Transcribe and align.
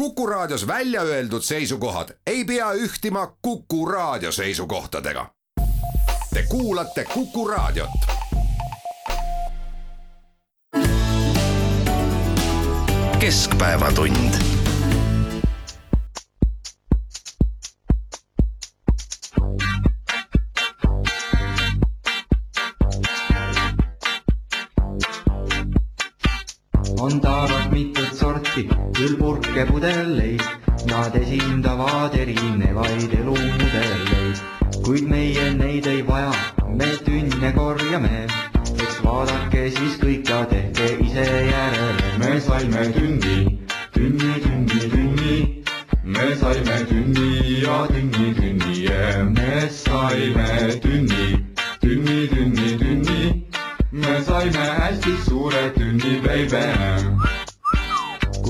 Kuku 0.00 0.26
Raadios 0.26 0.66
välja 0.66 1.02
öeldud 1.02 1.42
seisukohad 1.42 2.08
ei 2.26 2.44
pea 2.44 2.72
ühtima 2.72 3.36
Kuku 3.42 3.86
Raadio 3.86 4.32
seisukohtadega. 4.32 5.30
Te 6.34 6.42
kuulate 6.48 7.04
Kuku 7.04 7.48
Raadiot. 7.48 7.90
keskpäevatund 13.18 14.34
on 27.00 27.20
taarat 27.20 27.70
mitut 27.70 27.99
sorti, 28.50 28.68
küll 28.94 29.16
purke 29.16 29.66
pudeleid, 29.66 30.42
nad 30.86 31.14
esindavad 31.14 32.14
erinevaid 32.14 33.12
elumudeleid. 33.12 34.40
kuid 34.84 35.08
meie 35.08 35.54
neid 35.54 35.86
ei 35.86 36.02
vaja, 36.02 36.32
me 36.68 36.86
tünne 37.04 37.52
korjame, 37.54 38.26
eks 38.82 39.00
vaadake 39.04 39.70
siis 39.70 39.98
kõik 40.00 40.28
ja 40.28 40.44
tehke 40.46 40.88
ise 41.04 41.26
järele. 41.50 42.18
me 42.18 42.40
saime 42.40 42.84
tünni, 42.92 43.58
tünni, 43.92 44.32
tünni, 44.44 44.80
tünni, 44.94 45.64
me 46.04 46.36
saime 46.40 46.78
tünni 46.88 47.62
ja 47.62 47.86
tünni, 47.86 48.34
tünni 48.34 48.84
ja 48.84 49.24
me 49.24 49.68
saime 49.70 50.80
tünni, 50.82 51.44
tünni, 51.80 52.28
tünni, 52.28 52.78
tünni 52.78 53.46
me 53.92 54.22
saime 54.22 54.66
hästi 54.80 55.16
suure 55.26 55.72
tünni, 55.74 56.20
baby. 56.24 57.39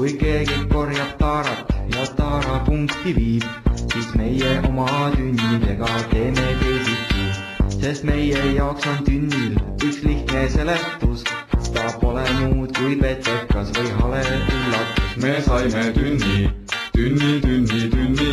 Kui 0.00 0.12
keegi 0.20 0.54
korjab 0.72 1.09
taarat 1.20 1.72
ja 1.95 2.04
taarapunkti 2.18 3.10
viib, 3.16 3.42
siis 3.80 4.06
meie 4.20 4.52
oma 4.68 4.86
tünnidega 5.16 5.90
teeme 6.12 6.46
teisiti. 6.60 7.26
sest 7.74 8.06
meie 8.10 8.46
jaoks 8.54 8.87
on 8.93 9.04
tünnil 9.09 9.59
üks 9.88 10.01
lihtne 10.06 10.46
seletus, 10.56 11.26
ta 11.74 11.84
pole 12.01 12.24
muud 12.38 12.73
kui 12.78 12.96
petekas 13.02 13.76
või 13.76 13.93
hale 14.01 14.24
üllatus. 14.38 15.15
me 15.24 15.37
saime 15.48 15.87
tünni, 15.98 16.51
tünni, 16.96 17.32
tünni, 17.45 17.82
tünni 17.96 18.32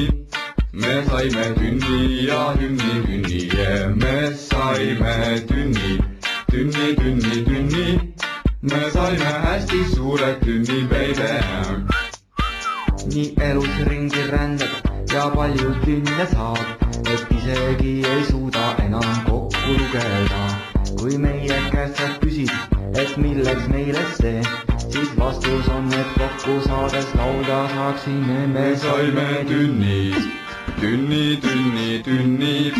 me 0.71 0.95
saime 1.09 1.49
tünni 1.59 2.27
ja 2.29 2.43
tünni, 2.61 2.95
tünni 3.09 3.43
ja 3.59 3.89
me 4.05 4.15
saime 4.47 5.17
tünni 5.51 5.97
tünni, 6.51 6.95
tünni, 6.95 7.43
tünni. 7.45 8.13
Me 8.61 8.89
saime 8.91 9.25
hästi 9.43 9.83
suure 9.93 10.33
tünni, 10.43 10.77
baby. 10.89 11.27
nii 13.13 13.33
elus 13.47 13.75
ringi 13.89 14.23
rändad 14.31 15.13
ja 15.13 15.29
palju 15.35 15.75
tünne 15.85 16.25
saab, 16.31 16.57
et 17.13 17.27
isegi 17.37 17.93
ei 18.13 18.23
suuda 18.29 18.65
enam 18.85 19.05
kokku 19.29 19.77
lugeda. 19.77 20.41
kui 20.99 21.17
meie 21.17 21.59
käest 21.71 21.97
sa 22.01 22.09
küsid, 22.21 22.51
et 23.01 23.17
milleks 23.17 23.67
meile 23.73 24.03
see, 24.19 24.41
siis 24.89 25.09
vastus 25.17 25.67
on, 25.77 25.93
et 26.01 26.13
kokku 26.19 26.59
saades 26.67 27.15
laulda 27.15 27.63
saaksime 27.75 28.39
me. 28.47 28.47
me 28.47 28.75
saime 28.75 29.27
tünni, 29.47 30.13
tünni, 30.81 31.25
tünni, 31.41 31.89
tünni 32.03 32.73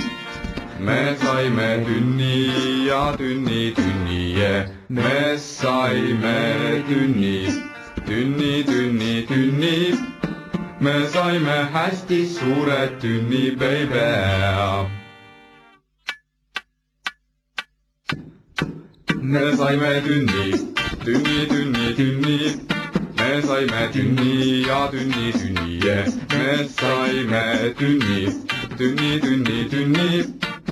me 0.80 1.16
saime 1.17 1.83
tünni 1.86 2.86
ja 2.88 3.16
tünni, 3.17 3.73
tünni 3.73 4.36
yeah. 4.38 4.67
me 4.89 5.38
saime 5.38 6.83
tünni, 6.88 7.47
tünni, 8.06 8.64
tünni, 8.64 9.25
tünni. 9.28 9.98
me 10.80 11.08
saime 11.08 11.58
hästi 11.73 12.25
suure 12.25 13.00
tünni, 13.02 13.52
baby. 13.59 14.89
me 19.21 19.55
saime 19.58 20.02
tünni, 20.05 20.52
tünni, 21.05 21.48
tünni, 21.49 21.95
tünni. 21.95 22.37
me 23.17 23.42
saime 23.42 23.92
tünni 23.93 24.67
ja 24.67 24.87
tünni, 24.92 25.32
tünni 25.32 25.58
me 26.32 26.67
saime 26.67 27.73
tünni, 27.77 28.27
tünni, 28.77 29.20
tünni, 29.21 29.70
tünni 29.70 30.26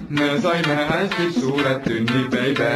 me 0.10 0.40
saime 0.42 0.76
hästi 0.90 1.40
suure 1.40 1.84
tünni, 1.84 2.32
baby. 2.32 2.70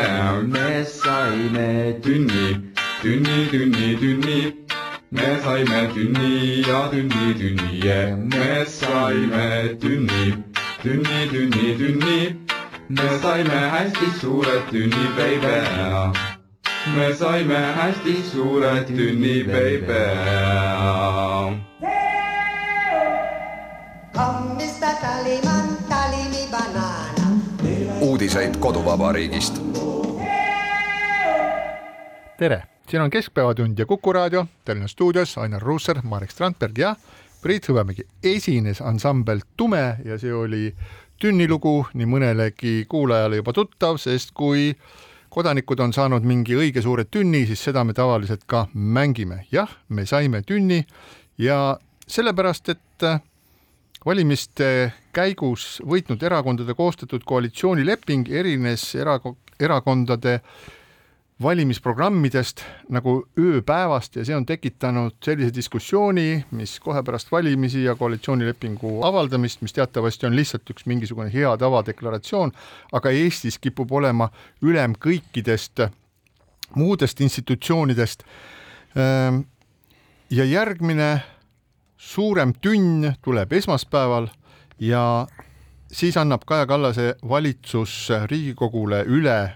me 0.53 0.85
saime 0.85 2.01
tünni, 2.01 2.57
tünni, 3.01 3.49
tünni, 3.51 3.97
tünni. 3.99 4.53
me 5.11 5.39
saime 5.43 5.89
tünni 5.93 6.63
ja 6.67 6.89
tünni, 6.91 7.33
tünni 7.39 7.85
yeah. 7.85 8.15
me 8.15 8.65
saime 8.65 9.79
tünni, 9.79 10.33
tünni, 10.83 11.29
tünni, 11.31 11.77
tünni. 11.77 12.35
me 12.89 13.09
saime 13.21 13.59
hästi 13.75 14.09
suure 14.19 14.57
tünni, 14.71 15.05
baby. 15.17 15.57
me 16.95 17.13
saime 17.13 17.61
hästi 17.79 18.15
suure 18.31 18.85
tünni, 18.87 19.43
baby. 19.43 21.68
Uudiseid 28.01 28.57
koduvabariigist. 28.59 29.61
tere, 32.37 32.63
siin 32.89 33.01
on 33.01 33.09
Keskpäevatund 33.09 33.79
ja 33.79 33.85
Kuku 33.85 34.13
raadio, 34.13 34.45
Tallinna 34.65 34.87
stuudios 34.87 35.37
Ainar 35.37 35.61
Ruussaar, 35.61 36.01
Marek 36.03 36.31
Strandberg 36.31 36.77
ja 36.77 36.95
Priit 37.41 37.69
Hõbemägi. 37.69 38.03
esines 38.23 38.81
ansambel 38.81 39.39
Tume 39.57 39.95
ja 40.05 40.17
see 40.19 40.33
oli 40.33 40.75
tünnilugu 41.19 41.85
nii 41.93 42.05
mõnelegi 42.05 42.85
kuulajale 42.89 43.39
juba 43.39 43.53
tuttav, 43.53 43.97
sest 43.97 44.31
kui 44.33 44.75
kodanikud 45.29 45.79
on 45.79 45.93
saanud 45.93 46.23
mingi 46.23 46.55
õige 46.55 46.81
suure 46.81 47.05
tünni, 47.05 47.45
siis 47.45 47.63
seda 47.63 47.83
me 47.83 47.93
tavaliselt 47.93 48.43
ka 48.45 48.67
mängime. 48.73 49.45
jah, 49.51 49.69
me 49.89 50.05
saime 50.05 50.41
tünni 50.41 50.85
ja 51.37 51.77
sellepärast, 52.07 52.69
et 52.69 53.28
valimiste 54.05 54.91
käigus 55.13 55.79
võitnud 55.85 56.23
erakondade 56.23 56.73
koostatud 56.73 57.23
koalitsioonileping 57.27 58.29
erines 58.31 58.83
era-, 58.95 59.19
erakondade 59.59 60.39
valimisprogrammidest 61.43 62.65
nagu 62.91 63.13
ööpäevast 63.39 64.17
ja 64.19 64.25
see 64.27 64.35
on 64.35 64.45
tekitanud 64.47 65.15
sellise 65.23 65.53
diskussiooni, 65.55 66.43
mis 66.51 66.75
kohe 66.83 67.03
pärast 67.03 67.31
valimisi 67.31 67.85
ja 67.85 67.95
koalitsioonilepingu 67.95 68.97
avaldamist, 69.07 69.61
mis 69.63 69.75
teatavasti 69.75 70.27
on 70.27 70.35
lihtsalt 70.35 70.67
üks 70.73 70.87
mingisugune 70.89 71.31
hea 71.33 71.53
tava 71.57 71.79
deklaratsioon, 71.87 72.51
aga 72.91 73.13
Eestis 73.15 73.59
kipub 73.59 73.91
olema 73.95 74.27
ülem 74.61 74.97
kõikidest 74.99 75.85
muudest 76.75 77.21
institutsioonidest. 77.23 78.27
Ehm, 78.99 79.43
ja 80.29 80.45
järgmine 80.45 81.21
suurem 81.99 82.53
tünn 82.61 83.13
tuleb 83.21 83.51
esmaspäeval 83.53 84.29
ja 84.79 85.27
siis 85.91 86.17
annab 86.17 86.45
Kaja 86.47 86.65
Kallase 86.65 87.15
valitsus 87.29 88.09
Riigikogule 88.25 89.03
üle 89.03 89.51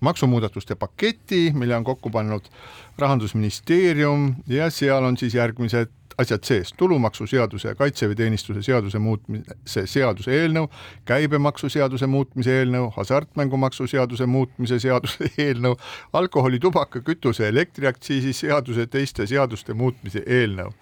maksumuudatuste 0.00 0.74
paketi, 0.74 1.52
mille 1.54 1.76
on 1.76 1.84
kokku 1.84 2.10
pannud 2.10 2.50
rahandusministeerium 2.98 4.34
ja 4.46 4.70
seal 4.70 5.04
on 5.04 5.16
siis 5.16 5.34
järgmised 5.34 5.94
asjad 6.18 6.42
sees, 6.42 6.72
tulumaksuseaduse 6.76 7.68
ja 7.68 7.74
kaitseväeteenistuse 7.74 8.62
seaduse 8.62 8.98
muutmise 8.98 9.86
seaduse 9.86 10.34
eelnõu, 10.34 10.66
käibemaksuseaduse 11.06 12.06
muutmise 12.10 12.56
eelnõu, 12.58 12.88
hasartmängumaksu 12.96 13.86
seaduse 13.86 14.26
muutmise 14.26 14.80
seaduse 14.82 15.30
eelnõu, 15.46 15.76
alkoholi, 16.12 16.58
tubaka, 16.58 17.00
kütuse, 17.06 17.48
elektriaktsiisi 17.48 18.32
seaduse, 18.32 18.86
teiste 18.90 19.26
seaduste 19.30 19.78
muutmise 19.78 20.24
eelnõu 20.26 20.74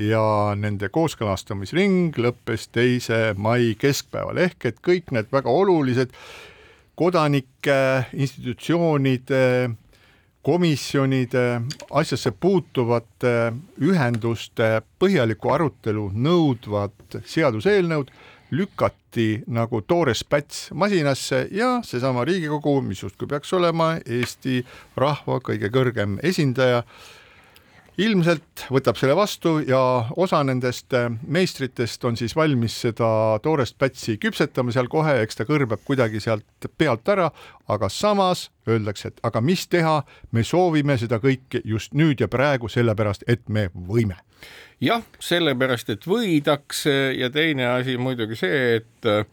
ja 0.00 0.54
nende 0.56 0.88
kooskõlastamisring 0.92 2.16
lõppes 2.16 2.68
teise 2.72 3.34
mai 3.36 3.74
keskpäeval. 3.78 4.40
Ehk 4.46 4.70
et 4.70 4.80
kõik 4.84 5.12
need 5.12 5.28
väga 5.32 5.50
olulised 5.50 6.14
kodanike, 6.96 8.08
institutsioonide, 8.12 9.70
komisjonide, 10.42 11.46
asjasse 11.90 12.32
puutuvate 12.40 13.52
ühenduste 13.80 14.82
põhjalikku 14.98 15.52
arutelu 15.54 16.08
nõudvad 16.14 17.20
seaduseelnõud 17.24 18.10
lükati 18.52 19.42
nagu 19.46 19.80
toores 19.88 20.24
päts 20.24 20.66
masinasse 20.74 21.46
ja 21.50 21.78
seesama 21.86 22.24
Riigikogu, 22.28 22.80
mis 22.84 23.02
justkui 23.02 23.28
peaks 23.30 23.52
olema 23.56 23.94
Eesti 24.04 24.60
rahva 24.96 25.38
kõige 25.40 25.70
kõrgem 25.72 26.18
esindaja, 26.22 26.82
ilmselt 28.00 28.64
võtab 28.72 28.96
selle 28.96 29.14
vastu 29.16 29.58
ja 29.66 29.80
osa 30.16 30.40
nendest 30.46 30.94
äh, 30.96 31.10
meistritest 31.28 32.04
on 32.08 32.16
siis 32.16 32.34
valmis 32.36 32.78
seda 32.86 33.38
toorest 33.44 33.76
pätsi 33.78 34.16
küpsetama 34.22 34.72
seal 34.72 34.88
kohe, 34.92 35.18
eks 35.22 35.38
ta 35.38 35.46
kõrbeb 35.48 35.84
kuidagi 35.84 36.22
sealt 36.22 36.68
pealt 36.78 37.08
ära, 37.12 37.28
aga 37.68 37.90
samas 37.92 38.48
öeldakse, 38.68 39.12
et 39.12 39.22
aga 39.26 39.42
mis 39.44 39.66
teha, 39.68 40.00
me 40.32 40.44
soovime 40.46 40.96
seda 41.00 41.20
kõike 41.22 41.60
just 41.68 41.92
nüüd 41.98 42.22
ja 42.22 42.30
praegu, 42.32 42.70
sellepärast 42.72 43.26
et 43.28 43.44
me 43.48 43.68
võime. 43.74 44.16
jah, 44.80 45.04
sellepärast, 45.20 45.92
et 45.92 46.06
võidakse 46.08 47.12
ja 47.18 47.30
teine 47.30 47.68
asi 47.76 47.98
muidugi 48.00 48.40
see, 48.40 48.80
et 48.80 49.10
äh, 49.10 49.26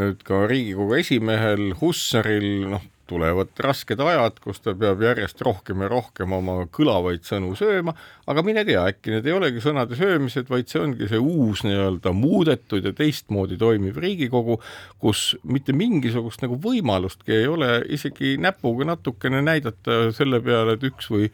nüüd 0.00 0.24
ka 0.24 0.46
Riigikogu 0.48 0.96
esimehel 1.00 1.74
Hussaril, 1.80 2.70
noh, 2.72 2.92
tulevad 3.06 3.52
rasked 3.62 4.00
ajad, 4.02 4.40
kus 4.42 4.60
ta 4.64 4.74
peab 4.78 5.02
järjest 5.04 5.40
rohkem 5.46 5.84
ja 5.84 5.90
rohkem 5.90 6.32
oma 6.36 6.58
kõlavaid 6.72 7.24
sõnu 7.26 7.52
sööma, 7.58 7.94
aga 8.26 8.44
mine 8.46 8.64
tea, 8.68 8.82
äkki 8.90 9.14
need 9.14 9.28
ei 9.28 9.36
olegi 9.36 9.62
sõnade 9.64 9.98
söömised, 9.98 10.50
vaid 10.52 10.70
see 10.70 10.82
ongi 10.82 11.10
see 11.10 11.20
uus 11.20 11.62
nii-öelda 11.66 12.12
muudetud 12.16 12.86
ja 12.86 12.94
teistmoodi 12.96 13.58
toimiv 13.60 14.00
Riigikogu, 14.02 14.58
kus 15.02 15.28
mitte 15.44 15.74
mingisugust 15.76 16.42
nagu 16.44 16.58
võimalustki 16.62 17.36
ei 17.36 17.46
ole 17.50 17.78
isegi 17.94 18.36
näpuga 18.42 18.90
natukene 18.92 19.42
näidata 19.44 20.10
selle 20.16 20.42
peale, 20.44 20.76
et 20.76 20.90
üks 20.90 21.10
või 21.12 21.30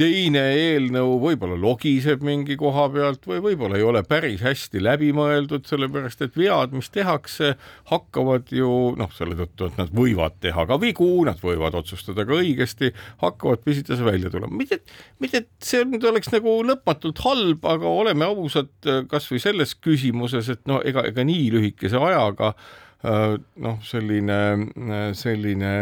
teine 0.00 0.42
eelnõu 0.56 1.18
võib-olla 1.20 1.58
logiseb 1.60 2.22
mingi 2.24 2.56
koha 2.60 2.86
pealt 2.92 3.26
või 3.28 3.42
võib-olla 3.44 3.76
ei 3.76 3.84
ole 3.84 4.00
päris 4.08 4.40
hästi 4.44 4.80
läbimõeldud, 4.80 5.66
sellepärast 5.68 6.22
et 6.24 6.38
vead, 6.40 6.72
mis 6.76 6.88
tehakse, 6.94 7.52
hakkavad 7.90 8.48
ju 8.54 8.70
noh, 8.96 9.10
selle 9.16 9.36
tõttu, 9.42 9.68
et 9.68 9.80
nad 9.80 9.92
võivad 9.96 10.38
teha 10.40 10.64
ka 10.70 10.78
vigu, 10.80 11.08
nad 11.28 11.40
võivad 11.44 11.76
otsustada 11.82 12.24
ka 12.28 12.38
õigesti, 12.38 12.94
hakkavad 13.20 13.64
pisitase 13.66 14.06
välja 14.06 14.32
tulema. 14.32 14.56
mitte, 14.56 14.80
mitte 15.20 15.44
see 15.64 15.84
nüüd 15.88 16.06
oleks 16.08 16.32
nagu 16.32 16.56
lõpmatult 16.70 17.20
halb, 17.26 17.66
aga 17.68 17.96
oleme 18.04 18.28
ausad 18.30 18.72
kasvõi 19.10 19.42
selles 19.42 19.76
küsimuses, 19.76 20.48
et 20.54 20.64
no 20.70 20.80
ega, 20.80 21.04
ega 21.12 21.26
nii 21.28 21.50
lühikese 21.58 22.00
ajaga 22.00 22.54
äh, 22.54 23.36
noh, 23.66 23.76
selline, 23.84 24.40
selline 25.18 25.74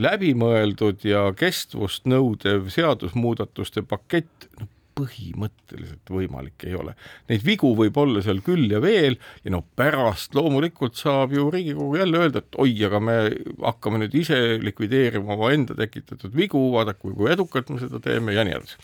läbimõeldud 0.00 1.04
ja 1.04 1.26
kestvust 1.36 2.06
nõudev 2.08 2.70
seadusmuudatuste 2.72 3.84
pakett 3.88 4.48
no, 4.60 4.68
põhimõtteliselt 4.98 6.10
võimalik 6.12 6.66
ei 6.68 6.74
ole. 6.76 6.94
Neid 7.30 7.44
vigu 7.46 7.72
võib 7.76 7.96
olla 8.00 8.22
seal 8.24 8.42
küll 8.44 8.68
ja 8.70 8.80
veel 8.82 9.16
ja 9.44 9.52
no 9.54 9.62
pärast 9.78 10.36
loomulikult 10.36 10.98
saab 11.00 11.32
ju 11.36 11.48
Riigikogu 11.52 11.96
jälle 12.00 12.20
öelda, 12.20 12.42
et 12.42 12.58
oi, 12.60 12.74
aga 12.86 13.00
me 13.00 13.16
hakkame 13.62 14.02
nüüd 14.02 14.16
ise 14.20 14.38
likvideerima 14.62 15.36
omaenda 15.36 15.76
tekitatud 15.78 16.34
vigu, 16.36 16.60
vaadake, 16.74 17.08
kui 17.08 17.30
edukalt 17.32 17.72
me 17.72 17.80
seda 17.80 18.02
teeme 18.04 18.36
ja 18.36 18.44
nii 18.44 18.58
edasi. 18.58 18.76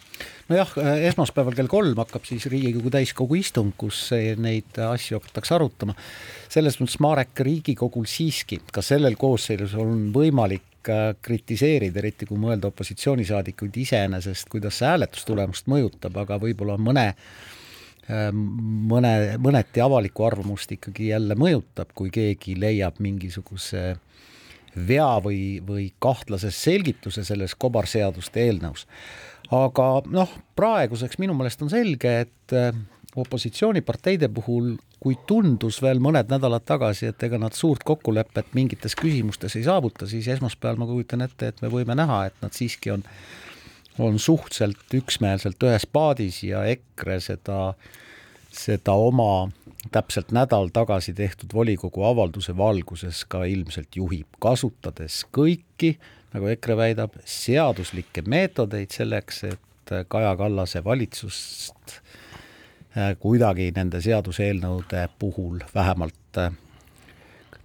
nojah, 0.48 0.72
esmaspäeval 1.10 1.56
kell 1.58 1.70
kolm 1.70 2.00
hakkab 2.00 2.24
siis 2.28 2.48
Riigikogu 2.48 2.92
täiskogu 2.94 3.38
istung, 3.38 3.74
kus 3.76 4.08
neid 4.40 4.80
asju 4.88 5.20
hakatakse 5.20 5.58
arutama. 5.58 5.96
selles 6.48 6.80
mõttes 6.80 7.00
Marek, 7.04 7.36
Riigikogul 7.36 8.08
siiski 8.08 8.62
ka 8.72 8.82
sellel 8.84 9.20
koosseisul 9.20 9.84
on 9.84 10.08
võimalik 10.16 10.67
kritiseerida, 11.22 11.98
eriti 12.00 12.26
kui 12.28 12.38
mõelda 12.40 12.70
opositsioonisaadikuid 12.70 13.76
iseenesest, 13.82 14.48
kuidas 14.52 14.78
see 14.80 14.88
hääletustulemust 14.88 15.70
mõjutab, 15.70 16.16
aga 16.22 16.38
võib-olla 16.42 16.78
mõne 16.80 17.12
mõne, 18.88 19.12
mõneti 19.42 19.82
avalikku 19.84 20.24
arvamust 20.24 20.72
ikkagi 20.72 21.10
jälle 21.10 21.36
mõjutab, 21.36 21.90
kui 21.94 22.10
keegi 22.14 22.56
leiab 22.60 23.02
mingisuguse 23.04 23.98
vea 24.88 25.10
või, 25.24 25.58
või 25.64 25.90
kahtlase 26.00 26.50
selgituse 26.54 27.24
selles 27.24 27.54
kobarseaduste 27.58 28.46
eelnõus. 28.46 28.86
aga 29.50 30.02
noh, 30.12 30.32
praeguseks 30.56 31.18
minu 31.18 31.34
meelest 31.34 31.62
on 31.62 31.70
selge, 31.72 32.14
et 32.26 32.56
opositsiooniparteide 33.16 34.28
puhul, 34.28 34.76
kui 35.02 35.16
tundus 35.30 35.78
veel 35.82 36.00
mõned 36.02 36.30
nädalad 36.30 36.64
tagasi, 36.66 37.12
et 37.12 37.22
ega 37.22 37.38
nad 37.38 37.54
suurt 37.54 37.84
kokkulepet 37.86 38.50
mingites 38.58 38.96
küsimustes 38.98 39.54
ei 39.58 39.66
saavuta, 39.66 40.08
siis 40.10 40.26
esmaspäeval 40.34 40.80
ma 40.80 40.88
kujutan 40.90 41.22
ette, 41.26 41.52
et 41.52 41.62
me 41.62 41.70
võime 41.72 41.94
näha, 41.98 42.24
et 42.28 42.42
nad 42.42 42.54
siiski 42.54 42.92
on, 42.96 43.04
on 44.02 44.18
suhteliselt 44.18 44.98
üksmeelselt 44.98 45.62
ühes 45.68 45.86
paadis 45.86 46.42
ja 46.46 46.64
EKRE 46.72 47.20
seda, 47.22 47.60
seda 48.50 48.98
oma 48.98 49.48
täpselt 49.94 50.34
nädal 50.34 50.72
tagasi 50.74 51.14
tehtud 51.14 51.54
volikogu 51.54 52.02
avalduse 52.04 52.56
valguses 52.58 53.22
ka 53.30 53.44
ilmselt 53.46 53.94
juhib, 53.96 54.26
kasutades 54.42 55.22
kõiki, 55.30 55.94
nagu 56.34 56.50
EKRE 56.50 56.76
väidab, 56.76 57.14
seaduslikke 57.24 58.26
meetodeid 58.26 58.90
selleks, 58.94 59.44
et 59.52 59.64
Kaja 60.10 60.34
Kallase 60.36 60.82
valitsust 60.84 61.94
Äh, 61.96 62.27
kuidagi 63.20 63.70
nende 63.76 64.00
seaduseelnõude 64.02 65.04
puhul 65.18 65.60
vähemalt 65.74 66.40
äh, 66.40 66.52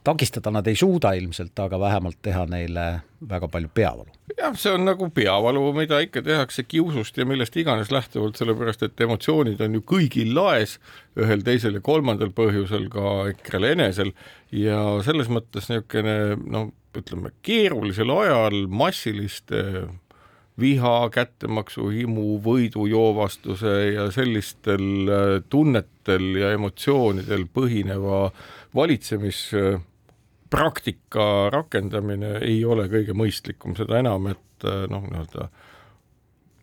takistada 0.03 0.51
nad 0.51 0.67
ei 0.67 0.75
suuda 0.75 1.13
ilmselt, 1.17 1.59
aga 1.59 1.79
vähemalt 1.79 2.19
teha 2.21 2.45
neile 2.51 2.85
väga 3.29 3.47
palju 3.47 3.69
peavalu. 3.73 4.11
jah, 4.37 4.55
see 4.59 4.73
on 4.73 4.85
nagu 4.87 5.07
peavalu, 5.15 5.63
mida 5.77 5.99
ikka 6.03 6.21
tehakse 6.25 6.65
kiusust 6.67 7.17
ja 7.17 7.25
millest 7.25 7.55
iganes 7.57 7.91
lähtuvalt, 7.91 8.35
sellepärast 8.39 8.83
et 8.83 9.01
emotsioonid 9.05 9.61
on 9.63 9.79
ju 9.79 9.83
kõigil 9.93 10.33
laes, 10.35 10.77
ühel, 11.19 11.43
teisel 11.45 11.79
ja 11.79 11.83
kolmandal 11.83 12.33
põhjusel 12.35 12.89
ka 12.91 13.15
EKRE-l 13.31 13.69
enesel 13.73 14.13
ja 14.51 14.79
selles 15.05 15.31
mõttes 15.31 15.69
niisugune 15.71 16.17
noh, 16.43 16.71
ütleme 16.97 17.31
keerulisel 17.45 18.11
ajal 18.13 18.65
massiliste 18.69 19.63
viha, 20.59 21.09
kättemaksu, 21.13 21.87
himu, 21.89 22.39
võidujoovastuse 22.45 23.93
ja 23.93 24.11
sellistel 24.13 25.09
äh, 25.09 25.43
tunnetel 25.49 26.35
ja 26.37 26.51
emotsioonidel 26.53 27.45
põhineva 27.53 28.31
valitsemispraktika 28.75 31.49
rakendamine 31.53 32.37
ei 32.45 32.65
ole 32.65 32.87
kõige 32.91 33.13
mõistlikum, 33.17 33.75
seda 33.79 33.99
enam, 34.03 34.27
et 34.33 34.63
äh, 34.67 34.87
noh, 34.91 35.03
nii-öelda 35.09 35.49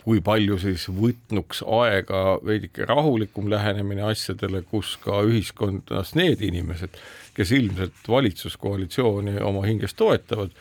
kui 0.00 0.20
palju 0.24 0.56
siis 0.60 0.86
võtnuks 0.88 1.62
aega 1.66 2.38
veidike 2.46 2.86
rahulikum 2.88 3.50
lähenemine 3.52 4.06
asjadele, 4.08 4.62
kus 4.70 4.94
ka 5.02 5.20
ühiskonnas 5.28 6.14
need 6.18 6.42
inimesed, 6.44 6.96
kes 7.36 7.52
ilmselt 7.56 8.08
valitsuskoalitsiooni 8.08 9.38
oma 9.44 9.64
hinges 9.66 9.94
toetavad, 9.98 10.54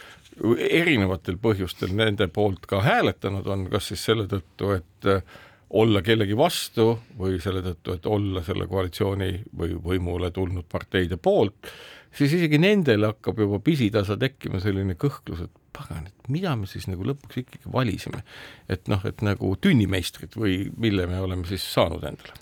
erinevatel 0.70 1.38
põhjustel 1.42 1.94
nende 1.96 2.28
poolt 2.32 2.66
ka 2.70 2.82
hääletanud 2.86 3.48
on, 3.48 3.68
kas 3.72 3.92
siis 3.92 4.04
selle 4.10 4.28
tõttu, 4.32 4.74
et 4.78 5.10
äh, 5.10 5.38
olla 5.70 6.02
kellegi 6.06 6.38
vastu 6.38 6.92
või 7.20 7.40
selle 7.44 7.62
tõttu, 7.66 7.96
et 7.96 8.10
olla 8.10 8.44
selle 8.46 8.68
koalitsiooni 8.68 9.32
või 9.58 9.78
võimule 9.84 10.32
tulnud 10.34 10.66
parteide 10.72 11.20
poolt, 11.22 11.70
siis 12.16 12.34
isegi 12.40 12.58
nendel 12.62 13.06
hakkab 13.12 13.40
juba 13.44 13.60
pisitasa 13.64 14.18
tekkima 14.18 14.62
selline 14.64 14.98
kõhklus, 15.00 15.46
et 15.46 15.56
pagan, 15.76 16.08
et 16.10 16.32
mida 16.32 16.56
me 16.58 16.68
siis 16.68 16.88
nagu 16.90 17.06
lõpuks 17.06 17.44
ikkagi 17.44 17.72
valisime. 17.72 18.24
et 18.70 18.88
noh, 18.88 19.02
et 19.06 19.22
nagu 19.22 19.56
tünnimeistrid 19.62 20.36
või 20.36 20.72
mille 20.78 21.06
me 21.08 21.20
oleme 21.22 21.48
siis 21.48 21.66
saanud 21.74 22.04
endale 22.04 22.34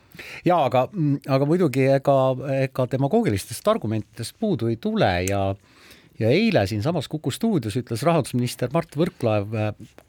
jaa, 0.45 0.63
aga, 0.65 0.87
aga 1.27 1.45
muidugi 1.45 1.83
ega, 1.93 2.15
ega 2.63 2.87
demagoogilistest 2.91 3.67
argumentidest 3.67 4.39
puudu 4.39 4.71
ei 4.71 4.79
tule 4.81 5.11
ja 5.27 5.49
äh, 5.51 5.76
ja 6.19 6.29
eile 6.29 6.67
siinsamas 6.67 7.07
Kuku 7.07 7.31
stuudios 7.31 7.77
ütles 7.77 8.03
rahandusminister 8.05 8.71
Mart 8.73 8.97
Võrklaev, 8.97 9.53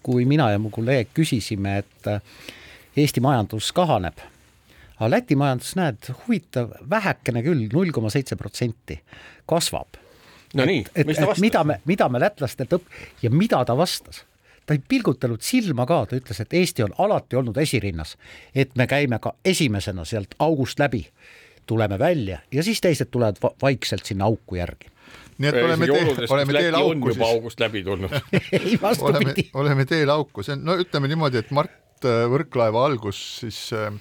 kui 0.03 0.25
mina 0.29 0.51
ja 0.53 0.61
mu 0.63 0.71
kolleeg 0.75 1.13
küsisime, 1.17 1.79
et 1.83 2.11
Eesti 2.99 3.23
majandus 3.23 3.71
kahaneb, 3.77 4.21
aga 4.99 5.11
Läti 5.13 5.37
majandus, 5.39 5.75
näed, 5.79 6.11
huvitav, 6.25 6.73
vähekene 6.91 7.45
küll, 7.47 7.69
null 7.73 7.93
koma 7.95 8.11
seitse 8.11 8.37
protsenti 8.37 8.99
kasvab. 9.49 10.01
no 10.55 10.65
et, 10.65 10.69
nii, 10.71 11.05
mis 11.05 11.21
ta 11.21 11.29
vastas? 11.29 11.45
mida 11.45 11.65
me, 11.65 11.81
mida 11.85 12.09
me 12.09 12.21
lätlastelt 12.21 12.73
õp- 12.79 12.99
ja 13.23 13.31
mida 13.31 13.65
ta 13.65 13.77
vastas? 13.77 14.25
ta 14.67 14.75
ei 14.77 14.83
pilgutanud 14.89 15.41
silma 15.41 15.87
ka, 15.89 16.03
ta 16.07 16.17
ütles, 16.17 16.41
et 16.41 16.53
Eesti 16.53 16.85
on 16.85 16.93
alati 16.99 17.37
olnud 17.37 17.57
esirinnas, 17.57 18.17
et 18.55 18.75
me 18.77 18.87
käime 18.87 19.17
ka 19.19 19.33
esimesena 19.45 20.05
sealt 20.05 20.35
august 20.39 20.81
läbi, 20.81 21.07
tuleme 21.67 21.99
välja 21.99 22.41
ja 22.53 22.63
siis 22.63 22.81
teised 22.81 23.09
tulevad 23.11 23.41
va 23.43 23.53
vaikselt 23.63 24.05
sinna 24.05 24.25
auku 24.25 24.59
järgi 24.61 24.91
nii 25.39 25.51
et 25.51 25.59
oleme 25.63 25.87
teel, 25.91 26.15
oleme 26.29 26.57
teel 26.59 26.79
auku 26.79 27.13
siis. 27.13 27.27
august 27.27 27.61
läbi 27.61 27.83
tulnud 27.87 28.15
ei 28.59 28.79
vastupidi. 28.83 29.49
oleme, 29.53 29.61
oleme 29.63 29.87
teel 29.89 30.11
auku, 30.15 30.43
see 30.47 30.57
on, 30.57 30.65
no 30.67 30.79
ütleme 30.83 31.11
niimoodi, 31.11 31.43
et 31.43 31.53
Mart 31.55 32.07
äh, 32.07 32.25
Võrklaeva 32.31 32.85
algus 32.89 33.21
siis 33.43 33.61
äh, 33.77 33.93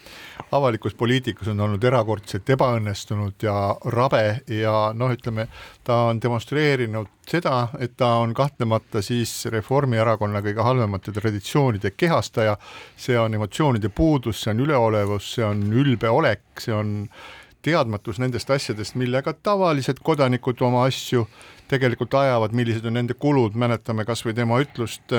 avalikus 0.51 0.95
poliitikas 0.97 1.51
on 1.51 1.61
olnud 1.67 1.83
erakordselt 1.83 2.49
ebaõnnestunud 2.55 3.43
ja 3.43 3.55
rabe 3.93 4.23
ja 4.51 4.75
noh, 4.95 5.11
ütleme, 5.13 5.47
ta 5.85 6.07
on 6.11 6.21
demonstreerinud 6.23 7.13
seda, 7.27 7.67
et 7.83 7.97
ta 7.99 8.13
on 8.21 8.33
kahtlemata 8.37 9.01
siis 9.05 9.33
Reformierakonna 9.51 10.41
kõige 10.45 10.63
halvemate 10.63 11.11
traditsioonide 11.15 11.91
kehastaja, 11.97 12.55
see 12.95 13.17
on 13.19 13.35
emotsioonide 13.35 13.91
puudus, 13.93 14.41
see 14.43 14.55
on 14.55 14.63
üleolevus, 14.65 15.33
see 15.35 15.45
on 15.45 15.65
ülbe 15.73 16.09
olek, 16.09 16.47
see 16.63 16.73
on 16.75 16.95
teadmatus 17.67 18.21
nendest 18.23 18.51
asjadest, 18.53 18.95
millega 18.99 19.33
tavalised 19.43 19.99
kodanikud 20.03 20.61
oma 20.63 20.85
asju 20.87 21.25
tegelikult 21.67 22.15
ajavad, 22.15 22.55
millised 22.55 22.85
on 22.87 22.95
nende 22.99 23.17
kulud, 23.19 23.57
mäletame 23.59 24.07
kas 24.07 24.23
või 24.25 24.37
tema 24.37 24.61
ütlust 24.63 25.17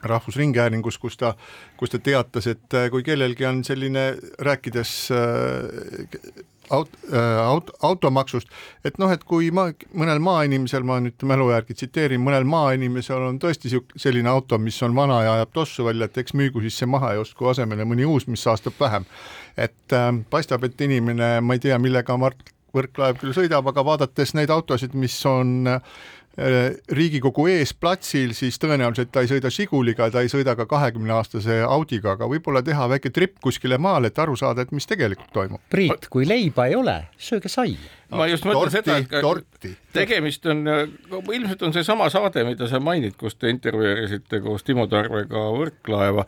Rahvusringhäälingus, 0.00 0.96
kus 0.98 1.18
ta, 1.20 1.34
kus 1.76 1.92
ta 1.92 1.98
teatas, 2.00 2.46
et 2.48 2.76
äh, 2.76 2.88
kui 2.92 3.04
kellelgi 3.04 3.44
on 3.44 3.60
selline, 3.64 4.14
rääkides 4.40 4.92
äh, 5.12 6.44
aut-, 6.70 6.98
aut-, 7.44 7.72
automaksust, 7.86 8.48
et 8.84 8.98
noh, 9.02 9.10
et 9.12 9.24
kui 9.24 9.50
ma, 9.54 9.68
mõnel 9.96 10.22
maainimesel, 10.24 10.86
ma 10.86 11.00
nüüd 11.04 11.24
mälu 11.28 11.50
järgi 11.52 11.76
tsiteerin, 11.78 12.22
mõnel 12.24 12.46
maainimesel 12.48 13.26
on 13.30 13.40
tõesti 13.42 13.72
siuk-, 13.72 13.96
selline 14.00 14.30
auto, 14.30 14.58
mis 14.58 14.78
on 14.86 14.94
vana 14.96 15.22
ja 15.26 15.34
ajab 15.38 15.52
tossu 15.60 15.86
välja, 15.86 16.10
et 16.10 16.22
eks 16.22 16.36
müügu 16.38 16.62
siis 16.64 16.78
see 16.80 16.90
maha 16.90 17.14
ja 17.16 17.24
ostku 17.24 17.50
asemele 17.50 17.86
mõni 17.88 18.08
uus, 18.08 18.28
mis 18.30 18.44
saastab 18.46 18.78
vähem. 18.80 19.08
et 19.56 19.92
äh, 19.92 20.08
paistab, 20.30 20.64
et 20.64 20.80
inimene, 20.80 21.38
ma 21.40 21.56
ei 21.56 21.62
tea, 21.62 21.78
millega 21.78 22.16
Mart 22.16 22.54
Võrklaev 22.70 23.18
küll 23.18 23.34
sõidab, 23.34 23.66
aga 23.66 23.82
vaadates 23.82 24.30
neid 24.38 24.50
autosid, 24.54 24.94
mis 24.94 25.16
on 25.26 25.66
äh, 25.66 25.80
Riigikogu 26.38 27.48
ees 27.50 27.72
platsil, 27.74 28.30
siis 28.38 28.56
tõenäoliselt 28.62 29.10
ta 29.12 29.24
ei 29.24 29.28
sõida 29.28 29.50
Žiguliga, 29.52 30.06
ta 30.14 30.22
ei 30.22 30.30
sõida 30.30 30.54
ka 30.56 30.64
kahekümne 30.70 31.12
aastase 31.16 31.58
Audiga, 31.66 32.14
aga 32.14 32.28
võib-olla 32.30 32.62
teha 32.64 32.86
väike 32.94 33.10
tripp 33.10 33.42
kuskile 33.42 33.80
maale, 33.82 34.12
et 34.12 34.18
aru 34.22 34.38
saada, 34.38 34.62
et 34.62 34.72
mis 34.72 34.86
tegelikult 34.86 35.32
toimub. 35.34 35.62
Priit, 35.74 36.06
kui 36.08 36.28
leiba 36.28 36.70
ei 36.70 36.78
ole, 36.78 37.00
sööge 37.18 37.50
sai 37.50 37.74
ma 38.14 38.26
just 38.30 38.46
mõtlen 38.46 38.72
seda, 38.72 38.96
et 39.00 39.12
torti. 39.22 39.72
tegemist 39.94 40.46
on, 40.50 40.62
ilmselt 41.34 41.62
on 41.66 41.74
seesama 41.74 42.08
saade, 42.12 42.44
mida 42.46 42.68
sa 42.70 42.80
mainid, 42.82 43.16
kus 43.20 43.36
te 43.38 43.50
intervjueerisite 43.52 44.40
koos 44.44 44.64
Timo 44.66 44.86
Tarvega 44.90 45.44
Võrklaeva. 45.56 46.24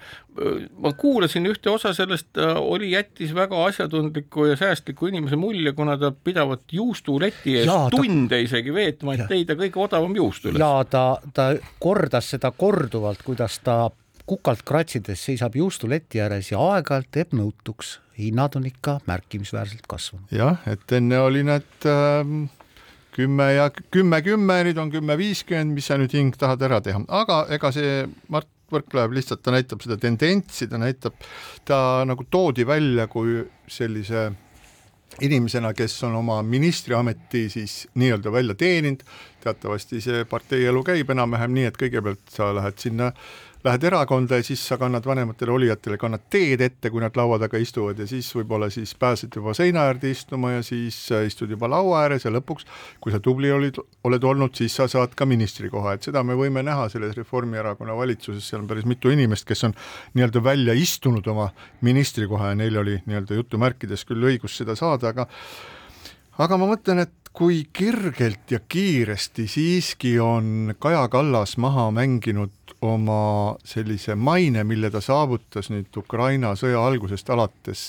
ma 0.83 0.93
kuulasin 0.97 1.47
ühte 1.51 1.71
osa 1.71 1.93
sellest, 1.97 2.39
oli, 2.57 2.93
jättis 2.95 3.35
väga 3.37 3.65
asjatundliku 3.67 4.47
ja 4.51 4.57
säästliku 4.57 5.11
inimese 5.11 5.37
mulje, 5.37 5.75
kuna 5.77 5.99
ta 6.01 6.12
pidavat 6.12 6.65
juustuleti 6.73 7.59
ees 7.61 7.67
ja, 7.69 7.87
tunde 7.93 8.37
ta... 8.37 8.45
isegi 8.45 8.75
veetma, 8.75 9.17
et 9.17 9.33
leida 9.33 9.59
kõige 9.59 9.83
odavam 9.89 10.17
juust 10.17 10.47
üles. 10.49 10.62
ja 10.62 10.85
ta, 10.89 11.07
ta 11.35 11.53
kordas 11.83 12.33
seda 12.37 12.53
korduvalt, 12.57 13.23
kuidas 13.27 13.59
ta 13.65 13.85
kukalt 14.33 14.65
kratsides 14.65 15.25
seisab 15.29 15.57
juustuleti 15.59 16.23
ääres 16.25 16.53
ja 16.53 16.61
aeg-ajalt 16.73 17.11
teeb 17.12 17.35
nõutuks. 17.37 17.99
Hinnad 18.17 18.57
on 18.57 18.67
ikka 18.69 18.99
märkimisväärselt 19.09 19.87
kasvanud. 19.89 20.33
jah, 20.33 20.61
et 20.69 20.93
enne 20.97 21.21
oli 21.21 21.43
need 21.45 21.87
äh, 21.89 22.33
kümme 23.12 23.49
ja 23.53 23.69
kümme, 23.71 24.23
kümme, 24.25 24.59
nüüd 24.69 24.81
on 24.81 24.93
kümme 24.93 25.17
viiskümmend, 25.21 25.75
mis 25.77 25.89
sa 25.91 25.99
nüüd 26.01 26.15
hing 26.17 26.37
tahad 26.39 26.65
ära 26.65 26.81
teha, 26.85 27.03
aga 27.09 27.45
ega 27.53 27.73
see 27.75 28.03
Mart 28.33 28.49
Võrklaev 28.73 29.12
lihtsalt, 29.12 29.43
ta 29.45 29.53
näitab 29.53 29.83
seda 29.85 29.99
tendentsi, 30.01 30.65
ta 30.65 30.79
näitab, 30.81 31.19
ta 31.69 31.77
nagu 32.09 32.25
toodi 32.33 32.65
välja 32.65 33.05
kui 33.12 33.43
sellise 33.69 34.31
inimesena, 35.21 35.75
kes 35.77 35.99
on 36.09 36.17
oma 36.23 36.39
ministriameti 36.41 37.51
siis 37.53 37.83
nii-öelda 38.01 38.33
välja 38.33 38.57
teeninud, 38.57 39.05
teatavasti 39.45 40.01
see 40.01 40.25
parteielu 40.25 40.81
käib 40.89 41.12
enam-vähem 41.12 41.53
nii, 41.53 41.67
et 41.69 41.77
kõigepealt 41.77 42.33
sa 42.33 42.49
lähed 42.57 42.81
sinna 42.81 43.11
äh, 43.12 43.51
lähed 43.64 43.85
erakonda 43.85 44.37
ja 44.40 44.42
siis 44.42 44.62
sa 44.69 44.76
kannad 44.78 45.07
vanematele 45.07 45.52
olijatele, 45.52 45.97
kannad 45.99 46.25
teed 46.31 46.61
ette, 46.64 46.90
kui 46.90 47.02
nad 47.02 47.16
laua 47.16 47.38
taga 47.38 47.61
istuvad 47.62 47.99
ja 48.02 48.07
siis 48.11 48.31
võib-olla 48.35 48.69
siis 48.75 48.95
pääsed 48.99 49.37
juba 49.38 49.54
seina 49.54 49.85
äärde 49.90 50.11
istuma 50.11 50.52
ja 50.57 50.62
siis 50.66 50.99
äh, 51.12 51.26
istud 51.26 51.50
juba 51.50 51.71
laua 51.71 52.00
ääres 52.02 52.26
ja 52.26 52.33
lõpuks, 52.35 52.66
kui 53.00 53.14
sa 53.14 53.21
tubli 53.23 53.52
olid, 53.54 53.78
oled 54.04 54.25
olnud, 54.25 54.54
siis 54.59 54.75
sa 54.76 54.88
saad 54.90 55.14
ka 55.19 55.26
ministrikoha, 55.31 55.95
et 55.95 56.09
seda 56.09 56.25
me 56.26 56.35
võime 56.38 56.64
näha 56.66 56.88
selles 56.92 57.14
Reformierakonna 57.19 57.97
valitsuses, 57.97 58.49
seal 58.49 58.64
on 58.64 58.71
päris 58.71 58.88
mitu 58.88 59.14
inimest, 59.14 59.47
kes 59.49 59.64
on 59.69 59.76
nii-öelda 60.14 60.42
välja 60.45 60.75
istunud 60.75 61.26
oma 61.31 61.52
ministrikoha 61.87 62.52
ja 62.52 62.59
neil 62.59 62.83
oli 62.83 62.99
nii-öelda 63.07 63.38
jutumärkides 63.38 64.07
küll 64.09 64.31
õigus 64.33 64.59
seda 64.59 64.75
saada, 64.78 65.14
aga 65.14 65.28
aga 66.42 66.59
ma 66.59 66.66
mõtlen, 66.75 67.04
et 67.07 67.22
kui 67.33 67.65
kergelt 67.73 68.51
ja 68.51 68.61
kiiresti 68.69 69.47
siiski 69.49 70.19
on 70.21 70.75
Kaja 70.79 71.07
Kallas 71.09 71.57
maha 71.57 71.91
mänginud 71.91 72.75
oma 72.83 73.57
sellise 73.65 74.15
maine, 74.15 74.65
mille 74.65 74.91
ta 74.91 75.01
saavutas 75.01 75.71
nüüd 75.73 75.97
Ukraina 75.97 76.53
sõja 76.59 76.83
algusest 76.83 77.31
alates, 77.31 77.83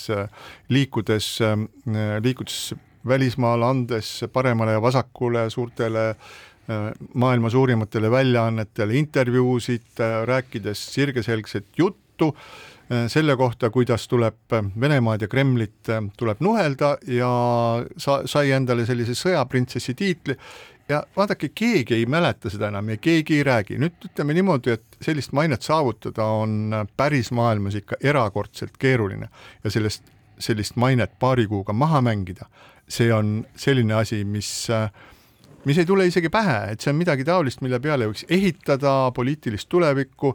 liikudes, 0.70 1.28
liikudes 2.24 2.58
välismaale, 3.08 3.66
andes 3.66 4.16
paremale 4.34 4.78
ja 4.78 4.82
vasakule 4.82 5.50
suurtele 5.50 6.14
maailma 7.20 7.50
suurimatele 7.52 8.12
väljaannetele 8.12 8.96
intervjuusid, 8.96 10.00
rääkides 10.26 10.86
sirgeselgset 10.94 11.66
juttu 11.78 12.32
selle 13.08 13.36
kohta, 13.40 13.70
kuidas 13.70 14.08
tuleb 14.08 14.54
Venemaad 14.80 15.22
ja 15.22 15.28
Kremlit 15.28 15.90
tuleb 16.18 16.42
nuhelda 16.44 16.98
ja 17.08 17.30
sa-, 17.98 18.22
sai 18.26 18.52
endale 18.52 18.86
sellise 18.86 19.16
sõjaprintsessi 19.18 19.96
tiitli. 19.98 20.36
Ja 20.90 21.00
vaadake, 21.16 21.50
keegi 21.56 21.96
ei 21.96 22.06
mäleta 22.06 22.52
seda 22.52 22.68
enam 22.68 22.90
ja 22.92 22.98
keegi 23.00 23.38
ei 23.40 23.46
räägi, 23.48 23.78
nüüd 23.80 24.04
ütleme 24.10 24.36
niimoodi, 24.36 24.74
et 24.76 24.98
sellist 25.02 25.32
mainet 25.32 25.64
saavutada 25.64 26.26
on 26.44 26.76
päris 27.00 27.32
maailmas 27.32 27.80
ikka 27.80 28.02
erakordselt 28.04 28.76
keeruline. 28.80 29.30
Ja 29.64 29.72
sellest, 29.72 30.04
sellist 30.44 30.76
mainet 30.76 31.16
paari 31.20 31.48
kuuga 31.48 31.74
maha 31.74 32.04
mängida, 32.04 32.50
see 32.92 33.08
on 33.16 33.46
selline 33.56 33.96
asi, 33.96 34.26
mis 34.28 34.68
mis 35.66 35.80
ei 35.80 35.88
tule 35.88 36.06
isegi 36.08 36.30
pähe, 36.30 36.74
et 36.74 36.84
see 36.84 36.92
on 36.92 37.00
midagi 37.00 37.24
taolist, 37.28 37.64
mille 37.64 37.80
peale 37.80 38.10
võiks 38.10 38.26
ehitada 38.28 39.12
poliitilist 39.16 39.70
tulevikku, 39.72 40.34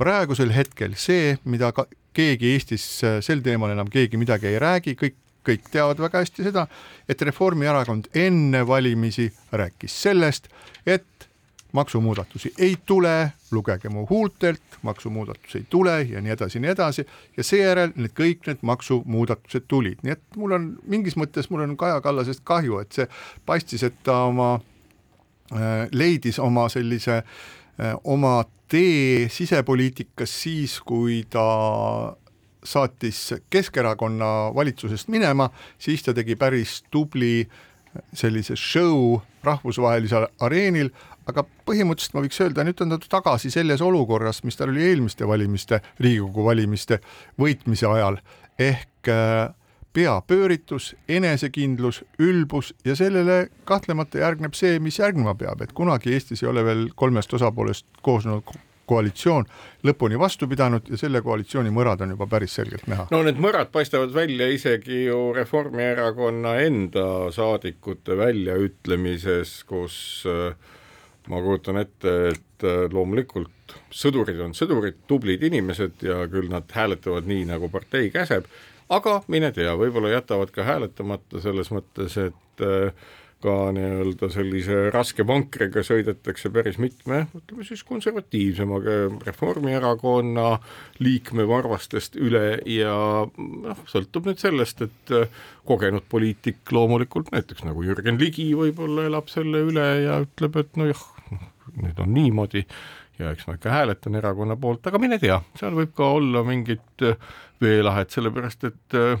praegusel 0.00 0.52
hetkel 0.54 0.96
see, 0.96 1.34
mida 1.44 1.74
ka 1.76 1.84
keegi 2.16 2.54
Eestis 2.54 2.86
sel 3.22 3.42
teemal 3.44 3.74
enam 3.74 3.90
keegi 3.92 4.18
midagi 4.20 4.48
ei 4.50 4.62
räägi, 4.62 4.96
kõik 4.98 5.18
kõik 5.46 5.70
teavad 5.72 6.00
väga 6.00 6.20
hästi 6.20 6.44
seda, 6.44 6.66
et 7.08 7.22
Reformierakond 7.24 8.10
enne 8.14 8.60
valimisi 8.66 9.30
rääkis 9.56 9.94
sellest, 10.02 10.50
et 10.86 11.28
maksumuudatusi 11.72 12.52
ei 12.58 12.76
tule, 12.86 13.32
lugege 13.50 13.88
mu 13.88 14.06
huultelt, 14.10 14.62
maksumuudatusi 14.82 15.58
ei 15.58 15.66
tule 15.70 16.02
ja 16.02 16.20
nii 16.20 16.32
edasi 16.32 16.58
ja 16.58 16.62
nii 16.62 16.70
edasi. 16.70 17.06
Ja 17.36 17.44
seejärel 17.46 17.94
need 17.96 18.14
kõik 18.18 18.46
need 18.46 18.64
maksumuudatused 18.66 19.68
tulid, 19.68 20.02
nii 20.02 20.16
et 20.16 20.36
mul 20.36 20.56
on 20.56 20.70
mingis 20.90 21.16
mõttes, 21.20 21.50
mul 21.50 21.64
on 21.64 21.76
Kaja 21.80 22.00
Kallasest 22.04 22.44
kahju, 22.44 22.80
et 22.82 22.92
see 22.92 23.06
paistis, 23.46 23.84
et 23.86 23.96
ta 24.06 24.24
oma 24.30 24.52
äh, 24.58 25.86
leidis 25.92 26.38
oma 26.42 26.68
sellise 26.72 27.20
äh, 27.22 27.94
oma 28.04 28.42
tee 28.70 29.28
sisepoliitikas 29.32 30.34
siis, 30.42 30.78
kui 30.86 31.24
ta 31.30 31.44
saatis 32.64 33.34
Keskerakonna 33.50 34.54
valitsusest 34.54 35.08
minema, 35.08 35.50
siis 35.78 36.04
ta 36.04 36.14
tegi 36.14 36.36
päris 36.36 36.82
tubli 36.90 37.48
sellise 38.14 38.54
show 38.56 39.18
rahvusvahelisel 39.44 40.28
areenil, 40.44 40.92
aga 41.26 41.42
põhimõtteliselt 41.66 42.14
ma 42.14 42.22
võiks 42.24 42.42
öelda, 42.42 42.64
nüüd 42.66 42.82
on 42.84 42.94
ta 42.94 43.00
tagasi 43.18 43.50
selles 43.50 43.82
olukorras, 43.82 44.44
mis 44.46 44.58
tal 44.58 44.70
oli 44.70 44.84
eelmiste 44.90 45.26
valimiste, 45.26 45.80
Riigikogu 46.00 46.44
valimiste 46.46 47.00
võitmise 47.40 47.88
ajal, 47.90 48.20
ehk 48.60 49.10
äh, 49.10 49.50
peapööritus, 49.92 50.94
enesekindlus, 51.08 52.04
ülbus 52.22 52.74
ja 52.84 52.94
sellele 52.96 53.48
kahtlemata 53.64 54.22
järgneb 54.22 54.54
see, 54.54 54.78
mis 54.82 55.00
järgnema 55.00 55.34
peab, 55.34 55.62
et 55.64 55.74
kunagi 55.74 56.14
Eestis 56.14 56.44
ei 56.44 56.50
ole 56.50 56.64
veel 56.64 56.88
kolmest 56.94 57.34
osapoolest 57.34 57.86
koosnenud 58.02 58.52
koalitsioon 58.90 59.46
lõpuni 59.86 60.18
vastu 60.18 60.48
pidanud 60.50 60.88
ja 60.90 60.98
selle 60.98 61.22
koalitsiooni 61.22 61.70
mõrad 61.74 62.02
on 62.04 62.14
juba 62.16 62.26
päris 62.30 62.56
selgelt 62.58 62.88
näha. 62.90 63.06
no 63.10 63.22
need 63.26 63.38
mõrad 63.42 63.70
paistavad 63.74 64.14
välja 64.14 64.48
isegi 64.50 65.04
ju 65.04 65.30
Reformierakonna 65.36 66.56
enda 66.64 67.06
saadikute 67.34 68.18
väljaütlemises, 68.18 69.60
kus 69.70 69.96
äh, 70.26 70.54
ma 71.30 71.42
kujutan 71.44 71.78
ette, 71.84 72.16
et 72.32 72.66
äh, 72.66 72.82
loomulikult 72.92 73.76
sõdurid 73.94 74.40
on 74.42 74.56
sõdurid, 74.58 75.04
tublid 75.10 75.44
inimesed 75.46 76.02
ja 76.06 76.24
küll 76.30 76.50
nad 76.50 76.66
hääletavad 76.74 77.28
nii, 77.30 77.46
nagu 77.52 77.70
partei 77.70 78.10
käseb, 78.10 78.48
aga 78.90 79.20
mine 79.30 79.52
tea, 79.56 79.74
võib-olla 79.78 80.12
jätavad 80.16 80.52
ka 80.54 80.66
hääletamata 80.66 81.42
selles 81.42 81.70
mõttes, 81.74 82.16
et 82.20 82.64
äh, 82.66 82.92
ka 83.40 83.54
nii-öelda 83.72 84.28
sellise 84.32 84.76
raske 84.92 85.24
vankriga 85.26 85.80
sõidetakse 85.84 86.50
päris 86.52 86.76
mitme, 86.80 87.22
ütleme 87.36 87.64
siis 87.64 87.82
konservatiivsema 87.88 88.80
Reformierakonna 89.24 90.46
liikme 91.00 91.46
varvastest 91.48 92.18
üle 92.20 92.60
ja 92.68 92.94
noh, 93.24 93.82
sõltub 93.88 94.28
nüüd 94.28 94.42
sellest, 94.42 94.84
et 94.84 95.14
kogenud 95.68 96.04
poliitik 96.12 96.74
loomulikult, 96.76 97.32
näiteks 97.32 97.64
nagu 97.64 97.84
Jürgen 97.86 98.20
Ligi 98.20 98.50
võib-olla 98.58 99.08
elab 99.08 99.32
selle 99.32 99.64
üle 99.70 99.88
ja 100.04 100.20
ütleb, 100.26 100.60
et 100.60 100.76
nojah, 100.80 101.06
nüüd 101.80 102.04
on 102.04 102.12
niimoodi 102.12 102.66
ja 103.20 103.32
eks 103.32 103.48
ma 103.48 103.56
ikka 103.56 103.72
hääletan 103.72 104.20
erakonna 104.20 104.56
poolt, 104.60 104.84
aga 104.88 105.00
mine 105.00 105.16
tea, 105.20 105.40
seal 105.56 105.76
võib 105.76 105.96
ka 105.96 106.12
olla 106.18 106.44
mingit 106.44 107.08
veelahet, 107.62 108.10
sellepärast 108.14 108.66
et 108.68 108.98
äh, 108.98 109.20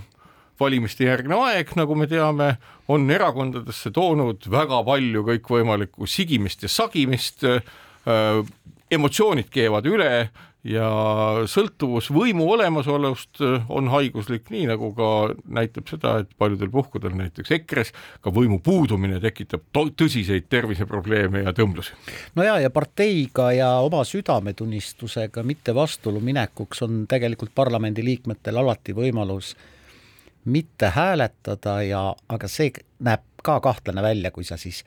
valimiste 0.60 1.06
järgne 1.06 1.38
aeg, 1.46 1.72
nagu 1.78 1.96
me 1.96 2.08
teame, 2.10 2.54
on 2.90 3.08
erakondadesse 3.10 3.92
toonud 3.96 4.44
väga 4.50 4.82
palju 4.86 5.24
kõikvõimalikku 5.28 6.08
sigimist 6.10 6.66
ja 6.66 6.72
sagimist 6.72 7.46
äh,, 7.48 7.60
emotsioonid 8.90 9.50
keevad 9.52 9.86
üle 9.86 10.10
ja 10.66 10.88
sõltuvus 11.48 12.10
võimu 12.12 12.44
olemasolust 12.52 13.40
äh, 13.44 13.64
on 13.72 13.88
haiguslik, 13.92 14.50
nii 14.52 14.66
nagu 14.68 14.90
ka 14.96 15.08
näitab 15.48 15.88
seda, 15.88 16.18
et 16.20 16.34
paljudel 16.38 16.70
puhkudel 16.72 17.14
näiteks 17.16 17.54
EKRE-s 17.56 17.94
ka 18.20 18.32
võimu 18.34 18.60
puudumine 18.64 19.20
tekitab 19.22 19.64
tõsiseid 19.72 20.50
terviseprobleeme 20.52 21.44
ja 21.46 21.54
tõmblusi. 21.56 21.96
no 22.36 22.44
ja, 22.44 22.58
ja 22.60 22.70
parteiga 22.70 23.50
ja 23.56 23.72
oma 23.84 24.04
südametunnistusega 24.04 25.42
mitte 25.42 25.74
vastuolu 25.74 26.20
minekuks 26.20 26.84
on 26.84 27.04
tegelikult 27.08 27.54
parlamendiliikmetel 27.54 28.60
alati 28.60 28.96
võimalus 28.96 29.54
mitte 30.44 30.92
hääletada 30.92 31.80
ja, 31.82 32.04
aga 32.28 32.48
see 32.48 32.72
näeb 33.00 33.24
ka 33.44 33.60
kahtlane 33.64 34.02
välja, 34.04 34.30
kui 34.30 34.44
sa 34.44 34.56
siis 34.60 34.84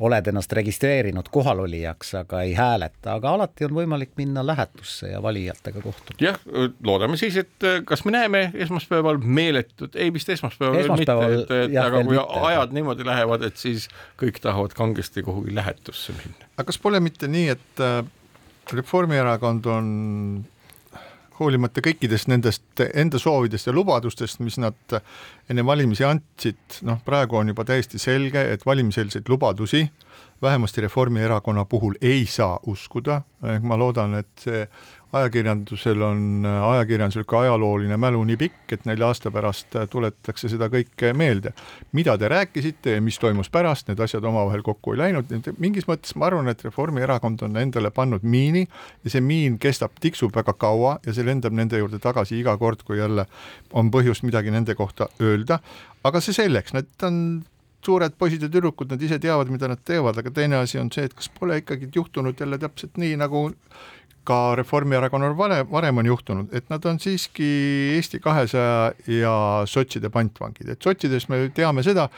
oled 0.00 0.26
ennast 0.26 0.52
registreerinud 0.52 1.28
kohalolijaks, 1.32 2.14
aga 2.20 2.42
ei 2.44 2.52
hääleta, 2.56 3.14
aga 3.16 3.32
alati 3.36 3.64
on 3.64 3.76
võimalik 3.78 4.12
minna 4.20 4.44
lähetusse 4.46 5.08
ja 5.12 5.22
valijatega 5.22 5.80
kohtuda. 5.82 6.18
jah, 6.20 6.40
loodame 6.84 7.16
siis, 7.20 7.36
et 7.40 7.64
äh, 7.64 7.78
kas 7.84 8.04
me 8.04 8.12
näeme 8.16 8.42
esmaspäeval 8.54 9.20
meeletut, 9.22 9.96
ei 9.96 10.12
vist 10.12 10.28
esmaspäeval, 10.36 10.80
esmaspäeval 10.82 11.30
veel 11.30 11.38
mitte, 11.40 11.62
et, 11.62 11.70
et 11.70 11.78
jah, 11.78 11.88
aga 11.88 12.02
kui 12.04 12.18
mitte. 12.18 12.42
ajad 12.50 12.76
niimoodi 12.76 13.08
lähevad, 13.08 13.46
et 13.48 13.56
siis 13.60 13.88
kõik 14.20 14.40
tahavad 14.42 14.76
kangesti 14.76 15.24
kuhugi 15.26 15.54
lähetusse 15.54 16.16
minna. 16.18 16.50
aga 16.56 16.68
kas 16.68 16.80
pole 16.82 17.00
mitte 17.00 17.30
nii, 17.30 17.48
et 17.56 17.84
äh, 17.84 18.02
Reformierakond 18.72 19.66
on 19.70 19.88
hoolimata 21.40 21.82
kõikidest 21.84 22.30
nendest 22.32 22.82
enda 22.94 23.18
soovidest 23.18 23.68
ja 23.68 23.74
lubadustest, 23.76 24.40
mis 24.40 24.58
nad 24.62 24.98
enne 25.50 25.64
valimisi 25.66 26.04
andsid, 26.04 26.80
noh 26.88 27.02
praegu 27.04 27.36
on 27.40 27.52
juba 27.52 27.64
täiesti 27.64 28.00
selge, 28.02 28.42
et 28.52 28.66
valimiseelseid 28.66 29.28
lubadusi 29.28 29.84
vähemasti 30.42 30.80
Reformierakonna 30.80 31.64
puhul 31.64 31.94
ei 32.00 32.26
saa 32.26 32.58
uskuda, 32.66 33.20
ma 33.62 33.78
loodan, 33.78 34.14
et 34.14 34.28
see 34.40 34.66
ajakirjandusel 35.12 36.02
on, 36.02 36.46
ajakirjandusel 36.46 37.24
ka 37.28 37.40
ajalooline 37.44 37.96
mälu 38.00 38.22
nii 38.26 38.36
pikk, 38.40 38.72
et 38.74 38.86
nelja 38.88 39.10
aasta 39.10 39.30
pärast 39.30 39.76
tuletatakse 39.90 40.50
seda 40.50 40.68
kõike 40.72 41.12
meelde. 41.14 41.52
mida 41.92 42.18
te 42.18 42.28
rääkisite 42.28 42.96
ja 42.96 43.00
mis 43.00 43.18
toimus 43.18 43.50
pärast, 43.50 43.88
need 43.88 44.00
asjad 44.00 44.24
omavahel 44.24 44.62
kokku 44.62 44.92
ei 44.92 44.98
läinud, 44.98 45.30
mingis 45.58 45.86
mõttes 45.88 46.16
ma 46.16 46.26
arvan, 46.26 46.48
et 46.48 46.64
Reformierakond 46.64 47.42
on 47.42 47.56
endale 47.56 47.90
pannud 47.90 48.22
miini 48.22 48.66
ja 49.04 49.10
see 49.10 49.20
miin 49.20 49.58
kestab, 49.58 49.94
tiksub 50.00 50.34
väga 50.34 50.52
kaua 50.52 50.98
ja 51.06 51.14
see 51.14 51.26
lendab 51.26 51.54
nende 51.54 51.78
juurde 51.78 52.02
tagasi 52.02 52.40
iga 52.40 52.56
kord, 52.58 52.82
kui 52.82 52.98
jälle 52.98 53.26
on 53.72 53.90
põhjust 53.90 54.26
midagi 54.26 54.50
nende 54.50 54.74
kohta 54.74 55.08
öelda, 55.20 55.60
aga 56.04 56.20
see 56.20 56.34
selleks, 56.34 56.74
nad 56.74 57.06
on 57.06 57.44
suured 57.86 58.16
poisid 58.18 58.42
ja 58.42 58.50
tüdrukud, 58.50 58.90
nad 58.90 59.02
ise 59.02 59.18
teavad, 59.22 59.50
mida 59.52 59.68
nad 59.70 59.80
teevad, 59.86 60.18
aga 60.18 60.32
teine 60.34 60.58
asi 60.58 60.80
on 60.80 60.90
see, 60.94 61.06
et 61.06 61.14
kas 61.14 61.28
pole 61.32 61.60
ikkagi 61.62 61.90
juhtunud 61.94 62.40
jälle 62.40 62.58
täpselt 62.58 62.98
nii, 62.98 63.14
nagu 63.20 63.46
ka 64.26 64.40
Reformierakonnal 64.58 65.36
varem, 65.38 65.68
varem 65.70 66.02
on 66.02 66.10
juhtunud, 66.10 66.54
et 66.56 66.66
nad 66.72 66.84
on 66.88 66.98
siiski 67.02 67.46
Eesti 67.96 68.20
kahesaja 68.22 68.92
ja 69.10 69.36
sotside 69.70 70.10
pantvangid, 70.12 70.72
et 70.74 70.82
sotsides 70.82 71.28
me 71.32 71.46
teame 71.54 71.84
seda, 71.86 72.08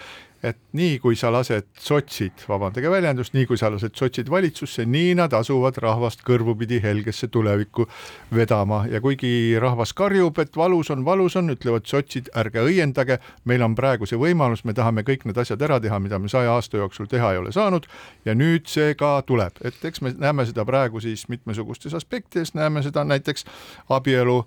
et 0.42 0.58
nii 0.78 0.98
kui 1.02 1.16
sa 1.18 1.32
lased 1.34 1.66
sotsid, 1.82 2.44
vabandage 2.48 2.90
väljendust, 2.90 3.34
nii 3.34 3.46
kui 3.50 3.58
sa 3.58 3.70
lased 3.72 3.96
sotsid 3.98 4.30
valitsusse, 4.30 4.84
nii 4.86 5.16
nad 5.18 5.34
asuvad 5.34 5.80
rahvast 5.82 6.22
kõrvupidi 6.26 6.78
helgesse 6.82 7.26
tulevikku 7.32 7.88
vedama. 8.34 8.84
Ja 8.90 9.00
kuigi 9.02 9.58
rahvas 9.60 9.92
karjub, 9.98 10.38
et 10.38 10.56
valus 10.56 10.92
on, 10.94 11.02
valus 11.04 11.36
on, 11.40 11.50
ütlevad 11.54 11.88
sotsid, 11.90 12.30
ärge 12.38 12.62
õiendage, 12.62 13.18
meil 13.50 13.64
on 13.66 13.74
praegu 13.78 14.06
see 14.06 14.20
võimalus, 14.20 14.62
me 14.64 14.76
tahame 14.78 15.02
kõik 15.06 15.26
need 15.26 15.40
asjad 15.42 15.62
ära 15.66 15.80
teha, 15.82 15.98
mida 16.02 16.20
me 16.22 16.30
saja 16.30 16.54
aasta 16.54 16.78
jooksul 16.78 17.10
teha 17.10 17.32
ei 17.34 17.42
ole 17.42 17.54
saanud. 17.54 17.88
Ja 18.28 18.36
nüüd 18.38 18.70
see 18.70 18.94
ka 18.98 19.16
tuleb, 19.26 19.58
et 19.66 19.84
eks 19.90 20.04
me 20.06 20.14
näeme 20.14 20.46
seda 20.46 20.66
praegu 20.68 21.02
siis 21.02 21.26
mitmesugustes 21.32 21.96
aspektides, 21.98 22.54
näeme 22.54 22.84
seda 22.86 23.02
näiteks 23.04 23.46
abielu 23.90 24.38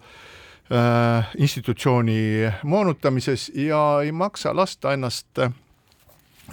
äh, 0.71 1.33
institutsiooni 1.38 2.48
moonutamises. 2.63 3.51
Ja 3.55 4.00
ei 4.05 4.12
maksa 4.15 4.55
lasta 4.55 4.93
ennast 4.95 5.39
äh, 5.39 5.51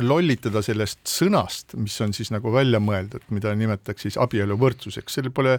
lollitada 0.01 0.63
sellest 0.65 1.01
sõnast, 1.09 1.75
mis 1.81 1.95
on 2.05 2.13
siis 2.17 2.31
nagu 2.35 2.53
välja 2.53 2.81
mõeldud, 2.83 3.25
mida 3.35 3.53
nimetatakse 3.59 4.09
siis 4.09 4.19
abieluvõrdsuseks, 4.21 5.19
sellel 5.19 5.33
pole 5.35 5.57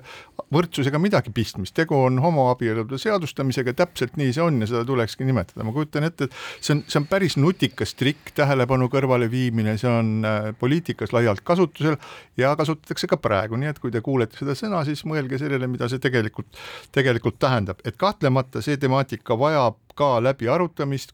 võrdsusega 0.54 1.02
midagi 1.02 1.34
pistmist, 1.36 1.76
tegu 1.78 1.98
on 1.98 2.20
homoabielude 2.24 3.00
seadustamisega, 3.02 3.74
täpselt 3.78 4.16
nii 4.20 4.34
see 4.36 4.44
on 4.44 4.62
ja 4.64 4.70
seda 4.72 4.84
tulekski 4.88 5.28
nimetada, 5.28 5.66
ma 5.68 5.74
kujutan 5.76 6.08
ette, 6.08 6.30
et 6.30 6.38
see 6.64 6.78
on, 6.78 6.84
see 6.88 7.02
on 7.02 7.10
päris 7.12 7.38
nutikas 7.40 7.96
trikk, 8.00 8.34
tähelepanu 8.38 8.90
kõrvaleviimine, 8.94 9.76
see 9.82 9.92
on 9.92 10.14
äh, 10.28 10.50
poliitikas 10.60 11.14
laialt 11.16 11.44
kasutusel 11.48 12.00
ja 12.40 12.56
kasutatakse 12.60 13.10
ka 13.12 13.20
praegu, 13.22 13.60
nii 13.60 13.74
et 13.74 13.84
kui 13.84 13.94
te 13.94 14.04
kuulete 14.06 14.40
seda 14.40 14.56
sõna, 14.58 14.86
siis 14.88 15.04
mõelge 15.10 15.42
sellele, 15.42 15.70
mida 15.72 15.90
see 15.92 16.02
tegelikult, 16.04 16.50
tegelikult 16.96 17.40
tähendab, 17.42 17.84
et 17.86 18.00
kahtlemata 18.00 18.64
see 18.66 18.80
temaatika 18.80 19.38
vajab 19.40 19.80
ka 20.00 20.22
läbiarutamist, 20.24 21.12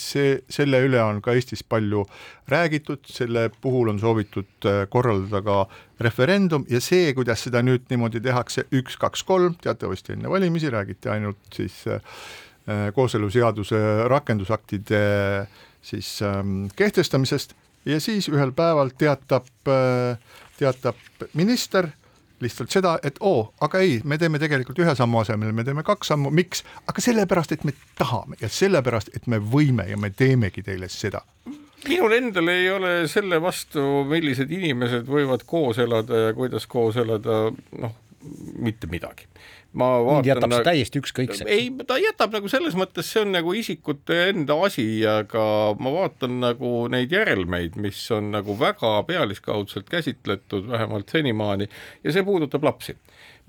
see, 0.00 0.34
selle 0.52 0.82
üle 0.84 1.00
on 1.00 1.22
ka 1.24 1.32
Eestis 1.36 1.64
palju 1.64 2.04
räägitud, 2.50 3.02
selle 3.08 3.48
puhul 3.62 3.92
on 3.94 4.00
soovitud 4.02 4.68
korraldada 4.92 5.40
ka 5.46 5.56
referendum 6.04 6.66
ja 6.68 6.82
see, 6.84 7.14
kuidas 7.16 7.46
seda 7.46 7.64
nüüd 7.64 7.88
niimoodi 7.90 8.20
tehakse, 8.24 8.66
üks, 8.76 8.98
kaks, 9.00 9.24
kolm, 9.28 9.56
teatavasti 9.64 10.18
enne 10.18 10.32
valimisi 10.32 10.70
räägiti 10.72 11.12
ainult 11.12 11.40
siis 11.56 11.82
kooseluseaduse 12.94 13.80
rakendusaktide 14.08 15.00
siis 15.82 16.18
kehtestamisest. 16.76 17.56
Ja 17.88 17.96
siis 18.00 18.28
ühel 18.28 18.52
päeval 18.52 18.90
teatab, 19.00 19.46
teatab 20.58 21.24
minister 21.32 21.88
lihtsalt 22.44 22.72
seda, 22.72 22.96
et 23.06 23.20
oo, 23.20 23.52
aga 23.60 23.80
ei, 23.84 24.00
me 24.04 24.18
teeme 24.18 24.40
tegelikult 24.42 24.78
ühe 24.82 24.94
sammu 24.96 25.22
asemel, 25.22 25.52
me 25.56 25.64
teeme 25.66 25.84
kaks 25.86 26.12
sammu, 26.12 26.32
miks, 26.34 26.64
aga 26.90 27.04
sellepärast, 27.04 27.56
et 27.56 27.64
me 27.68 27.74
tahame 27.98 28.38
ja 28.40 28.50
sellepärast, 28.52 29.12
et 29.16 29.26
me 29.30 29.40
võime 29.40 29.88
ja 29.90 29.98
me 30.00 30.10
teemegi 30.10 30.64
teile 30.66 30.88
seda. 30.92 31.24
Minul 31.88 32.12
endal 32.12 32.50
ei 32.52 32.68
ole 32.70 32.92
selle 33.08 33.38
vastu, 33.40 34.04
millised 34.08 34.50
inimesed 34.52 35.08
võivad 35.08 35.46
koos 35.48 35.80
elada 35.80 36.26
ja 36.26 36.34
kuidas 36.36 36.66
koos 36.68 36.98
elada, 37.00 37.46
noh, 37.80 37.96
mitte 38.60 38.90
midagi 38.90 39.24
ma 39.72 39.88
vaatan. 40.04 40.26
jätab 40.26 40.54
see 40.54 40.66
täiesti 40.66 41.00
ükskõikseks. 41.02 41.46
ei, 41.46 41.68
ta 41.86 41.98
jätab 42.00 42.34
nagu 42.34 42.50
selles 42.50 42.76
mõttes, 42.78 43.06
see 43.12 43.22
on 43.22 43.34
nagu 43.36 43.54
isikute 43.56 44.18
enda 44.32 44.56
asi, 44.66 44.86
aga 45.06 45.44
ma 45.78 45.92
vaatan 45.94 46.40
nagu 46.42 46.72
neid 46.92 47.12
järelmeid, 47.14 47.78
mis 47.80 48.00
on 48.14 48.32
nagu 48.34 48.56
väga 48.58 48.96
pealiskaudselt 49.08 49.90
käsitletud, 49.90 50.66
vähemalt 50.70 51.12
senimaani, 51.14 51.70
ja 52.04 52.14
see 52.14 52.26
puudutab 52.26 52.66
lapsi. 52.66 52.96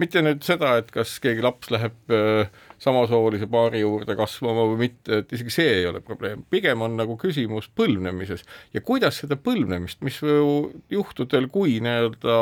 mitte 0.01 0.21
nüüd 0.23 0.41
seda, 0.41 0.77
et 0.81 0.89
kas 0.89 1.17
keegi 1.21 1.43
laps 1.45 1.69
läheb 1.69 2.13
äh, 2.15 2.49
samasoolise 2.81 3.45
paari 3.51 3.83
juurde 3.83 4.15
kasvama 4.17 4.63
või 4.71 4.87
mitte, 4.87 5.21
et 5.21 5.33
isegi 5.35 5.53
see 5.53 5.73
ei 5.81 5.87
ole 5.89 6.01
probleem, 6.05 6.45
pigem 6.49 6.81
on 6.81 6.95
nagu 6.97 7.17
küsimus 7.21 7.67
põlvnemises 7.77 8.45
ja 8.73 8.81
kuidas 8.85 9.21
seda 9.21 9.37
põlvnemist, 9.37 10.01
mis 10.05 10.21
juhtudel, 10.89 11.49
kui 11.53 11.77
nii-öelda 11.83 12.37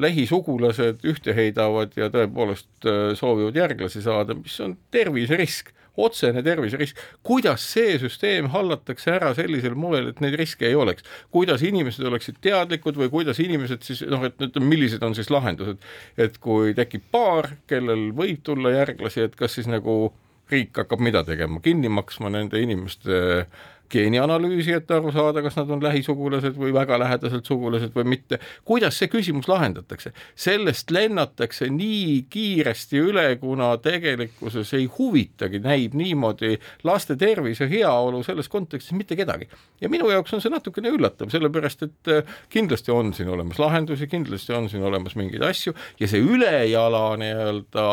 lähisugulased 0.00 1.04
ühte 1.06 1.34
heidavad 1.36 1.94
ja 1.98 2.10
tõepoolest 2.12 2.88
äh, 2.88 3.14
soovivad 3.18 3.56
järglasi 3.58 4.02
saada, 4.04 4.36
mis 4.38 4.56
on 4.64 4.76
terviserisk, 4.94 5.70
otsene 5.96 6.42
terviserisk. 6.42 6.98
kuidas 7.22 7.62
see 7.72 7.98
süsteem 8.02 8.48
hallatakse 8.50 9.12
ära 9.14 9.30
sellisel 9.34 9.76
moel, 9.78 10.10
et 10.10 10.20
neid 10.24 10.34
riske 10.38 10.66
ei 10.66 10.74
oleks, 10.74 11.06
kuidas 11.30 11.62
inimesed 11.62 12.06
oleksid 12.06 12.40
teadlikud 12.42 12.98
või 12.98 13.10
kuidas 13.12 13.38
inimesed 13.42 13.86
siis 13.86 14.02
noh, 14.10 14.24
et 14.26 14.40
ütleme, 14.42 14.66
millised 14.74 15.02
on 15.06 15.14
siis 15.14 15.30
lahendused, 15.30 15.78
et 16.18 16.38
kui 16.42 16.74
tekib 16.74 17.06
paar, 17.14 17.52
kellel 17.70 18.10
võib 18.16 18.42
tulla 18.42 18.74
järglasi, 18.74 19.28
et 19.28 19.38
kas 19.38 19.54
siis 19.58 19.70
nagu 19.70 20.12
riik 20.50 20.76
hakkab 20.76 21.00
mida 21.00 21.22
tegema, 21.24 21.62
kinni 21.64 21.88
maksma 21.88 22.28
nende 22.34 22.60
inimeste 22.60 23.20
äh, 23.44 23.62
geenianalüüsi, 23.92 24.72
et 24.78 24.90
aru 24.90 25.12
saada, 25.14 25.42
kas 25.44 25.56
nad 25.58 25.70
on 25.70 25.82
lähisugulased 25.84 26.56
või 26.58 26.72
väga 26.74 26.98
lähedaselt 27.00 27.46
sugulased 27.46 27.94
või 27.94 28.06
mitte. 28.14 28.38
kuidas 28.64 28.98
see 28.98 29.10
küsimus 29.12 29.48
lahendatakse? 29.48 30.12
sellest 30.34 30.90
lennatakse 30.90 31.68
nii 31.70 32.26
kiiresti 32.30 33.00
üle, 33.00 33.26
kuna 33.40 33.74
tegelikkuses 33.82 34.74
ei 34.78 34.86
huvitagi, 34.98 35.60
näib 35.64 35.94
niimoodi 35.98 36.58
laste 36.84 37.16
tervis 37.16 37.60
ja 37.60 37.68
heaolu 37.70 38.22
selles 38.22 38.48
kontekstis 38.48 38.96
mitte 38.96 39.16
kedagi. 39.16 39.48
ja 39.80 39.88
minu 39.88 40.10
jaoks 40.10 40.34
on 40.34 40.44
see 40.44 40.52
natukene 40.52 40.92
üllatav, 40.94 41.30
sellepärast 41.32 41.82
et 41.88 42.12
äh, 42.12 42.38
kindlasti 42.48 42.92
on 42.94 43.12
siin 43.14 43.28
olemas 43.28 43.58
lahendusi, 43.58 44.08
kindlasti 44.10 44.52
on 44.52 44.68
siin 44.68 44.82
olemas 44.82 45.16
mingeid 45.16 45.42
asju 45.42 45.74
ja 46.00 46.08
see 46.08 46.22
ülejala 46.24 47.06
nii-öelda 47.20 47.84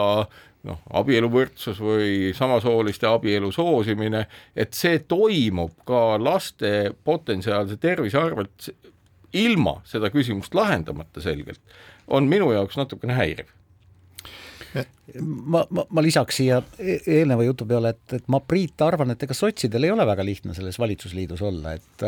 noh, 0.67 0.82
abieluvõrdsus 1.02 1.80
või 1.82 2.32
samasooliste 2.38 3.10
abielu 3.10 3.52
soosimine, 3.54 4.26
et 4.56 4.76
see 4.78 5.02
toimub 5.10 5.74
ka 5.88 6.19
laste 6.21 6.91
potentsiaalse 7.04 7.80
tervise 7.82 8.19
arvelt 8.21 8.69
ilma 9.38 9.78
seda 9.88 10.12
küsimust 10.13 10.56
lahendamata 10.58 11.24
selgelt, 11.24 11.62
on 12.08 12.30
minu 12.30 12.52
jaoks 12.54 12.78
natukene 12.80 13.17
häiriv. 13.17 13.50
Ma, 15.19 15.65
ma, 15.67 15.84
ma 15.84 16.02
lisaks 16.04 16.38
siia 16.39 16.62
e- 16.80 17.02
eelneva 17.19 17.43
jutu 17.43 17.65
peale, 17.67 17.91
et, 17.91 18.13
et 18.21 18.28
ma, 18.32 18.39
Priit, 18.39 18.80
arvan, 18.86 19.12
et 19.12 19.24
ega 19.26 19.36
sotsidel 19.36 19.84
ei 19.88 19.91
ole 19.91 20.06
väga 20.08 20.24
lihtne 20.24 20.56
selles 20.56 20.80
valitsusliidus 20.80 21.41
olla, 21.43 21.74
et 21.76 22.06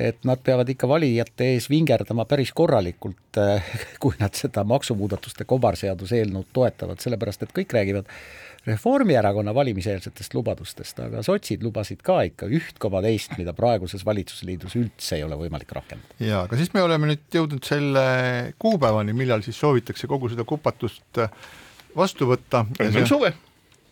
et 0.00 0.24
nad 0.28 0.40
peavad 0.44 0.68
ikka 0.72 0.88
valijate 0.88 1.52
ees 1.54 1.68
vingerdama 1.70 2.24
päris 2.28 2.52
korralikult, 2.56 3.40
kui 4.02 4.16
nad 4.20 4.36
seda 4.38 4.64
maksumuudatuste 4.68 5.46
kobarseaduse 5.48 6.22
eelnõud 6.22 6.48
toetavad, 6.56 7.02
sellepärast 7.02 7.46
et 7.46 7.56
kõik 7.56 7.76
räägivad 7.76 8.08
Reformierakonna 8.66 9.54
valimiseelsetest 9.56 10.34
lubadustest, 10.36 10.98
aga 11.00 11.22
sotsid 11.24 11.62
lubasid 11.64 12.02
ka 12.04 12.18
ikka 12.28 12.44
üht 12.52 12.76
koma 12.82 13.00
teist, 13.00 13.32
mida 13.40 13.54
praeguses 13.56 14.04
valitsusliidus 14.04 14.76
üldse 14.76 15.16
ei 15.16 15.24
ole 15.24 15.38
võimalik 15.40 15.72
rakendada. 15.72 16.18
jaa, 16.20 16.42
aga 16.44 16.58
siis 16.60 16.74
me 16.76 16.84
oleme 16.84 17.08
nüüd 17.08 17.24
jõudnud 17.40 17.64
selle 17.64 18.04
kuupäevani, 18.60 19.16
millal 19.16 19.40
siis 19.46 19.56
soovitakse 19.64 20.10
kogu 20.10 20.28
seda 20.28 20.44
kupatust 20.44 21.22
vastu 21.96 22.28
võtta. 22.28 22.66
enne 22.84 23.06
suve. 23.08 23.32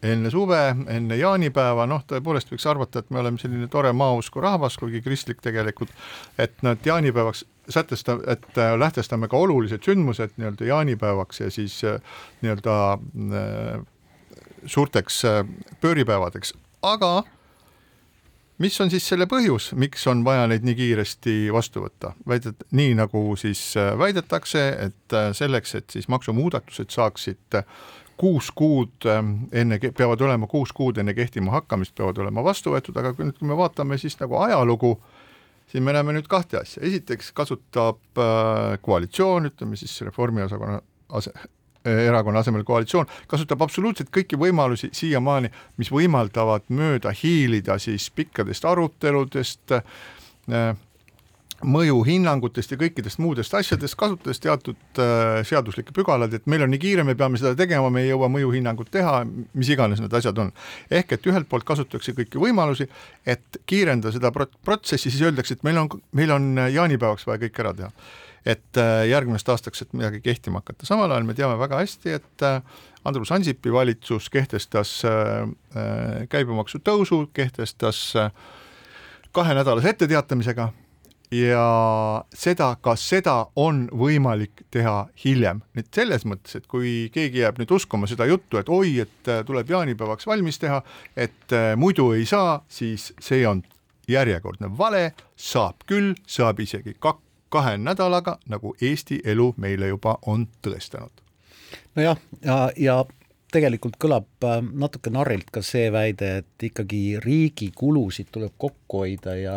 Enne 0.03 0.31
suve, 0.31 0.61
enne 0.89 1.17
jaanipäeva, 1.19 1.87
noh, 1.91 2.05
tõepoolest 2.07 2.53
võiks 2.53 2.67
arvata, 2.71 3.03
et 3.03 3.11
me 3.11 3.23
oleme 3.23 3.41
selline 3.41 3.67
tore 3.71 3.93
maausku 3.97 4.43
rahvas, 4.43 4.79
kuigi 4.79 5.03
kristlik 5.03 5.43
tegelikult, 5.43 5.91
et 6.39 6.55
nad 6.63 6.85
jaanipäevaks 6.87 7.45
sätesta-, 7.69 8.21
et 8.27 8.59
äh, 8.59 8.79
lähtestame 8.79 9.29
ka 9.29 9.37
olulised 9.37 9.83
sündmused 9.85 10.37
nii-öelda 10.37 10.69
jaanipäevaks 10.71 11.41
ja 11.41 11.51
siis 11.51 11.81
äh, 11.85 11.99
nii-öelda 12.43 12.77
äh, 12.93 13.83
suurteks 14.67 15.23
pööripäevadeks, 15.81 16.55
aga 16.83 17.23
mis 18.59 18.81
on 18.81 18.91
siis 18.91 19.07
selle 19.09 19.29
põhjus, 19.31 19.71
miks 19.79 20.07
on 20.11 20.25
vaja 20.27 20.49
neid 20.51 20.67
nii 20.67 20.75
kiiresti 20.79 21.37
vastu 21.55 21.85
võtta? 21.85 22.15
väidet-, 22.29 22.67
nii 22.71 22.97
nagu 22.99 23.23
siis 23.39 23.63
väidetakse, 23.99 24.65
et 24.89 25.19
selleks, 25.39 25.75
et 25.79 25.91
siis 25.95 26.09
maksumuudatused 26.11 26.91
saaksid 26.91 27.63
kuus 28.19 28.51
kuud 28.55 29.07
ähm, 29.07 29.35
enne, 29.53 29.79
peavad 29.79 30.21
olema 30.27 30.49
kuus 30.51 30.73
kuud 30.77 30.99
enne 30.99 31.15
kehtima 31.15 31.55
hakkamist, 31.59 31.95
peavad 31.99 32.19
olema 32.25 32.45
vastu 32.45 32.75
võetud, 32.75 32.97
aga 32.99 33.15
kui 33.15 33.29
nüüd, 33.29 33.39
kui 33.39 33.49
me 33.49 33.59
vaatame 33.59 33.99
siis 34.01 34.19
nagu 34.21 34.41
ajalugu, 34.43 34.97
siin 35.71 35.87
me 35.87 35.95
näeme 35.97 36.17
nüüd 36.17 36.27
kahte 36.31 36.61
asja, 36.63 36.83
esiteks 36.87 37.31
kasutab 37.37 38.21
äh, 38.21 38.75
koalitsioon, 38.83 39.53
ütleme 39.53 39.79
siis 39.79 40.01
Reformierakonna 40.09 40.81
ase-, 41.21 41.35
erakonna 41.85 42.43
asemel 42.43 42.65
koalitsioon, 42.67 43.07
kasutab 43.31 43.63
absoluutselt 43.63 44.11
kõiki 44.15 44.39
võimalusi 44.41 44.91
siiamaani, 44.93 45.51
mis 45.79 45.93
võimaldavad 45.95 46.67
mööda 46.75 47.15
hiilida 47.15 47.79
siis 47.83 48.11
pikkadest 48.11 48.67
aruteludest 48.69 49.79
äh,, 49.79 50.75
mõjuhinnangutest 51.67 52.71
ja 52.71 52.79
kõikidest 52.79 53.19
muudest 53.19 53.55
asjadest, 53.55 53.97
kasutades 53.99 54.39
teatud 54.43 55.01
äh, 55.03 55.41
seaduslikke 55.47 55.95
pügalaid, 55.97 56.37
et 56.37 56.47
meil 56.51 56.63
on 56.63 56.71
nii 56.71 56.81
kiire, 56.83 57.05
me 57.07 57.17
peame 57.19 57.41
seda 57.41 57.57
tegema, 57.59 57.91
me 57.91 58.05
ei 58.05 58.13
jõua 58.13 58.29
mõjuhinnangut 58.31 58.93
teha, 58.95 59.25
mis 59.59 59.71
iganes 59.75 60.03
need 60.03 60.15
asjad 60.15 60.39
on. 60.39 60.53
ehk 60.91 61.17
et 61.17 61.27
ühelt 61.27 61.49
poolt 61.51 61.67
kasutatakse 61.67 62.15
kõiki 62.15 62.39
võimalusi, 62.43 62.87
et 63.27 63.61
kiirendada 63.67 64.15
seda 64.15 64.31
prot-, 64.35 64.55
protsessi, 64.65 65.11
siis 65.11 65.25
öeldakse, 65.27 65.59
et 65.59 65.67
meil 65.67 65.83
on, 65.83 65.91
meil 66.13 66.35
on 66.35 66.49
jaanipäevaks 66.71 67.27
vaja 67.27 67.43
kõik 67.47 67.63
ära 67.65 67.75
teha. 67.83 67.93
et 68.47 68.79
äh, 68.79 69.03
järgmisest 69.11 69.49
aastaks, 69.53 69.83
et 69.83 69.93
midagi 69.93 70.23
kehtima 70.23 70.63
hakata, 70.63 70.87
samal 70.87 71.11
ajal 71.11 71.27
me 71.27 71.35
teame 71.35 71.59
väga 71.59 71.83
hästi, 71.83 72.15
et 72.21 72.47
äh, 72.47 72.63
Andrus 73.05 73.33
Ansipi 73.35 73.73
valitsus 73.73 74.31
kehtestas 74.31 75.03
äh, 75.05 75.43
äh 75.75 76.29
käibemaksu 76.31 76.79
tõusu, 76.79 77.27
kehtestas 77.35 78.13
äh, 78.17 78.31
kahenädalase 79.33 79.91
etteteatamisega 79.91 80.73
ja 81.31 82.25
seda, 82.35 82.73
kas 82.81 83.05
seda 83.09 83.37
on 83.57 83.87
võimalik 83.93 84.65
teha 84.71 85.09
hiljem. 85.25 85.61
nüüd 85.77 85.89
selles 85.95 86.25
mõttes, 86.25 86.57
et 86.57 86.67
kui 86.67 87.11
keegi 87.13 87.43
jääb 87.45 87.59
nüüd 87.61 87.73
uskuma 87.75 88.07
seda 88.07 88.27
juttu, 88.27 88.59
et 88.59 88.69
oi, 88.69 88.99
et 89.05 89.29
äh, 89.29 89.45
tuleb 89.47 89.71
jaanipäevaks 89.71 90.27
valmis 90.27 90.59
teha, 90.59 90.83
et 91.17 91.53
äh, 91.53 91.75
muidu 91.77 92.13
ei 92.17 92.27
saa, 92.27 92.63
siis 92.69 93.13
see 93.21 93.47
on 93.47 93.63
järjekordne 94.09 94.71
vale, 94.79 95.13
saab 95.37 95.85
küll, 95.87 96.15
saab 96.27 96.61
isegi 96.61 96.97
kak-, 96.99 97.23
kahe 97.49 97.77
nädalaga, 97.79 98.39
nagu 98.49 98.75
Eesti 98.81 99.21
elu 99.25 99.53
meile 99.57 99.89
juba 99.89 100.19
on 100.27 100.49
tõestanud. 100.65 101.25
nojah, 101.95 102.19
ja, 102.45 102.71
ja 102.77 103.05
tegelikult 103.53 103.97
kõlab 104.01 104.47
äh, 104.47 104.61
natuke 104.63 105.13
narrilt 105.15 105.51
ka 105.55 105.63
see 105.65 105.89
väide, 105.95 106.31
et 106.43 106.69
ikkagi 106.71 107.19
riigi 107.25 107.71
kulusid 107.77 108.33
tuleb 108.35 108.55
kokku 108.61 109.05
hoida 109.05 109.37
ja 109.39 109.57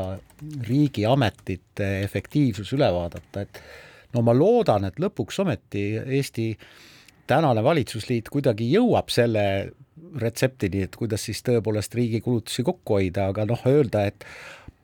riigiametite 0.68 1.92
efektiivsus 2.06 2.74
üle 2.78 2.90
vaadata, 2.94 3.46
et 3.46 3.62
no 4.16 4.24
ma 4.26 4.36
loodan, 4.36 4.88
et 4.88 5.00
lõpuks 5.02 5.42
ometi 5.44 5.86
Eesti 6.02 6.48
tänane 7.32 7.64
valitsusliit 7.64 8.32
kuidagi 8.32 8.72
jõuab 8.74 9.12
selle 9.14 9.46
retseptini, 10.20 10.86
et 10.88 10.96
kuidas 11.00 11.28
siis 11.28 11.40
tõepoolest 11.48 11.94
riigi 11.96 12.20
kulutusi 12.24 12.66
kokku 12.68 12.98
hoida, 12.98 13.30
aga 13.32 13.46
noh, 13.48 13.62
öelda, 13.70 14.04
et 14.10 14.26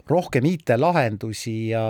rohkem 0.07 0.45
IT-lahendusi 0.47 1.57
ja 1.73 1.83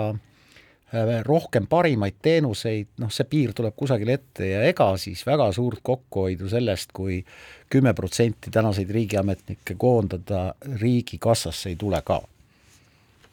rohkem 1.22 1.66
parimaid 1.68 2.16
teenuseid, 2.22 2.94
noh, 3.02 3.10
see 3.12 3.26
piir 3.28 3.52
tuleb 3.56 3.74
kusagile 3.76 4.14
ette 4.16 4.46
ja 4.48 4.62
ega 4.64 4.88
siis 4.96 5.20
väga 5.26 5.50
suurt 5.52 5.82
kokkuhoidu 5.84 6.48
sellest 6.48 6.94
kui, 6.96 7.20
kui 7.22 7.68
kümme 7.70 7.94
protsenti 7.94 8.50
tänaseid 8.50 8.90
riigiametnikke 8.90 9.74
koondada 9.78 10.54
riigikassasse 10.80 11.68
ei 11.68 11.76
tule 11.76 12.02
ka. 12.02 12.22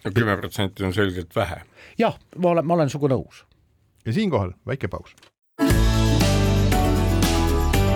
no 0.05 0.11
kümme 0.11 0.37
protsenti 0.37 0.83
on 0.83 0.93
selgelt 0.93 1.35
vähe. 1.35 1.61
jah, 1.97 2.19
ma 2.37 2.49
olen, 2.49 2.65
ma 2.65 2.73
olen 2.73 2.89
sinuga 2.89 3.15
nõus. 3.15 3.45
ja 4.05 4.13
siinkohal 4.13 4.51
väike 4.67 4.87
paus. 4.87 5.15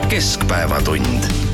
keskpäevatund 0.09 1.48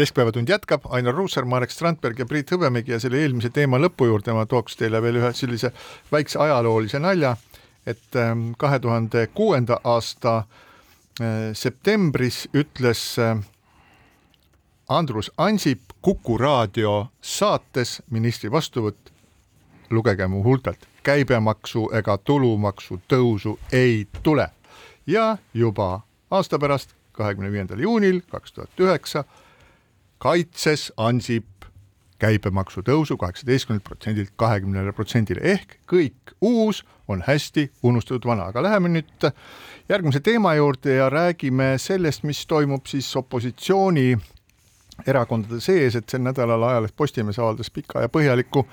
keskpäevatund 0.00 0.48
jätkab, 0.48 0.86
Ainar 0.88 1.14
Ruussaar, 1.14 1.44
Marek 1.44 1.70
Strandberg 1.70 2.18
ja 2.18 2.26
Priit 2.26 2.50
Hõbemägi 2.50 2.94
ja 2.94 2.98
selle 3.02 3.18
eelmise 3.20 3.50
teema 3.52 3.76
lõpu 3.76 4.06
juurde 4.08 4.32
ma 4.32 4.46
tooks 4.48 4.78
teile 4.80 5.02
veel 5.04 5.18
ühe 5.20 5.32
sellise 5.36 5.72
väikse 6.12 6.38
ajaloolise 6.40 6.98
nalja, 7.02 7.34
et 7.86 8.16
ähm, 8.16 8.52
kahe 8.58 8.78
tuhande 8.80 9.26
kuuenda 9.36 9.76
aasta 9.84 10.36
äh, 10.38 11.50
septembris 11.52 12.46
ütles 12.56 13.02
äh, 13.20 13.42
Andrus 14.88 15.28
Ansip 15.36 15.92
Kuku 16.00 16.38
raadio 16.38 17.10
saates 17.20 17.98
ministri 18.10 18.48
vastuvõtt, 18.50 19.12
lugege 19.90 20.26
mu 20.32 20.40
huultelt, 20.46 20.88
käibemaksu 21.04 21.90
ega 21.92 22.16
tulumaksu 22.24 23.02
tõusu 23.08 23.58
ei 23.72 24.06
tule. 24.22 24.48
Ja 25.06 25.36
juba 25.54 26.00
aasta 26.30 26.58
pärast, 26.58 26.96
kahekümne 27.12 27.52
viiendal 27.52 27.84
juunil 27.84 28.22
kaks 28.32 28.56
tuhat 28.56 28.80
üheksa 28.80 29.24
kaitses 30.20 30.92
Ansip 30.96 31.46
käibemaksu 32.20 32.82
tõusu 32.84 33.16
kaheksateistkümnelt 33.20 33.84
protsendilt 33.84 34.32
kahekümnele 34.36 34.92
protsendile. 34.92 35.40
Ehk 35.54 35.78
kõik 35.88 36.34
uus 36.40 36.82
on 37.08 37.24
hästi 37.26 37.70
unustatud 37.82 38.28
vana, 38.28 38.50
aga 38.52 38.62
läheme 38.62 38.92
nüüd 38.92 39.30
järgmise 39.88 40.20
teema 40.20 40.54
juurde 40.58 40.98
ja 40.98 41.08
räägime 41.10 41.72
sellest, 41.80 42.26
mis 42.28 42.44
toimub 42.46 42.86
siis 42.86 43.08
opositsiooni 43.16 44.12
erakondade 45.08 45.62
sees, 45.64 45.96
et 45.96 46.08
sel 46.12 46.20
nädalal 46.20 46.62
ajaleht 46.68 46.96
Postimees 46.96 47.38
avaldas 47.40 47.72
pika 47.72 48.04
ja 48.04 48.12
põhjaliku 48.12 48.66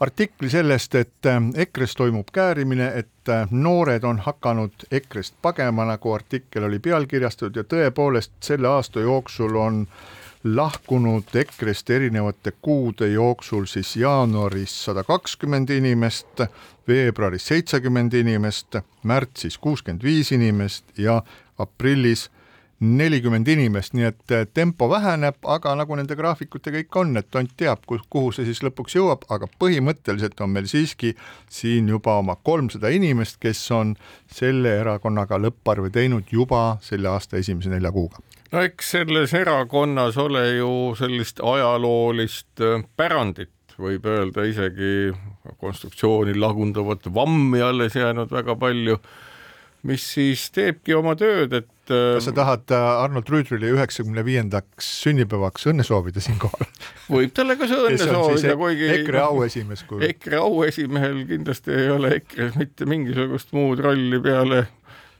artikli 0.00 0.50
sellest, 0.50 0.94
et 0.94 1.30
EKRE-s 1.54 1.98
toimub 1.98 2.30
käärimine, 2.32 2.92
et 3.02 3.32
noored 3.50 4.04
on 4.06 4.22
hakanud 4.22 4.86
EKRE-st 4.90 5.40
pagema, 5.42 5.86
nagu 5.90 6.12
artikkel 6.14 6.70
oli 6.70 6.78
pealkirjastatud 6.78 7.58
ja 7.58 7.66
tõepoolest 7.66 8.38
selle 8.46 8.70
aasta 8.70 9.02
jooksul 9.02 9.56
on 9.58 9.82
äh, 9.82 10.23
lahkunud 10.44 11.24
EKRE-st 11.34 11.90
erinevate 11.90 12.52
kuude 12.62 13.08
jooksul 13.08 13.64
siis 13.64 13.96
jaanuaris 13.96 14.84
sada 14.84 15.04
kakskümmend 15.04 15.70
inimest, 15.70 16.40
veebruaris 16.88 17.46
seitsekümmend 17.46 18.12
inimest, 18.12 18.76
märtsis 19.02 19.58
kuuskümmend 19.58 20.04
viis 20.04 20.32
inimest 20.32 20.98
ja 20.98 21.22
aprillis 21.58 22.30
nelikümmend 22.84 23.48
inimest, 23.48 23.94
nii 23.96 24.06
et 24.08 24.34
eh, 24.34 24.44
tempo 24.54 24.88
väheneb, 24.90 25.38
aga 25.50 25.74
nagu 25.78 25.96
nende 25.98 26.16
graafikutega 26.18 26.84
ikka 26.84 27.02
on, 27.04 27.16
et 27.20 27.30
tont 27.32 27.50
teab, 27.56 27.84
kuhu 27.86 28.32
see 28.34 28.46
siis 28.48 28.62
lõpuks 28.66 28.98
jõuab, 28.98 29.24
aga 29.34 29.48
põhimõtteliselt 29.60 30.40
on 30.44 30.52
meil 30.54 30.68
siiski 30.70 31.14
siin 31.50 31.88
juba 31.88 32.18
oma 32.20 32.36
kolmsada 32.36 32.92
inimest, 32.94 33.40
kes 33.42 33.64
on 33.74 33.96
selle 34.30 34.76
erakonnaga 34.82 35.40
lõpparve 35.40 35.90
teinud 35.94 36.30
juba 36.32 36.78
selle 36.84 37.10
aasta 37.12 37.40
esimese 37.40 37.72
nelja 37.72 37.92
kuuga. 37.94 38.22
No 38.54 38.62
eks 38.62 38.92
selles 38.94 39.32
erakonnas 39.34 40.16
ole 40.20 40.44
ju 40.60 40.70
sellist 40.98 41.40
ajaloolist 41.42 42.62
äh, 42.62 42.84
pärandit, 42.96 43.50
võib 43.80 44.04
öelda 44.06 44.44
isegi 44.46 45.10
konstruktsiooni 45.58 46.36
lagundavat 46.38 47.08
vammi 47.14 47.62
alles 47.64 47.96
jäänud 47.98 48.30
väga 48.30 48.54
palju, 48.56 49.00
mis 49.84 50.04
siis 50.14 50.46
teebki 50.54 50.94
oma 50.96 51.12
tööd, 51.18 51.52
et 51.52 51.92
äh, 51.92 52.14
kas 52.16 52.28
sa 52.28 52.34
tahad 52.36 52.72
äh, 52.72 52.86
Arnold 53.04 53.28
Rüütrile 53.32 53.72
üheksakümne 53.74 54.24
viiendaks 54.24 54.88
sünnipäevaks 55.04 55.68
õnne 55.72 55.84
soovida 55.86 56.22
siinkohal? 56.24 56.64
võib 57.14 57.34
talle 57.36 57.58
ka 57.60 57.68
õnne 57.68 57.98
soovida, 58.00 58.56
kuigi 58.60 58.88
EKRE 58.98 59.20
auesimees 59.26 59.84
kui 59.88 60.00
EKRE 60.08 60.40
auesimehel 60.40 61.20
kindlasti 61.28 61.76
ei 61.76 61.92
ole 61.92 62.14
EKRE-s 62.20 62.56
mitte 62.60 62.88
mingisugust 62.88 63.52
muud 63.56 63.84
rolli 63.84 64.22
peale 64.24 64.64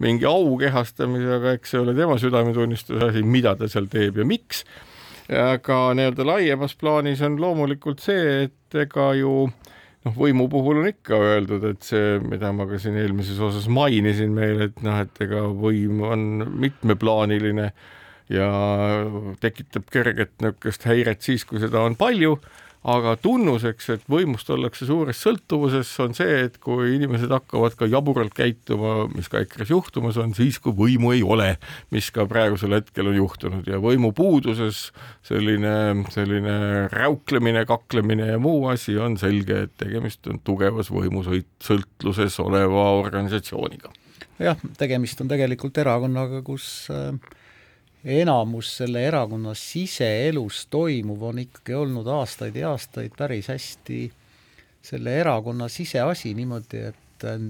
mingi 0.03 0.27
au 0.27 0.57
kehastamisega, 0.59 1.55
eks 1.59 1.75
see 1.75 1.83
ole 1.83 1.95
tema 1.97 2.17
südametunnistuse 2.19 3.11
asi, 3.11 3.23
mida 3.23 3.55
ta 3.59 3.69
seal 3.71 3.87
teeb 3.93 4.19
ja 4.19 4.27
miks. 4.27 4.65
aga 5.31 5.79
nii-öelda 5.97 6.27
laiemas 6.27 6.75
plaanis 6.77 7.23
on 7.25 7.39
loomulikult 7.41 8.03
see, 8.05 8.49
et 8.49 8.81
ega 8.85 9.13
ju 9.17 9.47
noh, 10.05 10.15
võimu 10.17 10.49
puhul 10.53 10.83
on 10.83 10.91
ikka 10.91 11.19
öeldud, 11.31 11.65
et 11.71 11.87
see, 11.87 12.19
mida 12.25 12.53
ma 12.57 12.67
ka 12.71 12.79
siin 12.81 12.99
eelmises 13.01 13.41
osas 13.43 13.69
mainisin 13.73 14.35
meile, 14.37 14.71
et 14.71 14.83
noh, 14.85 15.01
et 15.05 15.25
ega 15.25 15.45
võim 15.49 16.03
on 16.07 16.27
mitmeplaaniline 16.65 17.71
ja 18.33 18.51
tekitab 19.41 19.89
kerget 19.93 20.33
niisugust 20.41 20.87
häiret 20.89 21.25
siis, 21.25 21.45
kui 21.49 21.61
seda 21.63 21.83
on 21.85 21.97
palju 22.01 22.39
aga 22.85 23.15
tunnuseks, 23.21 23.87
et 23.95 24.03
võimust 24.11 24.51
ollakse 24.53 24.87
suures 24.89 25.17
sõltuvuses, 25.25 25.89
on 26.05 26.15
see, 26.17 26.43
et 26.47 26.59
kui 26.63 26.95
inimesed 26.99 27.33
hakkavad 27.33 27.77
ka 27.81 27.89
jaburalt 27.89 28.35
käituma, 28.37 29.07
mis 29.15 29.31
ka 29.33 29.41
EKRE-s 29.45 29.73
juhtumas 29.73 30.19
on, 30.21 30.35
siis 30.37 30.59
kui 30.63 30.75
võimu 30.77 31.15
ei 31.17 31.23
ole, 31.25 31.55
mis 31.95 32.11
ka 32.15 32.27
praegusel 32.29 32.77
hetkel 32.77 33.09
on 33.09 33.17
juhtunud 33.17 33.69
ja 33.71 33.81
võimu 33.83 34.13
puuduses 34.17 34.91
selline, 35.25 36.05
selline 36.13 36.57
räuklemine, 36.93 37.65
kaklemine 37.69 38.35
ja 38.35 38.43
muu 38.43 38.69
asi 38.73 38.99
on 39.01 39.17
selge, 39.21 39.65
et 39.65 39.77
tegemist 39.81 40.29
on 40.29 40.43
tugevas 40.45 40.93
võimusõltluses 40.93 42.37
oleva 42.45 42.91
organisatsiooniga. 43.01 43.95
jah, 44.43 44.61
tegemist 44.77 45.25
on 45.25 45.33
tegelikult 45.33 45.81
erakonnaga, 45.81 46.45
kus 46.45 46.91
äh 46.93 47.41
enamus 48.05 48.77
selle 48.77 49.07
erakonna 49.09 49.55
siseelus 49.57 50.67
toimuv 50.71 51.23
on 51.31 51.39
ikkagi 51.45 51.75
olnud 51.75 52.07
aastaid 52.07 52.57
ja 52.57 52.75
aastaid 52.75 53.17
päris 53.17 53.49
hästi 53.49 54.01
selle 54.85 55.17
erakonna 55.21 55.69
siseasi 55.69 56.35
niimoodi, 56.37 56.83
et 56.91 57.25
äh, 57.25 57.41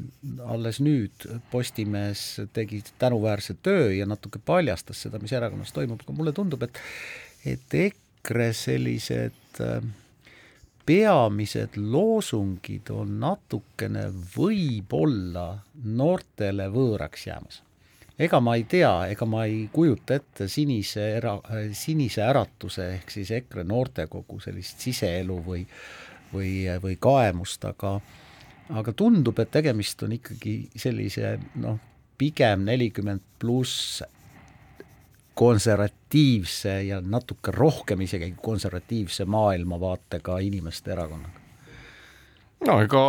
alles 0.46 0.78
nüüd 0.84 1.26
Postimees 1.50 2.22
tegi 2.52 2.82
tänuväärse 2.98 3.56
töö 3.62 3.90
ja 3.94 4.06
natuke 4.06 4.38
paljastas 4.38 5.02
seda, 5.02 5.18
mis 5.18 5.34
erakonnas 5.34 5.74
toimub, 5.74 6.04
aga 6.04 6.16
mulle 6.16 6.32
tundub, 6.32 6.62
et 6.62 6.80
et 7.44 7.74
EKRE 7.76 8.52
sellised 8.56 9.60
äh, 9.60 9.82
peamised 10.86 11.76
loosungid 11.80 12.88
on 12.94 13.18
natukene 13.20 14.06
võib-olla 14.36 15.48
noortele 15.84 16.70
võõraks 16.72 17.26
jäämas 17.26 17.62
ega 18.18 18.40
ma 18.40 18.54
ei 18.54 18.64
tea, 18.70 18.92
ega 19.10 19.26
ma 19.26 19.44
ei 19.48 19.68
kujuta 19.72 20.14
ette 20.14 20.48
sinise 20.48 21.08
era-, 21.16 21.40
sinise 21.74 22.22
äratuse 22.22 22.88
ehk 22.98 23.10
siis 23.10 23.32
EKRE 23.40 23.64
noortekogu 23.66 24.40
sellist 24.42 24.84
siseelu 24.84 25.38
või 25.46 25.64
või, 26.34 26.64
või 26.82 26.96
kaemust, 27.00 27.64
aga 27.68 27.98
aga 28.74 28.94
tundub, 28.96 29.38
et 29.38 29.50
tegemist 29.52 30.02
on 30.06 30.14
ikkagi 30.16 30.54
sellise 30.80 31.36
noh, 31.60 31.76
pigem 32.18 32.64
nelikümmend 32.64 33.22
pluss 33.38 34.02
konservatiivse 35.34 36.78
ja 36.86 37.00
natuke 37.02 37.52
rohkem 37.52 38.04
isegi 38.06 38.30
konservatiivse 38.42 39.26
maailmavaatega 39.28 40.38
inimeste 40.46 40.94
erakonnaga. 40.94 41.42
no 42.66 42.80
ega 42.80 43.04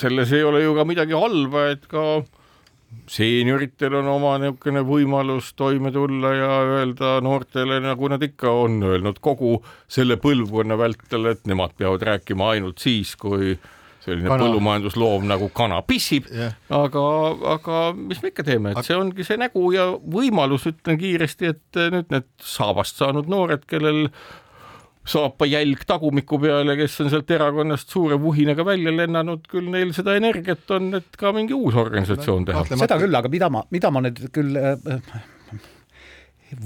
selles 0.00 0.32
ei 0.32 0.44
ole 0.44 0.64
ju 0.64 0.74
ka 0.74 0.84
midagi 0.88 1.14
halba, 1.14 1.66
et 1.70 1.86
ka 1.86 2.04
äh, 2.18 2.39
seenioritel 3.10 3.94
on 4.00 4.08
oma 4.10 4.36
niisugune 4.42 4.82
võimalus 4.86 5.52
toime 5.58 5.92
tulla 5.94 6.32
ja 6.34 6.54
öelda 6.76 7.16
noortele, 7.24 7.80
nagu 7.82 8.10
nad 8.10 8.22
ikka 8.22 8.52
on 8.64 8.80
öelnud 8.86 9.20
kogu 9.22 9.58
selle 9.90 10.18
põlvkonna 10.22 10.78
vältel, 10.78 11.30
et 11.32 11.46
nemad 11.50 11.74
peavad 11.78 12.02
rääkima 12.06 12.52
ainult 12.54 12.82
siis, 12.82 13.16
kui 13.20 13.54
selline 14.00 14.30
kana. 14.30 14.44
põllumajandusloom 14.44 15.26
nagu 15.28 15.50
kana 15.54 15.80
pissib 15.86 16.28
yeah., 16.32 16.54
aga, 16.72 17.02
aga 17.54 17.80
mis 17.96 18.22
me 18.22 18.32
ikka 18.32 18.46
teeme, 18.46 18.74
et 18.74 18.86
see 18.86 18.96
ongi 18.96 19.26
see 19.26 19.40
nägu 19.40 19.70
ja 19.76 19.90
võimalus, 19.94 20.66
ütlen 20.70 21.00
kiiresti, 21.00 21.54
et 21.54 21.82
nüüd 21.96 22.14
need 22.14 22.30
saabast 22.42 23.00
saanud 23.00 23.30
noored, 23.30 23.66
kellel 23.70 24.06
saapa 25.10 25.48
jälg 25.48 25.82
tagumiku 25.88 26.38
peale, 26.42 26.76
kes 26.78 27.00
on 27.04 27.10
sealt 27.12 27.30
erakonnast 27.34 27.90
suure 27.92 28.18
vuhinaga 28.20 28.64
välja 28.66 28.92
lennanud, 28.94 29.44
küll 29.50 29.70
neil 29.72 29.92
seda 29.96 30.14
energiat 30.18 30.70
on, 30.76 30.92
et 31.00 31.18
ka 31.18 31.34
mingi 31.36 31.56
uus 31.56 31.76
organisatsioon 31.80 32.48
teha. 32.48 32.64
seda 32.72 33.00
küll, 33.02 33.18
aga 33.18 33.32
mida 33.32 33.50
ma, 33.52 33.64
mida 33.74 33.92
ma 33.94 34.04
nüüd 34.06 34.22
küll 34.34 34.56
äh, 34.60 34.96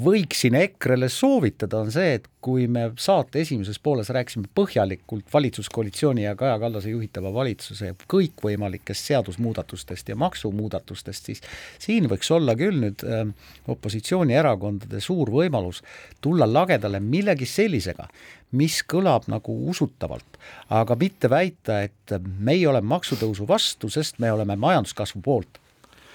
võiksin 0.04 0.54
EKRE-le 0.56 1.08
soovitada, 1.12 1.82
on 1.84 1.90
see, 1.92 2.14
et 2.18 2.28
kui 2.44 2.66
me 2.70 2.86
saate 3.00 3.40
esimeses 3.42 3.78
pooles 3.82 4.08
rääkisime 4.12 4.48
põhjalikult 4.56 5.26
valitsuskoalitsiooni 5.32 6.24
ja 6.24 6.34
Kaja 6.38 6.58
Kallase 6.60 6.92
juhitava 6.92 7.32
valitsuse 7.34 7.92
kõikvõimalikest 8.10 9.10
seadusmuudatustest 9.10 10.08
ja 10.08 10.16
maksumuudatustest, 10.20 11.30
siis 11.30 11.44
siin 11.82 12.08
võiks 12.10 12.30
olla 12.34 12.56
küll 12.58 12.80
nüüd 12.84 13.04
äh, 13.04 13.26
opositsioonierakondade 13.74 15.00
suur 15.04 15.32
võimalus 15.34 15.82
tulla 16.24 16.48
lagedale 16.48 17.00
millegi 17.00 17.48
sellisega, 17.48 18.08
mis 18.56 18.80
kõlab 18.88 19.28
nagu 19.32 19.56
usutavalt, 19.70 20.40
aga 20.72 20.96
mitte 21.00 21.30
väita, 21.30 21.82
et 21.84 22.16
meie 22.38 22.68
oleme 22.68 22.94
maksutõusu 22.94 23.48
vastu, 23.48 23.90
sest 23.92 24.20
me 24.22 24.32
oleme 24.32 24.56
majanduskasvu 24.56 25.22
poolt. 25.24 25.60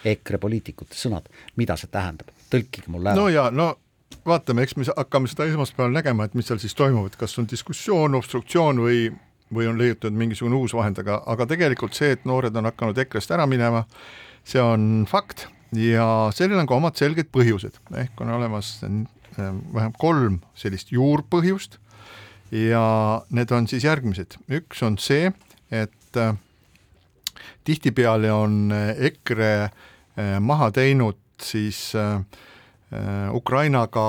EKRE 0.06 0.38
poliitikute 0.40 0.96
sõnad, 0.96 1.26
mida 1.60 1.76
see 1.76 1.90
tähendab, 1.92 2.30
tõlkige 2.52 2.92
mulle 2.92 3.12
ära. 3.12 3.20
no 3.20 3.30
ja 3.32 3.50
no 3.54 3.74
vaatame, 4.26 4.66
eks 4.66 4.76
me 4.78 4.86
hakkame 4.90 5.30
seda 5.32 5.48
esmaspäeval 5.50 5.94
nägema, 5.94 6.26
et 6.26 6.36
mis 6.38 6.50
seal 6.50 6.60
siis 6.62 6.76
toimub, 6.78 7.08
et 7.10 7.18
kas 7.20 7.38
on 7.42 7.48
diskussioon, 7.50 8.18
obstruktsioon 8.20 8.82
või, 8.84 9.06
või 9.54 9.70
on 9.70 9.80
leiutatud 9.80 10.18
mingisugune 10.18 10.58
uus 10.60 10.74
vahend, 10.78 11.00
aga, 11.02 11.22
aga 11.30 11.48
tegelikult 11.50 11.98
see, 11.98 12.12
et 12.18 12.26
noored 12.30 12.56
on 12.60 12.70
hakanud 12.70 12.98
EKRE-st 13.06 13.36
ära 13.38 13.48
minema, 13.50 13.86
see 14.48 14.62
on 14.62 15.06
fakt 15.10 15.48
ja 15.76 16.30
sellel 16.36 16.62
on 16.62 16.70
ka 16.70 16.78
omad 16.78 17.00
selged 17.00 17.30
põhjused, 17.34 17.80
ehk 18.04 18.22
on 18.26 18.34
olemas 18.38 18.80
äh, 18.86 18.98
vähemalt 19.38 20.00
kolm 20.02 20.42
sellist 20.58 20.94
juurpõhjust 20.94 21.80
ja 22.54 22.84
need 23.30 23.54
on 23.56 23.70
siis 23.70 23.86
järgmised, 23.86 24.40
üks 24.60 24.82
on 24.86 24.98
see, 25.02 25.32
et 25.70 26.18
äh, 26.18 26.34
tihtipeale 27.64 28.34
on 28.34 28.74
EKRE 28.74 29.54
äh, 29.70 29.88
Äh, 30.20 30.40
maha 30.42 30.72
teinud 30.76 31.16
siis 31.46 31.96
äh, 31.96 32.22
äh, 32.94 33.36
Ukrainaga, 33.36 34.06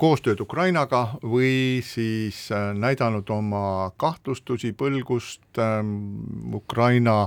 koostööd 0.00 0.40
Ukrainaga 0.40 1.18
või 1.22 1.82
siis 1.86 2.48
näidanud 2.52 3.28
oma 3.30 3.90
kahtlustusi, 3.96 4.72
põlgust 4.78 5.60
ähm, 5.62 6.54
Ukraina, 6.54 7.26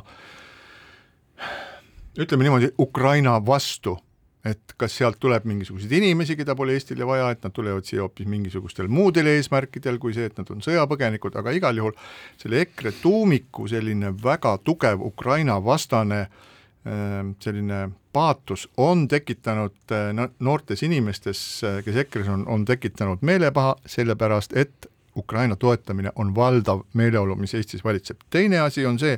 ütleme 2.18 2.48
niimoodi, 2.48 2.72
Ukraina 2.80 3.38
vastu, 3.46 3.98
et 4.46 4.76
kas 4.78 4.94
sealt 5.00 5.18
tuleb 5.20 5.46
mingisuguseid 5.50 5.92
inimesi, 5.98 6.38
keda 6.38 6.54
pole 6.56 6.76
Eestile 6.78 7.08
vaja, 7.08 7.32
et 7.34 7.44
nad 7.44 7.54
tulevad 7.54 7.86
siia 7.88 8.04
hoopis 8.06 8.28
mingisugustel 8.30 8.88
muudel 8.88 9.32
eesmärkidel 9.34 9.98
kui 10.00 10.14
see, 10.14 10.30
et 10.30 10.38
nad 10.38 10.50
on 10.54 10.62
sõjapõgenikud, 10.62 11.38
aga 11.42 11.54
igal 11.58 11.82
juhul 11.82 11.96
selle 12.42 12.62
EKRE 12.62 12.94
tuumiku 13.02 13.66
selline 13.72 14.14
väga 14.24 14.60
tugev 14.64 15.02
Ukraina 15.02 15.58
vastane 15.66 16.28
äh, 16.28 16.44
Ehm, 16.86 17.34
selline 17.42 17.88
paatos 18.15 18.69
on 18.78 19.08
tekitanud 19.12 19.91
eh, 19.91 20.30
noortes 20.39 20.84
inimestes, 20.88 21.39
eh, 21.63 21.82
kes 21.84 21.95
EKRE-s 22.06 22.32
on, 22.32 22.45
on 22.47 22.65
tekitanud 22.65 23.23
meelepaha, 23.28 23.75
sellepärast 23.86 24.56
et 24.56 24.88
Ukraina 25.19 25.56
toetamine 25.56 26.12
on 26.15 26.32
valdav 26.36 26.86
meeleolu, 26.93 27.36
mis 27.39 27.56
Eestis 27.56 27.84
valitseb. 27.84 28.23
teine 28.30 28.60
asi 28.63 28.86
on 28.86 28.99
see, 28.99 29.17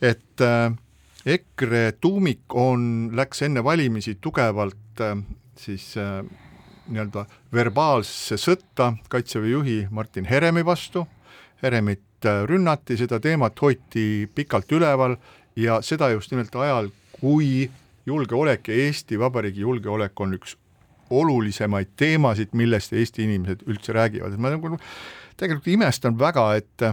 et 0.00 0.44
eh, 0.44 0.72
EKRE 1.34 1.82
tuumik 2.00 2.56
on, 2.56 3.10
läks 3.12 3.42
enne 3.44 3.64
valimisi 3.64 4.16
tugevalt 4.20 5.02
siis 5.58 5.90
nii-öelda 6.88 7.24
verbaalsesse 7.52 8.38
sõtta 8.40 8.92
Kaitseväe 9.10 9.50
juhi 9.50 9.74
Martin 9.90 10.24
Heremi 10.30 10.64
vastu, 10.64 11.02
Heremit 11.62 12.24
rünnati, 12.48 12.96
seda 12.96 13.18
teemat 13.20 13.60
hoiti 13.60 14.30
pikalt 14.34 14.72
üleval 14.72 15.18
ja 15.58 15.82
seda 15.84 16.08
just 16.14 16.32
nimelt 16.32 16.56
ajal, 16.56 16.88
kui 17.20 17.68
julgeolek 18.08 18.68
ja 18.68 18.80
Eesti 18.86 19.18
Vabariigi 19.20 19.64
julgeolek 19.66 20.20
on 20.20 20.34
üks 20.38 20.56
olulisemaid 21.10 21.94
teemasid, 21.96 22.52
millest 22.58 22.92
Eesti 22.92 23.24
inimesed 23.24 23.64
üldse 23.68 23.94
räägivad, 23.96 24.34
et 24.34 24.42
ma 24.42 24.52
nagu 24.52 24.74
tegelikult 25.38 25.70
imestan 25.72 26.18
väga, 26.20 26.50
et 26.58 26.88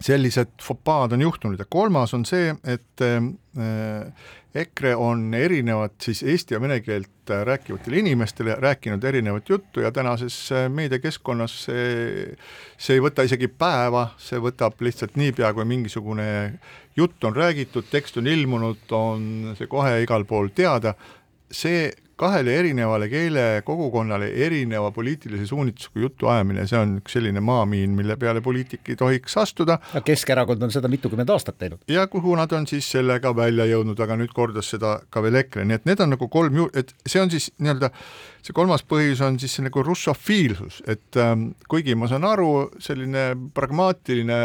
sellised 0.00 0.58
fopaad 0.62 1.12
on 1.12 1.22
juhtunud. 1.22 1.58
Ja 1.58 1.66
kolmas 1.68 2.14
on 2.14 2.24
see, 2.26 2.54
et 2.64 3.02
äh, 3.02 4.12
EKRE 4.54 4.94
on 4.96 5.34
erinevat 5.34 5.98
siis 6.02 6.22
eesti 6.22 6.54
ja 6.54 6.60
vene 6.60 6.80
keelt 6.80 7.30
rääkivatele 7.44 7.98
inimestele 8.00 8.54
rääkinud 8.58 9.04
erinevat 9.04 9.48
juttu 9.48 9.80
ja 9.80 9.92
tänases 9.92 10.52
äh, 10.52 10.68
meediakeskkonnas 10.72 11.56
see, 11.64 12.36
see 12.78 12.96
ei 12.96 13.02
võta 13.04 13.26
isegi 13.26 13.48
päeva, 13.48 14.08
see 14.18 14.40
võtab 14.42 14.78
lihtsalt 14.80 15.18
niipea, 15.20 15.52
kui 15.54 15.66
mingisugune 15.68 16.28
jutt 16.98 17.24
on 17.24 17.36
räägitud, 17.36 17.86
tekst 17.90 18.18
on 18.20 18.26
ilmunud, 18.26 18.84
on 18.96 19.54
see 19.58 19.70
kohe 19.70 20.00
igal 20.02 20.26
pool 20.28 20.50
teada, 20.54 20.94
see 21.50 21.88
kahele 22.18 22.54
erinevale 22.58 23.06
keelekogukonnale 23.08 24.32
erineva 24.46 24.90
poliitilise 24.90 25.46
suunitlusega 25.46 26.00
jutu 26.00 26.26
ajamine, 26.26 26.64
see 26.66 26.78
on 26.78 26.96
üks 26.98 27.14
selline 27.14 27.42
maamiin, 27.44 27.94
mille 27.94 28.16
peale 28.18 28.42
poliitik 28.42 28.90
ei 28.90 28.98
tohiks 28.98 29.36
astuda. 29.38 29.78
Keskerakond 30.04 30.66
on 30.66 30.74
seda 30.74 30.90
mitukümmend 30.90 31.30
aastat 31.30 31.60
teinud. 31.62 31.84
ja 31.88 32.06
kuhu 32.10 32.34
nad 32.36 32.52
on 32.52 32.66
siis 32.66 32.90
sellega 32.90 33.34
välja 33.36 33.68
jõudnud, 33.70 34.02
aga 34.02 34.18
nüüd 34.18 34.34
kordas 34.34 34.72
seda 34.74 34.98
ka 35.10 35.22
veel 35.22 35.38
EKRE, 35.44 35.68
nii 35.68 35.78
et 35.78 35.86
need 35.86 36.02
on 36.02 36.16
nagu 36.16 36.28
kolm 36.32 36.58
ju-, 36.58 36.70
et 36.74 36.90
see 37.06 37.22
on 37.22 37.30
siis 37.30 37.52
nii-öelda 37.58 37.92
see 38.48 38.56
kolmas 38.56 38.84
põhjus 38.86 39.20
on 39.24 39.38
siis 39.40 39.58
nagu 39.62 39.82
russofiilsus, 39.84 40.82
et 40.88 41.18
ähm, 41.20 41.50
kuigi 41.70 41.96
ma 41.98 42.08
saan 42.10 42.26
aru, 42.26 42.68
selline 42.82 43.30
pragmaatiline 43.54 44.40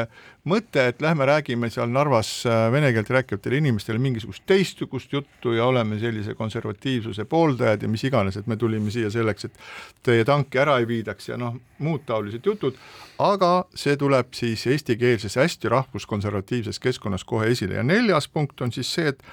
mõte, 0.49 0.87
et 0.91 1.01
lähme 1.01 1.25
räägime 1.25 1.69
seal 1.71 1.91
Narvas 1.91 2.29
äh, 2.45 2.65
vene 2.71 2.89
keelt 2.93 3.09
rääkivatele 3.15 3.61
inimestele 3.61 3.99
mingisugust 3.99 4.43
teistsugust 4.47 5.13
juttu 5.13 5.53
ja 5.55 5.65
oleme 5.65 5.99
sellise 5.99 6.35
konservatiivsuse 6.35 7.25
pooldajad 7.25 7.83
ja 7.83 7.89
mis 7.89 8.03
iganes, 8.03 8.37
et 8.37 8.47
me 8.47 8.57
tulime 8.59 8.91
siia 8.91 9.11
selleks, 9.13 9.47
et 9.47 9.61
teie 10.03 10.25
tanki 10.27 10.59
ära 10.59 10.77
ei 10.81 10.87
viidaks 10.87 11.29
ja 11.29 11.37
noh, 11.39 11.55
muud 11.79 12.03
taolised 12.05 12.43
jutud, 12.45 12.77
aga 13.23 13.53
see 13.75 13.95
tuleb 13.99 14.35
siis 14.35 14.67
eestikeelses 14.67 15.39
hästi 15.39 15.71
rahvuskonservatiivses 15.71 16.79
keskkonnas 16.83 17.23
kohe 17.23 17.47
esile. 17.53 17.79
Ja 17.79 17.83
neljas 17.83 18.27
punkt 18.27 18.61
on 18.61 18.71
siis 18.71 18.91
see, 18.93 19.13
et 19.15 19.23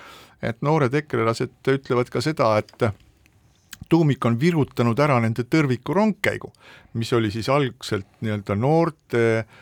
et 0.40 0.62
noored 0.64 0.94
ekrelased 0.96 1.68
ütlevad 1.68 2.08
ka 2.08 2.22
seda, 2.24 2.54
et 2.56 2.84
tuumik 3.92 4.24
on 4.24 4.38
virutanud 4.40 4.96
ära 5.04 5.18
nende 5.20 5.44
tõrviku 5.44 5.92
rongkäigu, 5.92 6.48
mis 6.96 7.12
oli 7.12 7.28
siis 7.34 7.50
algselt 7.52 8.06
nii-öelda 8.24 8.56
noorte 8.56 9.24
äh, 9.42 9.58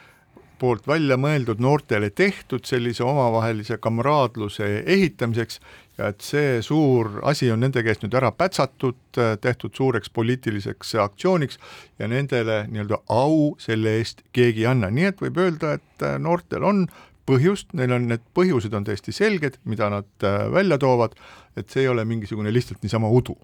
poolt 0.59 0.87
välja 0.89 1.17
mõeldud, 1.21 1.61
noortele 1.63 2.11
tehtud 2.11 2.67
sellise 2.69 3.05
omavahelise 3.07 3.79
kamraadluse 3.83 4.69
ehitamiseks. 4.87 5.61
Ja 5.99 6.13
et 6.13 6.23
see 6.23 6.61
suur 6.63 7.19
asi 7.27 7.51
on 7.51 7.59
nende 7.65 7.83
käest 7.83 8.05
nüüd 8.05 8.15
ära 8.15 8.31
pätsatud, 8.31 9.01
tehtud 9.43 9.75
suureks 9.75 10.13
poliitiliseks 10.15 10.95
aktsiooniks 11.03 11.59
ja 11.99 12.07
nendele 12.11 12.61
nii-öelda 12.71 13.01
au 13.11 13.57
selle 13.59 13.97
eest 13.99 14.23
keegi 14.33 14.63
ei 14.63 14.71
anna, 14.71 14.93
nii 14.95 15.11
et 15.11 15.23
võib 15.25 15.43
öelda, 15.43 15.75
et 15.81 16.07
noortel 16.23 16.63
on 16.63 16.87
põhjust, 17.29 17.75
neil 17.75 17.93
on 17.99 18.07
need 18.13 18.23
põhjused 18.35 18.79
on 18.79 18.87
täiesti 18.87 19.13
selged, 19.13 19.59
mida 19.67 19.91
nad 19.91 20.29
välja 20.55 20.79
toovad, 20.79 21.19
et 21.59 21.67
see 21.67 21.83
ei 21.83 21.91
ole 21.91 22.07
mingisugune 22.07 22.55
lihtsalt 22.55 22.87
niisama 22.87 23.11
udu 23.11 23.35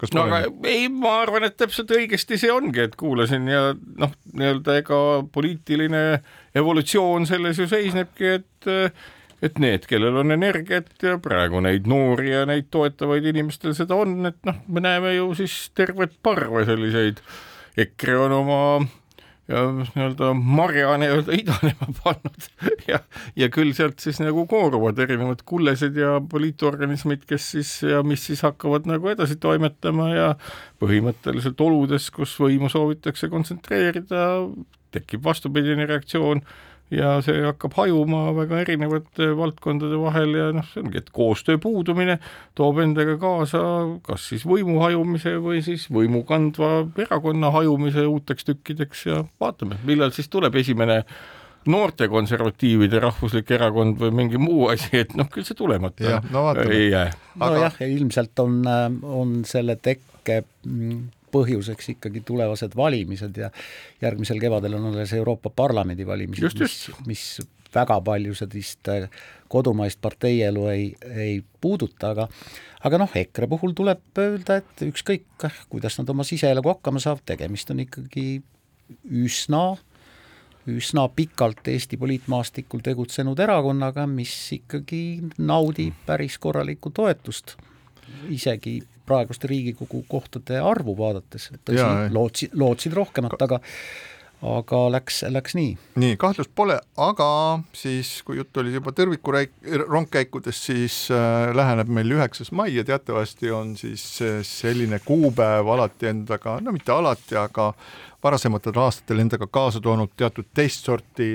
kas 0.00 0.14
no 0.16 0.24
aga 0.26 0.42
ei, 0.68 0.88
ma 0.88 1.18
arvan, 1.22 1.44
et 1.48 1.56
täpselt 1.60 1.92
õigesti 1.94 2.38
see 2.40 2.52
ongi, 2.52 2.86
et 2.86 2.96
kuulasin 3.00 3.48
ja 3.50 3.70
noh, 3.74 4.12
nii-öelda 4.32 4.78
ega 4.80 5.00
poliitiline 5.32 6.04
evolutsioon 6.56 7.28
selles 7.28 7.60
ju 7.60 7.68
seisnebki, 7.70 8.36
et 8.40 8.70
et 9.40 9.56
need, 9.60 9.86
kellel 9.88 10.18
on 10.20 10.34
energiat 10.34 10.90
ja 11.00 11.16
praegu 11.22 11.62
neid 11.64 11.86
noori 11.88 12.32
ja 12.34 12.44
neid 12.48 12.68
toetavaid 12.72 13.24
inimestel 13.32 13.72
seda 13.76 13.96
on, 13.96 14.18
et 14.28 14.36
noh, 14.48 14.58
me 14.68 14.82
näeme 14.84 15.14
ju 15.16 15.30
siis 15.38 15.54
tervet 15.76 16.12
parve 16.22 16.66
selliseid. 16.68 17.22
EKRE 17.80 18.16
on 18.20 18.34
oma 18.36 18.60
ja 19.50 19.64
nii-öelda 19.74 20.30
marja 20.34 20.94
nii-öelda 21.00 21.36
idanema 21.38 21.90
pannud. 22.02 22.48
Ja, 22.90 22.98
ja 23.38 23.46
küll 23.52 23.70
sealt 23.76 24.00
siis 24.02 24.18
nagu 24.22 24.46
kooruvad 24.50 24.98
erinevad 24.98 25.44
kullesed 25.46 25.94
ja 25.98 26.16
poliitorganismid, 26.30 27.22
kes 27.28 27.50
siis 27.54 27.70
ja 27.86 28.00
mis 28.06 28.24
siis 28.26 28.42
hakkavad 28.46 28.88
nagu 28.90 29.10
edasi 29.12 29.36
toimetama 29.40 30.08
ja 30.10 30.28
põhimõtteliselt 30.82 31.60
oludes, 31.62 32.08
kus 32.14 32.34
võimu 32.40 32.70
soovitakse 32.72 33.30
kontsentreerida, 33.30 34.24
tekib 34.94 35.22
vastupidine 35.24 35.86
reaktsioon 35.86 36.42
ja 36.94 37.16
see 37.24 37.42
hakkab 37.44 37.74
hajuma 37.78 38.30
väga 38.36 38.60
erinevate 38.64 39.30
valdkondade 39.38 39.98
vahel 40.00 40.36
ja 40.38 40.46
noh, 40.54 40.66
see 40.72 40.82
ongi, 40.84 41.00
et 41.02 41.10
koostöö 41.14 41.60
puudumine 41.62 42.18
toob 42.58 42.80
endaga 42.82 43.16
kaasa 43.22 43.60
kas 44.06 44.28
siis 44.32 44.46
võimu 44.48 44.80
hajumise 44.82 45.36
või 45.42 45.62
siis 45.66 45.86
võimu 45.92 46.24
kandva 46.28 46.88
erakonna 47.06 47.52
hajumise 47.54 48.06
uuteks 48.10 48.48
tükkideks 48.48 49.04
ja 49.06 49.22
vaatame, 49.40 49.78
millal 49.86 50.14
siis 50.16 50.30
tuleb 50.32 50.58
esimene 50.60 51.04
noorte 51.70 52.08
konservatiivide 52.08 53.00
rahvuslik 53.04 53.50
erakond 53.52 53.98
või 54.00 54.14
mingi 54.22 54.40
muu 54.40 54.70
asi, 54.72 55.04
et 55.04 55.14
noh, 55.18 55.28
küll 55.30 55.46
see 55.46 55.58
tulemata 55.58 56.20
no, 56.32 56.48
ei 56.64 56.88
jää. 56.90 57.10
nojah, 57.38 57.80
ilmselt 57.86 58.38
on, 58.42 58.62
on 59.04 59.40
selle 59.48 59.76
tekke 59.76 60.42
mm, 60.64 61.02
põhjuseks 61.32 61.94
ikkagi 61.94 62.24
tulevased 62.26 62.76
valimised 62.76 63.36
ja 63.40 63.50
järgmisel 64.02 64.40
kevadel 64.42 64.76
on 64.78 64.90
alles 64.92 65.12
Euroopa 65.16 65.52
Parlamendi 65.54 66.06
valimised, 66.06 66.60
mis, 66.60 66.78
mis 67.06 67.24
väga 67.74 68.00
palju 68.04 68.34
sellist 68.38 68.88
äh, 68.90 69.06
kodumaist 69.50 70.00
parteielu 70.02 70.66
ei, 70.72 70.88
ei 71.10 71.36
puuduta, 71.60 72.14
aga 72.14 72.28
aga 72.86 73.02
noh, 73.02 73.12
EKRE 73.22 73.48
puhul 73.50 73.74
tuleb 73.76 74.02
öelda, 74.18 74.60
et 74.62 74.86
ükskõik, 74.88 75.28
kuidas 75.72 75.98
nad 76.00 76.10
oma 76.10 76.26
siseeluga 76.26 76.76
hakkama 76.76 77.02
saavad, 77.02 77.24
tegemist 77.34 77.70
on 77.70 77.84
ikkagi 77.84 78.26
üsna 79.22 79.64
üsna 80.70 81.06
pikalt 81.16 81.68
Eesti 81.68 81.96
poliitmaastikul 81.96 82.82
tegutsenud 82.84 83.38
erakonnaga, 83.40 84.04
mis 84.06 84.34
ikkagi 84.54 85.02
naudib 85.38 85.96
päris 86.06 86.36
korralikku 86.38 86.92
toetust, 86.94 87.56
isegi 88.30 88.80
praeguste 89.10 89.50
Riigikogu 89.50 90.04
kohtade 90.10 90.62
arvu 90.62 90.94
vaadates, 90.98 91.50
tõsi, 91.66 91.82
lootsid, 92.14 92.56
lootsid 92.58 92.96
rohkemat, 92.96 93.36
aga 93.48 93.60
aga 94.40 94.78
läks, 94.94 95.20
läks 95.28 95.54
nii. 95.56 95.72
nii, 96.00 96.16
kahtlust 96.20 96.52
pole, 96.56 96.78
aga 97.00 97.26
siis, 97.76 98.12
kui 98.24 98.38
jutt 98.38 98.56
oli 98.62 98.72
juba 98.72 98.92
tõrviku 98.96 99.34
rongkäikudest, 99.84 100.70
siis 100.70 100.96
äh, 101.12 101.50
läheneb 101.56 101.90
meil 101.92 102.14
üheksas 102.16 102.52
mai 102.56 102.70
ja 102.72 102.84
teatavasti 102.88 103.52
on 103.52 103.74
siis 103.76 104.04
äh, 104.24 104.40
selline 104.46 105.00
kuupäev 105.04 105.68
alati 105.74 106.08
endaga, 106.14 106.56
no 106.64 106.72
mitte 106.72 106.94
alati, 106.94 107.36
aga 107.36 107.72
varasematel 108.24 108.80
aastatel 108.80 109.20
endaga 109.26 109.48
kaasa 109.50 109.80
toonud 109.84 110.16
teatud 110.16 110.48
teist 110.56 110.88
sorti 110.88 111.34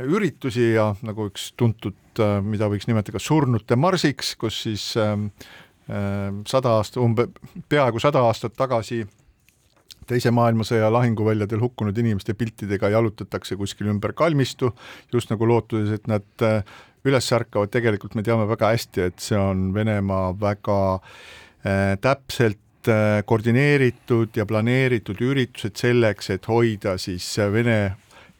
üritusi 0.00 0.74
ja 0.74 0.90
nagu 1.06 1.30
üks 1.30 1.50
tuntud, 1.58 1.98
äh, 2.20 2.38
mida 2.44 2.68
võiks 2.70 2.88
nimetada 2.90 3.20
surnute 3.22 3.80
marsiks, 3.80 4.34
kus 4.40 4.62
siis 4.66 4.90
äh, 5.00 5.16
sada 6.46 6.76
aasta, 6.78 7.00
umbe, 7.02 7.24
peaaegu 7.68 7.98
sada 7.98 8.20
aastat 8.22 8.52
tagasi 8.54 9.00
teise 10.10 10.32
maailmasõja 10.34 10.90
lahinguväljadel 10.92 11.62
hukkunud 11.62 11.98
inimeste 11.98 12.34
piltidega 12.38 12.90
jalutatakse 12.94 13.56
kuskil 13.58 13.90
ümber 13.92 14.14
kalmistu, 14.16 14.72
just 15.12 15.30
nagu 15.30 15.48
lootuses, 15.48 16.00
et 16.00 16.10
nad 16.10 16.46
äh, 16.46 16.64
üles 17.06 17.30
ärkavad, 17.36 17.70
tegelikult 17.72 18.16
me 18.18 18.24
teame 18.26 18.48
väga 18.50 18.74
hästi, 18.74 19.06
et 19.10 19.22
see 19.22 19.38
on 19.38 19.70
Venemaa 19.74 20.32
väga 20.40 20.80
äh, 20.96 21.96
täpselt 22.02 22.90
äh, 22.90 23.20
koordineeritud 23.26 24.36
ja 24.36 24.46
planeeritud 24.46 25.20
üritused 25.24 25.78
selleks, 25.80 26.32
et 26.34 26.50
hoida 26.50 26.96
siis 27.00 27.36
Vene 27.52 27.80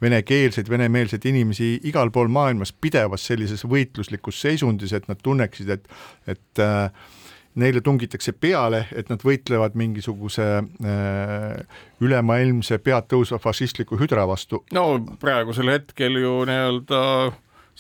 venekeelseid, 0.00 0.68
venemeelseid 0.72 1.26
inimesi 1.28 1.74
igal 1.84 2.08
pool 2.08 2.30
maailmas 2.32 2.70
pidevas 2.72 3.26
sellises 3.28 3.66
võitluslikus 3.68 4.38
seisundis, 4.40 4.94
et 4.96 5.04
nad 5.10 5.20
tunneksid, 5.20 5.68
et, 5.76 5.90
et 6.24 6.62
äh, 6.64 7.10
neile 7.58 7.80
tungitakse 7.80 8.32
peale, 8.32 8.84
et 8.94 9.10
nad 9.10 9.22
võitlevad 9.26 9.74
mingisuguse 9.78 10.46
äh, 10.60 11.78
ülemaailmse 12.00 12.78
pead 12.78 13.08
tõusva 13.10 13.40
fašistliku 13.42 13.98
hüdra 14.00 14.26
vastu. 14.30 14.64
no 14.72 14.86
praegusel 15.20 15.72
hetkel 15.74 16.20
ju 16.22 16.34
nii-öelda 16.48 17.00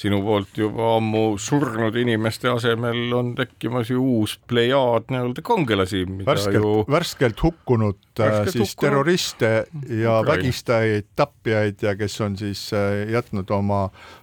sinu 0.00 0.20
poolt 0.24 0.56
juba 0.56 0.94
ammu 0.96 1.22
surnud 1.40 1.96
inimeste 2.00 2.48
asemel 2.48 3.12
on 3.16 3.34
tekkimas 3.36 3.90
ju 3.92 4.00
uus 4.00 4.36
plejaad 4.48 5.10
nii-öelda 5.12 5.44
kangelasi, 5.44 6.06
mida 6.08 6.28
värskelt, 6.30 6.56
ju 6.56 6.84
värskelt 6.88 7.42
hukkunud 7.44 7.98
äh, 7.98 8.24
värskelt 8.24 8.54
siis 8.54 8.62
hukkunud. 8.72 8.86
terroriste 8.86 9.50
ja 9.50 10.16
Ukraina. 10.20 10.22
vägistajaid, 10.30 11.10
tapjaid 11.16 11.84
ja 11.84 11.94
kes 12.00 12.16
on 12.24 12.38
siis 12.40 12.64
äh, 12.72 13.12
jätnud 13.12 13.52
oma, 13.52 13.82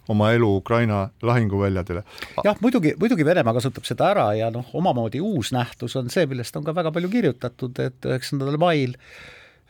oma 0.10 0.32
elu 0.34 0.50
Ukraina 0.56 1.10
lahinguväljadele. 1.22 2.04
jah, 2.44 2.58
muidugi, 2.62 2.96
muidugi 3.00 3.26
Venemaa 3.26 3.54
kasutab 3.60 3.86
seda 3.86 4.10
ära 4.16 4.28
ja 4.40 4.50
noh, 4.54 4.66
omamoodi 4.74 5.22
uus 5.22 5.54
nähtus 5.54 5.96
on 6.00 6.10
see, 6.10 6.26
millest 6.26 6.58
on 6.58 6.66
ka 6.66 6.74
väga 6.76 6.92
palju 6.96 7.14
kirjutatud, 7.14 7.78
et 7.86 8.10
üheksandal 8.10 8.58
mail 8.62 8.98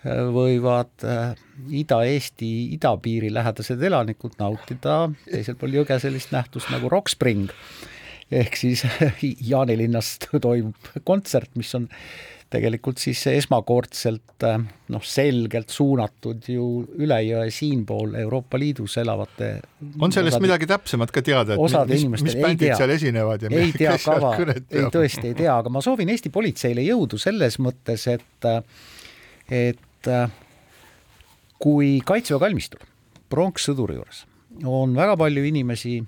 võivad 0.05 1.05
äh, 1.05 1.35
Ida-Eesti 1.81 2.51
idapiiri 2.77 3.31
lähedased 3.33 3.81
elanikud 3.81 4.37
nautida. 4.39 5.07
Teisel 5.25 5.57
pool 5.59 5.79
jõge 5.79 5.97
sellist 6.01 6.33
nähtust 6.35 6.71
nagu 6.73 6.89
Rock 6.93 7.11
Spring. 7.13 7.49
ehk 8.31 8.57
siis 8.59 8.83
Jaanilinnas 9.51 10.17
toimub 10.41 10.89
kontsert, 11.07 11.53
mis 11.55 11.73
on 11.75 11.87
tegelikult 12.47 13.01
siis 13.01 13.25
esmakordselt 13.27 14.45
äh, 14.47 14.59
noh, 14.93 15.03
selgelt 15.03 15.73
suunatud 15.73 16.45
ju 16.47 16.67
üle 16.95 17.17
jõe 17.25 17.49
siinpool 17.51 18.15
Euroopa 18.21 18.59
Liidus 18.59 18.95
elavate 19.01 19.49
on 19.99 20.13
sellest 20.15 20.37
osade, 20.37 20.45
midagi 20.45 20.69
täpsemat 20.69 21.11
ka 21.11 21.23
teada, 21.27 21.57
et 21.57 21.91
mis, 21.91 22.23
mis 22.23 22.37
bändid 22.39 22.77
seal 22.79 22.93
esinevad 22.95 23.43
ja 23.43 23.51
ei 23.51 23.73
tea 23.75 23.97
kava, 24.05 24.31
ei 24.39 24.87
tõesti 24.93 25.33
ei 25.33 25.35
tea, 25.41 25.57
aga 25.57 25.73
ma 25.73 25.83
soovin 25.83 26.13
Eesti 26.13 26.31
politseile 26.31 26.85
jõudu 26.87 27.19
selles 27.19 27.59
mõttes, 27.59 28.07
et 28.13 28.47
et 29.47 29.83
et 30.07 30.13
äh, 30.13 30.29
kui 31.59 31.97
Kaitseväe 32.05 32.39
kalmistul 32.47 32.83
pronkssõduri 33.31 33.97
juures 33.97 34.23
on 34.63 34.95
väga 34.95 35.17
palju 35.19 35.43
inimesi 35.49 35.99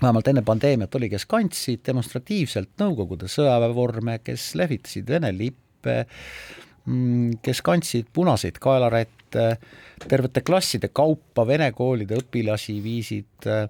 vähemalt 0.00 0.28
enne 0.28 0.42
pandeemiat 0.46 0.94
oli, 0.98 1.08
kes 1.12 1.26
kandsid 1.28 1.82
demonstratiivselt 1.86 2.74
Nõukogude 2.80 3.28
sõjaväevorme, 3.32 4.18
kes 4.24 4.50
lehvitasid 4.60 5.08
Vene 5.08 5.32
lippe, 5.32 6.02
mm, 6.84 7.38
kes 7.44 7.62
kandsid 7.64 8.10
punaseid 8.12 8.60
kaelarätte, 8.62 9.46
tervete 10.06 10.44
klasside 10.44 10.92
kaupa 10.92 11.46
vene 11.48 11.70
koolide 11.76 12.20
õpilasi 12.20 12.76
viisid 12.84 13.48
äh, 13.50 13.68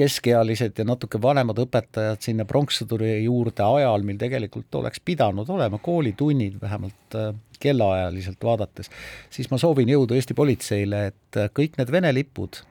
keskealised 0.00 0.78
ja 0.80 0.86
natuke 0.88 1.20
vanemad 1.22 1.58
õpetajad 1.60 2.22
sinna 2.24 2.46
pronkssõduri 2.48 3.18
juurde 3.26 3.64
ajal, 3.66 4.04
mil 4.06 4.18
tegelikult 4.20 4.80
oleks 4.80 5.02
pidanud 5.04 5.48
olema 5.52 5.80
koolitunnid, 5.82 6.56
vähemalt 6.62 7.16
äh, 7.18 7.34
kellaajaliselt 7.60 8.40
vaadates, 8.44 8.88
siis 9.32 9.50
ma 9.52 9.58
soovin 9.60 9.92
jõudu 9.92 10.16
Eesti 10.16 10.36
politseile, 10.36 11.06
et 11.12 11.40
äh, 11.40 11.50
kõik 11.56 11.76
need 11.80 11.92
Vene 11.92 12.12
lipud, 12.16 12.62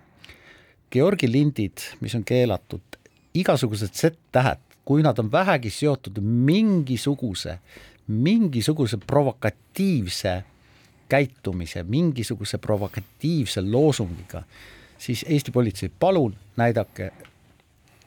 Georgi 0.89 1.29
lindid, 1.29 1.85
mis 2.01 2.15
on 2.17 2.25
keelatud, 2.25 2.97
igasugused 3.37 3.93
Z-tähed, 3.93 4.63
kui 4.85 5.05
nad 5.05 5.19
on 5.21 5.29
vähegi 5.29 5.69
seotud 5.69 6.17
mingisuguse, 6.23 7.59
mingisuguse 8.09 8.97
provokatiivse 8.97 10.39
käitumise, 11.09 11.83
mingisuguse 11.85 12.57
provokatiivse 12.57 13.61
loosungiga, 13.61 14.43
siis 14.99 15.25
Eesti 15.29 15.51
politsei, 15.51 15.91
palun 15.99 16.35
näidake 16.57 17.11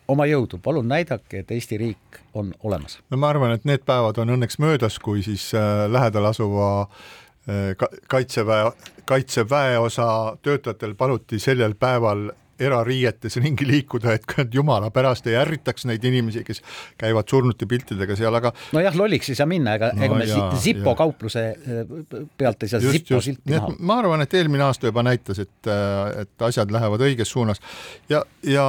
oma 0.08 0.26
jõudu, 0.26 0.58
palun 0.62 0.88
näidake, 0.88 1.42
et 1.42 1.50
Eesti 1.50 1.78
riik 1.80 2.20
on 2.34 2.52
olemas. 2.62 2.98
no 3.10 3.16
ma 3.16 3.32
arvan, 3.32 3.56
et 3.56 3.64
need 3.68 3.84
päevad 3.86 4.18
on 4.22 4.36
õnneks 4.36 4.60
möödas, 4.62 4.98
kui 4.98 5.22
siis 5.22 5.50
äh, 5.54 5.86
lähedal 5.90 6.28
asuva 6.30 6.68
äh, 6.82 7.72
ka 7.76 7.88
kaitseväe, 8.12 8.70
kaitseväeosa 9.08 10.36
töötajatel 10.42 10.94
paluti 10.94 11.38
sellel 11.42 11.74
päeval 11.74 12.30
erariietes 12.62 13.36
ringi 13.42 13.66
liikuda, 13.68 14.16
et 14.16 14.54
jumala 14.54 14.90
pärast 14.94 15.26
ei 15.30 15.36
ärritaks 15.40 15.86
neid 15.90 16.04
inimesi, 16.08 16.44
kes 16.46 16.62
käivad 17.00 17.28
surnute 17.30 17.68
piltidega 17.70 18.16
seal, 18.18 18.34
aga 18.38 18.52
nojah, 18.76 18.96
lolliks 18.98 19.32
ei 19.32 19.38
saa 19.38 19.48
minna, 19.50 19.76
ega 19.78 19.92
no, 19.96 20.06
ega 20.06 20.20
me 20.20 20.28
jaa, 20.30 20.48
Zippo 20.62 20.92
jaa. 20.92 21.00
kaupluse 21.02 21.44
äh, 21.52 22.24
pealt 22.38 22.62
ei 22.62 22.72
saa 22.72 22.82
just, 22.82 22.98
Zippo 22.98 23.20
silti 23.24 23.54
näha. 23.54 23.74
ma 23.78 24.00
arvan, 24.02 24.24
et 24.24 24.38
eelmine 24.38 24.66
aasta 24.68 24.90
juba 24.90 25.04
näitas, 25.06 25.42
et, 25.42 25.70
äh, 25.70 26.24
et 26.24 26.48
asjad 26.48 26.72
lähevad 26.74 27.06
õiges 27.08 27.34
suunas 27.34 27.62
ja, 28.12 28.24
ja 28.46 28.66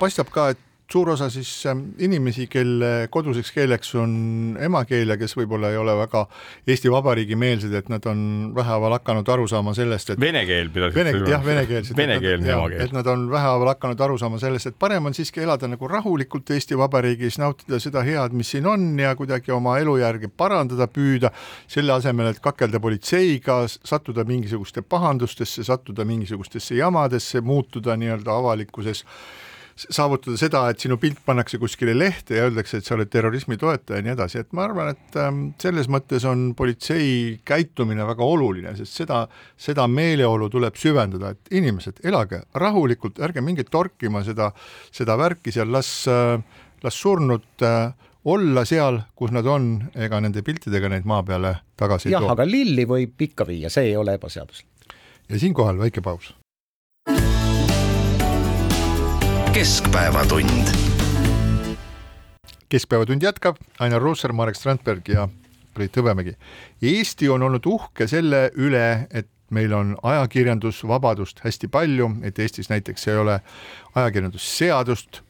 paistab 0.00 0.32
ka, 0.34 0.50
et 0.54 0.66
suur 0.92 1.10
osa 1.10 1.28
siis 1.30 1.50
ähm, 1.66 1.82
inimesi, 1.98 2.46
kelle 2.50 3.08
koduseks 3.10 3.52
keeleks 3.54 3.94
on 4.00 4.12
emakeel 4.60 5.14
ja 5.14 5.16
kes 5.20 5.36
võib-olla 5.38 5.70
ei 5.70 5.78
ole 5.78 5.94
väga 6.00 6.24
Eesti 6.66 6.90
Vabariigi 6.90 7.36
meelsed, 7.38 7.74
et 7.78 7.90
nad 7.92 8.06
on 8.10 8.22
vähehaaval 8.56 8.96
hakanud 8.98 9.28
aru 9.34 9.46
saama 9.50 9.74
sellest, 9.76 10.14
et 10.14 10.20
vene 10.20 10.42
keel 10.48 10.72
pidasid 10.74 10.98
vene, 10.98 11.12
jah, 11.30 11.44
venekeelsed. 11.44 11.96
venekeelne 11.96 12.50
emakeel. 12.56 12.82
et 12.86 12.94
nad 12.96 13.10
on 13.12 13.26
vähehaaval 13.30 13.72
hakanud 13.74 14.02
aru 14.06 14.18
saama 14.18 14.40
sellest, 14.42 14.72
et 14.72 14.78
parem 14.78 15.06
on 15.06 15.14
siiski 15.14 15.44
elada 15.44 15.70
nagu 15.70 15.90
rahulikult 15.90 16.50
Eesti 16.56 16.78
Vabariigis, 16.78 17.38
nautida 17.42 17.78
seda 17.82 18.02
head, 18.06 18.34
mis 18.36 18.50
siin 18.56 18.66
on 18.66 18.88
ja 18.98 19.14
kuidagi 19.18 19.54
oma 19.54 19.76
elujärge 19.78 20.28
parandada 20.28 20.88
püüda, 20.90 21.30
selle 21.70 21.94
asemel, 21.94 22.32
et 22.32 22.42
kakelda 22.42 22.80
politseiga, 22.82 23.60
sattuda 23.68 24.24
mingisugustesse 24.26 24.86
pahandustesse, 24.88 25.64
sattuda 25.66 26.04
mingisugustesse 26.08 26.74
jamadesse, 26.78 27.40
muutuda 27.46 27.94
nii-öelda 28.00 28.34
avalikkuses 28.40 29.04
saavutada 29.88 30.36
seda, 30.40 30.62
et 30.70 30.82
sinu 30.82 30.98
pilt 31.00 31.20
pannakse 31.26 31.58
kuskile 31.62 31.94
lehte 31.96 32.38
ja 32.38 32.46
öeldakse, 32.48 32.80
et 32.80 32.88
sa 32.88 32.96
oled 32.96 33.10
terrorismi 33.12 33.58
toetaja 33.60 34.00
ja 34.00 34.06
nii 34.06 34.14
edasi, 34.14 34.42
et 34.44 34.52
ma 34.56 34.66
arvan, 34.68 34.92
et 34.94 35.20
ähm, 35.20 35.42
selles 35.62 35.90
mõttes 35.92 36.26
on 36.28 36.50
politsei 36.58 37.40
käitumine 37.48 38.06
väga 38.08 38.26
oluline, 38.26 38.74
sest 38.78 39.02
seda, 39.02 39.22
seda 39.60 39.86
meeleolu 39.90 40.50
tuleb 40.52 40.78
süvendada, 40.80 41.34
et 41.34 41.54
inimesed, 41.60 42.02
elage 42.06 42.42
rahulikult, 42.60 43.22
ärge 43.24 43.44
minge 43.44 43.64
torkima 43.70 44.24
seda, 44.26 44.50
seda 44.92 45.18
värki 45.20 45.54
seal, 45.54 45.72
las 45.72 45.94
äh,, 46.10 46.36
las 46.82 47.00
surnud 47.00 47.62
äh, 47.62 47.92
olla 48.24 48.64
seal, 48.64 49.00
kus 49.16 49.32
nad 49.32 49.46
on, 49.46 49.72
ega 49.94 50.20
nende 50.20 50.42
piltidega 50.44 50.90
neid 50.92 51.08
maa 51.08 51.22
peale 51.26 51.54
tagasi 51.80 52.10
ei 52.10 52.16
too. 52.16 52.24
jah, 52.24 52.34
aga 52.34 52.46
lilli 52.48 52.86
võib 52.88 53.28
ikka 53.28 53.48
viia, 53.48 53.72
see 53.72 53.92
ei 53.92 53.96
ole 53.96 54.16
ebaseaduslik. 54.18 54.96
ja 55.28 55.40
siinkohal 55.40 55.80
väike 55.80 56.04
paus 56.04 56.34
keskpäevatund. 59.52 60.68
keskpäevatund 62.68 63.22
jätkab, 63.22 63.56
Ainar 63.78 64.02
Ruussaar, 64.02 64.32
Marek 64.32 64.56
Strandberg 64.56 65.08
ja 65.08 65.28
Priit 65.74 65.96
Hõbemägi. 65.96 66.34
Eesti 66.82 67.28
on 67.28 67.42
olnud 67.42 67.66
uhke 67.66 68.06
selle 68.06 68.50
üle, 68.54 69.06
et 69.10 69.28
meil 69.50 69.72
on 69.72 69.96
ajakirjandusvabadust 70.02 71.40
hästi 71.44 71.68
palju, 71.68 72.10
et 72.22 72.38
Eestis 72.38 72.70
näiteks 72.70 73.08
ei 73.08 73.16
ole 73.16 73.40
ajakirjandusseadust, 73.94 75.20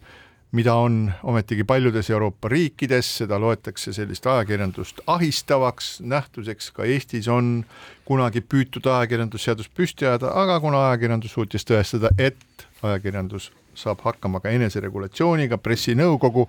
mida 0.52 0.74
on 0.74 1.12
ometigi 1.22 1.64
paljudes 1.64 2.10
Euroopa 2.10 2.48
riikides, 2.48 3.16
seda 3.22 3.40
loetakse 3.40 3.92
sellist 3.92 4.26
ajakirjandust 4.26 5.00
ahistavaks 5.06 6.00
nähtuseks, 6.00 6.70
ka 6.70 6.84
Eestis 6.84 7.28
on 7.28 7.64
kunagi 8.04 8.40
püütud 8.40 8.84
ajakirjandusseadust 8.84 9.72
püsti 9.74 10.04
ajada, 10.04 10.34
aga 10.34 10.60
kuna 10.60 10.88
ajakirjandus 10.90 11.32
suutis 11.32 11.64
tõestada, 11.64 12.12
et 12.18 12.68
ajakirjandus 12.82 13.52
saab 13.74 14.02
hakkama 14.04 14.40
ka 14.40 14.52
eneseregulatsiooniga, 14.54 15.58
pressinõukogu 15.58 16.48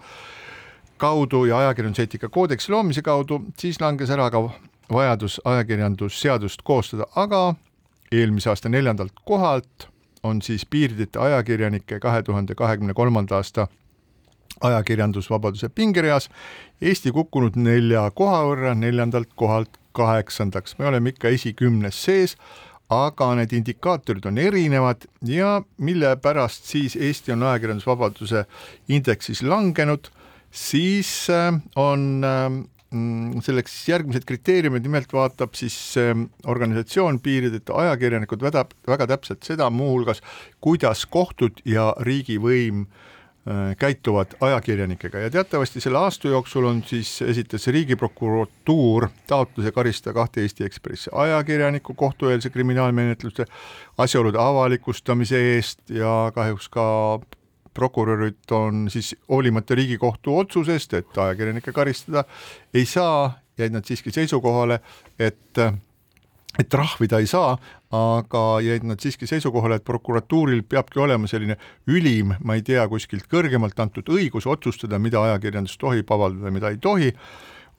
kaudu 1.02 1.46
ja 1.46 1.58
ajakirjanduseetika 1.58 2.30
koodeksi 2.30 2.72
loomise 2.72 3.02
kaudu, 3.02 3.42
siis 3.58 3.82
langes 3.82 4.10
ära 4.14 4.30
ka 4.32 4.44
vajadus 4.92 5.42
ajakirjandusseadust 5.46 6.62
koostada, 6.64 7.08
aga 7.16 7.56
eelmise 8.12 8.50
aasta 8.50 8.70
neljandalt 8.70 9.24
kohalt 9.26 9.88
on 10.24 10.42
siis 10.42 10.66
piirideta 10.66 11.22
ajakirjanike 11.22 12.00
kahe 12.00 12.24
tuhande 12.24 12.56
kahekümne 12.56 12.94
kolmanda 12.94 13.36
aasta 13.36 13.68
ajakirjandusvabaduse 14.62 15.70
pingereas 15.70 16.30
Eesti 16.82 17.12
kukkunud 17.12 17.56
nelja 17.56 18.12
koha 18.16 18.44
võrra 18.46 18.76
neljandalt 18.76 19.30
kohalt 19.36 19.78
kaheksandaks, 19.92 20.78
me 20.80 20.88
oleme 20.88 21.12
ikka 21.12 21.30
esikümnes 21.30 22.04
sees, 22.04 22.38
aga 22.92 23.30
need 23.40 23.54
indikaatorid 23.56 24.26
on 24.28 24.40
erinevad 24.42 25.06
ja 25.28 25.60
mille 25.78 26.16
pärast 26.22 26.68
siis 26.72 26.98
Eesti 27.00 27.32
on 27.36 27.46
ajakirjandusvabaduse 27.48 28.44
indeksis 28.92 29.44
langenud, 29.48 30.10
siis 30.52 31.12
äh, 31.32 31.54
on 31.80 32.04
mm, 32.22 33.40
selleks 33.46 33.78
järgmised 33.88 34.28
kriteeriumid, 34.28 34.84
nimelt 34.84 35.14
vaatab 35.16 35.56
siis 35.60 35.78
äh, 36.02 36.12
organisatsioon 36.52 37.22
Piirideta 37.24 37.80
ajakirjanikud 37.86 38.44
väga, 38.44 38.66
väga 38.88 39.08
täpselt 39.16 39.48
seda, 39.48 39.70
muuhulgas 39.72 40.20
kuidas 40.60 41.06
kohtud 41.08 41.64
ja 41.66 41.94
riigivõim 42.04 42.86
Äh, 42.86 43.08
käituvad 43.78 44.36
ajakirjanikega. 44.42 45.20
Ja 45.20 45.30
teatavasti 45.30 45.82
selle 45.82 45.98
aasta 45.98 46.28
jooksul 46.28 46.66
on 46.66 46.84
siis, 46.86 47.22
esitas 47.22 47.68
Riigiprokuratuur 47.68 49.08
taotluse 49.28 49.72
karistada 49.72 50.14
kahte 50.14 50.42
Eesti 50.42 50.64
Ekspressi 50.64 51.10
ajakirjanikku 51.14 51.94
kohtueelse 51.94 52.50
kriminaalmenetluse 52.50 53.46
asjaolude 53.98 54.38
avalikustamise 54.38 55.42
eest 55.56 55.90
ja 55.90 56.32
kahjuks 56.36 56.70
ka 56.70 57.20
prokurörid 57.74 58.52
on 58.52 58.90
siis 58.90 59.16
hoolimata 59.30 59.76
Riigikohtu 59.76 60.38
otsusest, 60.38 60.94
et 60.94 61.18
ajakirjanikke 61.18 61.72
karistada 61.72 62.24
ei 62.74 62.86
saa, 62.86 63.40
jäid 63.58 63.74
nad 63.74 63.86
siiski 63.86 64.12
seisukohale, 64.12 64.80
et 65.20 65.60
et 66.60 66.70
trahvida 66.70 67.20
ei 67.20 67.28
saa, 67.28 67.58
aga 67.92 68.42
jäid 68.64 68.86
nad 68.88 69.04
siiski 69.04 69.28
seisukohale, 69.28 69.82
et 69.82 69.88
prokuratuuril 69.88 70.64
peabki 70.64 71.02
olema 71.04 71.28
selline 71.28 71.58
ülim, 71.92 72.36
ma 72.40 72.56
ei 72.56 72.64
tea, 72.66 72.86
kuskilt 72.92 73.28
kõrgemalt 73.32 73.80
antud 73.84 74.08
õigus 74.14 74.48
otsustada, 74.48 75.00
mida 75.00 75.20
ajakirjandus 75.28 75.76
tohib 75.82 76.12
avaldada, 76.16 76.54
mida 76.56 76.72
ei 76.72 76.80
tohi, 76.82 77.12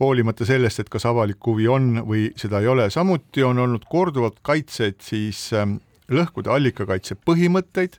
hoolimata 0.03 0.47
sellest, 0.49 0.83
et 0.83 0.91
kas 0.93 1.07
avalik 1.09 1.41
huvi 1.47 1.69
on 1.71 2.03
või 2.09 2.29
seda 2.37 2.61
ei 2.61 2.69
ole, 2.69 2.91
samuti 2.91 3.45
on 3.47 3.61
olnud 3.63 3.87
korduvalt 3.91 4.41
kaitseid 4.45 5.01
siis 5.05 5.47
ähm, 5.57 5.79
lõhkude 6.13 6.53
allikakaitse 6.53 7.17
põhimõtteid 7.25 7.99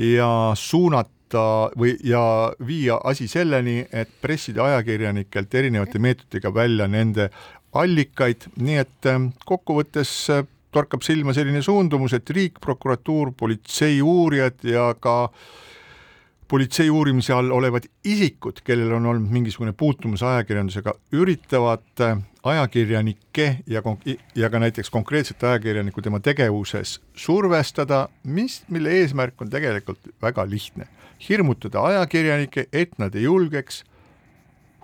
ja 0.00 0.30
suunata 0.56 1.72
või, 1.76 1.96
ja 2.04 2.52
viia 2.64 3.00
asi 3.04 3.28
selleni, 3.28 3.82
et 3.92 4.12
pressida 4.22 4.70
ajakirjanikelt 4.70 5.54
erinevate 5.54 6.00
meetoditega 6.00 6.54
välja 6.54 6.88
nende 6.88 7.30
allikaid, 7.76 8.48
nii 8.56 8.78
et 8.80 9.08
ähm, 9.10 9.32
kokkuvõttes 9.44 10.12
äh, 10.32 10.46
torkab 10.76 11.04
silma 11.04 11.32
selline 11.36 11.62
suundumus, 11.64 12.16
et 12.16 12.30
riik, 12.30 12.60
prokuratuur, 12.60 13.32
politsei 13.36 14.02
uurijad 14.04 14.64
ja 14.68 14.90
ka 15.00 15.16
politsei 16.48 16.90
uurimise 16.90 17.32
all 17.34 17.50
olevad 17.50 17.88
isikud, 18.04 18.60
kellel 18.64 18.92
on 18.98 19.06
olnud 19.10 19.32
mingisugune 19.32 19.72
puutumus 19.72 20.22
ajakirjandusega, 20.22 20.94
üritavad 21.16 22.04
äh, 22.04 22.20
ajakirjanikke 22.44 23.48
ja, 23.66 23.82
ja 24.34 24.50
ka 24.50 24.60
näiteks 24.62 24.90
konkreetset 24.94 25.42
ajakirjanikku 25.42 26.02
tema 26.02 26.20
tegevuses 26.20 27.00
survestada, 27.14 28.06
mis, 28.22 28.62
mille 28.68 28.94
eesmärk 29.00 29.42
on 29.42 29.50
tegelikult 29.50 30.12
väga 30.22 30.46
lihtne. 30.50 30.86
hirmutada 31.28 31.82
ajakirjanikke, 31.82 32.66
et 32.72 32.98
nad 32.98 33.14
ei 33.14 33.22
julgeks 33.22 33.84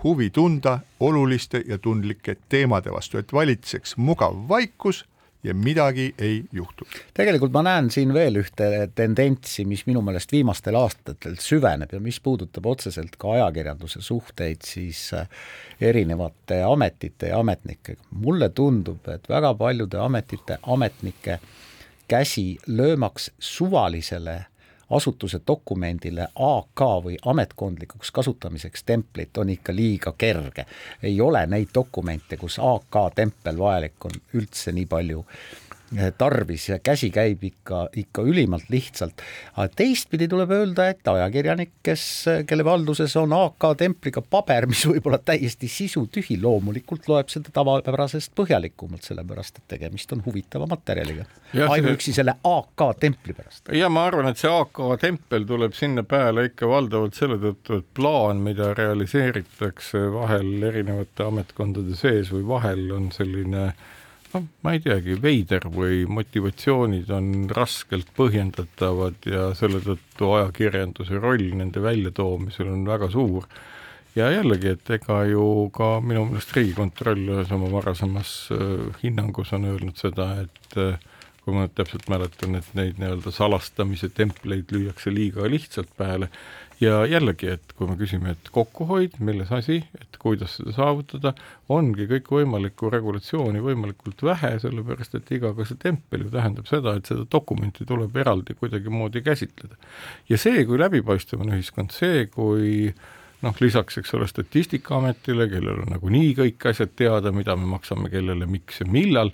huvi 0.02 0.30
tunda 0.30 0.78
oluliste 1.00 1.62
ja 1.66 1.78
tundlike 1.78 2.36
teemade 2.48 2.90
vastu, 2.90 3.18
et 3.18 3.32
valitseks 3.32 3.96
mugav 3.96 4.34
vaikus 4.48 5.04
ja 5.42 5.54
midagi 5.54 6.14
ei 6.18 6.44
juhtu. 6.52 6.86
tegelikult 7.14 7.52
ma 7.52 7.62
näen 7.66 7.90
siin 7.90 8.14
veel 8.14 8.38
ühte 8.42 8.68
tendentsi, 8.94 9.64
mis 9.64 9.84
minu 9.86 10.02
meelest 10.02 10.32
viimastel 10.32 10.78
aastatel 10.78 11.34
süveneb 11.40 11.92
ja 11.92 12.00
mis 12.00 12.20
puudutab 12.20 12.66
otseselt 12.66 13.16
ka 13.18 13.34
ajakirjanduse 13.38 14.02
suhteid 14.02 14.62
siis 14.66 15.08
äh, 15.18 15.28
erinevate 15.80 16.62
ametite 16.62 17.32
ja 17.32 17.40
ametnikega. 17.42 18.02
mulle 18.10 18.48
tundub, 18.48 19.08
et 19.08 19.28
väga 19.28 19.54
paljude 19.54 19.98
ametite 19.98 20.58
ametnike 20.62 21.40
käsi 22.08 22.58
löömaks 22.66 23.30
suvalisele 23.38 24.44
asutuse 24.96 25.40
dokumendile 25.46 26.28
AK 26.34 26.84
või 27.04 27.16
ametkondlikuks 27.26 28.10
kasutamiseks 28.10 28.84
templit 28.84 29.38
on 29.38 29.50
ikka 29.50 29.74
liiga 29.74 30.14
kerge. 30.18 30.66
ei 31.02 31.20
ole 31.20 31.46
neid 31.46 31.68
dokumente, 31.74 32.36
kus 32.36 32.58
AK 32.58 33.14
tempel 33.14 33.58
vajalik 33.58 34.04
on 34.04 34.20
üldse 34.34 34.72
nii 34.72 34.86
palju 34.86 35.24
tarvis 36.18 36.68
ja 36.68 36.78
käsi 36.78 37.10
käib 37.12 37.42
ikka, 37.44 37.86
ikka 37.96 38.22
ülimalt 38.22 38.70
lihtsalt. 38.72 39.22
aga 39.56 39.68
teistpidi 39.76 40.28
tuleb 40.28 40.50
öelda, 40.50 40.88
et 40.88 41.08
ajakirjanik, 41.08 41.72
kes, 41.82 42.04
kelle 42.46 42.64
valduses 42.64 43.16
on 43.20 43.32
AK 43.36 43.66
templiga 43.78 44.22
paber, 44.22 44.66
mis 44.70 44.84
võib 44.88 45.06
olla 45.10 45.18
täiesti 45.18 45.68
sisutühi, 45.68 46.38
loomulikult 46.42 47.08
loeb 47.08 47.32
seda 47.32 47.52
tavapärasest 47.54 48.32
põhjalikumalt, 48.38 49.04
sellepärast 49.06 49.60
et 49.60 49.68
tegemist 49.76 50.12
on 50.16 50.24
huvitava 50.26 50.66
materjaliga. 50.70 51.26
ainuüksi 51.68 52.12
selle 52.12 52.36
AK 52.44 52.86
templi 53.00 53.36
pärast. 53.36 53.68
ja 53.72 53.88
ma 53.88 54.06
arvan, 54.08 54.30
et 54.32 54.40
see 54.40 54.50
AK 54.50 54.82
tempel 55.00 55.48
tuleb 55.48 55.76
sinna 55.76 56.02
peale 56.02 56.48
ikka 56.50 56.68
valdavalt 56.68 57.18
selle 57.18 57.38
tõttu, 57.42 57.82
et 57.82 57.88
plaan, 57.94 58.40
mida 58.44 58.72
realiseeritakse 58.74 60.06
vahel 60.12 60.62
erinevate 60.72 61.26
ametkondade 61.26 61.96
sees 61.96 62.32
või 62.32 62.46
vahel 62.48 62.88
on 62.96 63.10
selline 63.12 63.66
äh, 63.66 63.90
noh, 64.34 64.48
ma 64.64 64.74
ei 64.74 64.80
teagi, 64.82 65.16
veider 65.22 65.66
või 65.72 66.02
motivatsioonid 66.10 67.10
on 67.14 67.28
raskelt 67.52 68.10
põhjendatavad 68.16 69.28
ja 69.28 69.50
selle 69.58 69.82
tõttu 69.84 70.32
ajakirjanduse 70.38 71.20
roll 71.20 71.52
nende 71.58 71.82
väljatoomisel 71.84 72.72
on 72.72 72.84
väga 72.88 73.10
suur. 73.12 73.46
ja 74.14 74.28
jällegi, 74.30 74.74
et 74.76 74.90
ega 74.98 75.22
ju 75.24 75.70
ka 75.72 75.94
minu 76.04 76.26
meelest 76.28 76.52
Riigikontroll 76.56 77.30
ühes 77.36 77.52
oma 77.52 77.70
varasemas 77.72 78.50
äh, 78.52 78.90
hinnangus 79.02 79.52
on 79.56 79.64
öelnud 79.70 79.96
seda, 79.96 80.28
et 80.44 80.76
äh, 80.76 80.98
kui 81.42 81.54
ma 81.54 81.64
nüüd 81.64 81.74
täpselt 81.74 82.04
mäletan, 82.12 82.54
et 82.58 82.68
neid 82.78 83.00
nii-öelda 83.00 83.32
salastamise 83.34 84.12
templeid 84.14 84.70
lüüakse 84.70 85.10
liiga 85.10 85.48
lihtsalt 85.50 85.90
peale 85.98 86.28
ja 86.82 87.02
jällegi, 87.06 87.52
et 87.54 87.74
kui 87.78 87.86
me 87.88 87.96
küsime, 88.00 88.34
et 88.34 88.50
kokkuhoid, 88.54 89.18
milles 89.24 89.52
asi, 89.54 89.78
et 90.00 90.18
kuidas 90.22 90.56
seda 90.58 90.74
saavutada, 90.76 91.32
ongi 91.72 92.08
kõikvõimalikku 92.10 92.90
regulatsiooni 92.92 93.62
võimalikult 93.62 94.24
vähe, 94.26 94.56
sellepärast 94.62 95.16
et 95.18 95.32
iga 95.36 95.52
ka 95.56 95.66
see 95.68 95.80
tempel 95.82 96.26
ju 96.26 96.34
tähendab 96.34 96.68
seda, 96.70 96.96
et 96.98 97.10
seda 97.10 97.26
dokumenti 97.30 97.86
tuleb 97.88 98.16
eraldi 98.24 98.56
kuidagimoodi 98.58 99.22
käsitleda. 99.24 99.78
ja 100.28 100.38
see, 100.38 100.64
kui 100.66 100.80
läbipaistev 100.80 101.44
on 101.44 101.54
ühiskond, 101.54 101.94
see, 101.94 102.26
kui 102.32 102.92
noh, 103.42 103.58
lisaks, 103.60 103.98
eks 103.98 104.14
ole, 104.18 104.28
Statistikaametile, 104.30 105.48
kellel 105.50 105.82
on 105.84 105.92
nagunii 105.94 106.32
kõik 106.38 106.70
asjad 106.70 106.94
teada, 106.98 107.32
mida 107.34 107.56
me 107.58 107.68
maksame 107.76 108.10
kellele, 108.12 108.46
miks 108.50 108.82
ja 108.82 108.88
millal, 108.90 109.32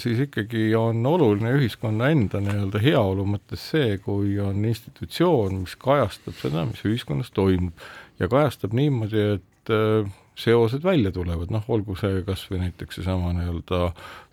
siis 0.00 0.22
ikkagi 0.24 0.70
on 0.76 1.06
oluline 1.06 1.50
ühiskonna 1.58 2.08
enda 2.14 2.40
nii-öelda 2.40 2.80
heaolu 2.80 3.26
mõttes 3.28 3.66
see, 3.72 3.98
kui 4.00 4.38
on 4.40 4.64
institutsioon, 4.64 5.62
mis 5.66 5.74
kajastab 5.80 6.38
seda, 6.40 6.64
mis 6.70 6.80
ühiskonnas 6.88 7.28
toimub. 7.36 7.76
Ja 8.18 8.30
kajastab 8.32 8.72
niimoodi, 8.76 9.26
et 9.36 9.72
äh, 9.74 10.08
seosed 10.38 10.84
välja 10.86 11.10
tulevad, 11.14 11.50
noh, 11.50 11.64
olgu 11.72 11.96
see 11.98 12.22
kas 12.26 12.44
või 12.50 12.60
näiteks 12.62 13.00
seesama 13.00 13.32
nii-öelda 13.34 13.80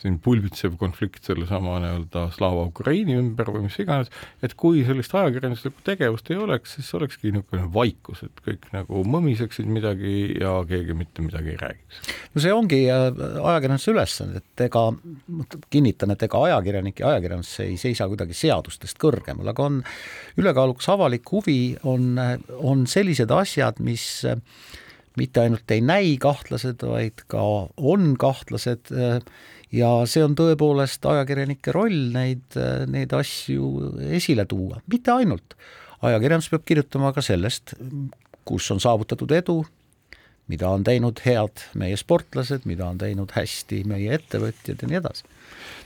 siin 0.02 0.20
pulbitsev 0.22 0.76
konflikt 0.78 1.26
sellesama 1.26 1.80
nii-öelda 1.82 2.28
Slava 2.36 2.68
Ukraini 2.70 3.18
ümber 3.18 3.50
või 3.50 3.66
mis 3.66 3.78
iganes, 3.82 4.12
et 4.46 4.54
kui 4.60 4.84
sellist 4.86 5.16
ajakirjanduslikku 5.18 5.82
tegevust 5.88 6.30
ei 6.30 6.38
oleks, 6.42 6.76
siis 6.78 6.92
olekski 6.98 7.34
niisugune 7.34 7.66
vaikus, 7.74 8.22
et 8.28 8.44
kõik 8.46 8.70
nagu 8.76 9.02
mõmiseksid 9.16 9.70
midagi 9.70 10.16
ja 10.42 10.54
keegi 10.70 10.98
mitte 10.98 11.26
midagi 11.26 11.56
ei 11.56 11.60
räägiks. 11.64 12.14
no 12.36 12.46
see 12.46 12.54
ongi 12.54 12.84
äh, 12.94 13.10
ajakirjanduse 13.42 13.96
ülesanne, 13.96 14.44
et 14.44 14.66
ega 14.68 14.86
kinnitan, 15.74 16.14
et 16.14 16.30
ega 16.30 16.46
ajakirjanik 16.52 17.02
ja 17.02 17.16
ajakirjandus 17.16 17.58
ei 17.66 17.78
seisa 17.82 18.10
kuidagi 18.12 18.38
seadustest 18.38 19.02
kõrgemal, 19.02 19.50
aga 19.56 19.70
on 19.72 19.82
ülekaalukas 20.38 20.94
avalik 20.94 21.34
huvi, 21.34 21.60
on, 21.84 22.14
on 22.62 22.86
sellised 22.90 23.32
asjad, 23.34 23.82
mis 23.82 24.06
mitte 25.18 25.46
ainult 25.46 25.72
ei 25.72 25.82
näi 25.82 26.16
kahtlased, 26.22 26.84
vaid 26.84 27.26
ka 27.32 27.42
on 27.78 28.14
kahtlased 28.20 28.92
ja 29.76 29.90
see 30.10 30.24
on 30.26 30.36
tõepoolest 30.38 31.06
ajakirjanike 31.10 31.74
roll 31.76 32.12
neid, 32.16 32.58
neid 32.92 33.16
asju 33.16 33.72
esile 34.18 34.48
tuua, 34.50 34.82
mitte 34.92 35.14
ainult. 35.16 35.58
ajakirjandus 36.06 36.52
peab 36.52 36.66
kirjutama 36.68 37.14
ka 37.16 37.24
sellest, 37.26 37.74
kus 38.46 38.68
on 38.72 38.82
saavutatud 38.84 39.32
edu, 39.32 39.64
mida 40.52 40.70
on 40.70 40.84
teinud 40.86 41.20
head 41.26 41.64
meie 41.74 41.98
sportlased, 41.98 42.68
mida 42.70 42.86
on 42.86 43.00
teinud 43.02 43.32
hästi 43.34 43.82
meie 43.90 44.14
ettevõtjad 44.20 44.84
ja 44.84 44.92
nii 44.92 45.02
edasi. 45.02 45.24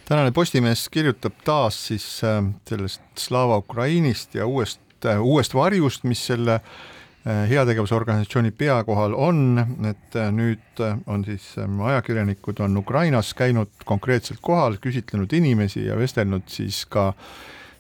tänane 0.06 0.32
Postimees 0.36 0.90
kirjutab 0.90 1.40
taas 1.46 1.80
siis 1.88 2.24
äh, 2.24 2.44
sellest 2.68 3.02
Slava 3.18 3.58
Ukrainist 3.64 4.36
ja 4.36 4.46
uuest, 4.46 4.82
äh, 5.06 5.22
uuest 5.22 5.54
varjust, 5.54 6.04
mis 6.04 6.26
selle 6.28 6.60
äh, 6.60 6.64
Äh, 6.64 6.99
heategevusorganisatsiooni 7.26 8.52
pea 8.56 8.80
kohal 8.88 9.14
on, 9.18 9.60
et 9.90 10.16
äh, 10.16 10.30
nüüd 10.32 10.80
äh, 10.80 10.96
on 11.08 11.26
siis 11.28 11.52
ajakirjanikud 11.60 12.62
on 12.64 12.78
Ukrainas 12.80 13.34
käinud 13.36 13.72
konkreetselt 13.86 14.40
kohal, 14.42 14.78
küsitlenud 14.82 15.34
inimesi 15.36 15.84
ja 15.90 15.98
vestelnud 16.00 16.48
siis 16.48 16.86
ka 16.88 17.12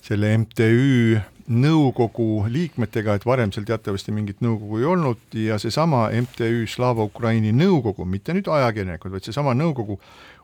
selle 0.04 0.34
MTÜ 0.44 1.22
nõukogu 1.50 2.44
liikmetega, 2.52 3.16
et 3.16 3.26
varem 3.26 3.54
seal 3.56 3.66
teatavasti 3.66 4.14
mingit 4.14 4.44
nõukogu 4.44 4.82
ei 4.82 4.90
olnud 4.92 5.40
ja 5.40 5.58
seesama 5.60 6.10
MTÜ 6.12 6.68
Slava 6.70 7.08
Ukraini 7.08 7.56
nõukogu, 7.56 8.06
mitte 8.06 8.36
nüüd 8.36 8.52
ajakirjanikud, 8.52 9.16
vaid 9.16 9.26
seesama 9.26 9.56
nõukogu 9.58 9.98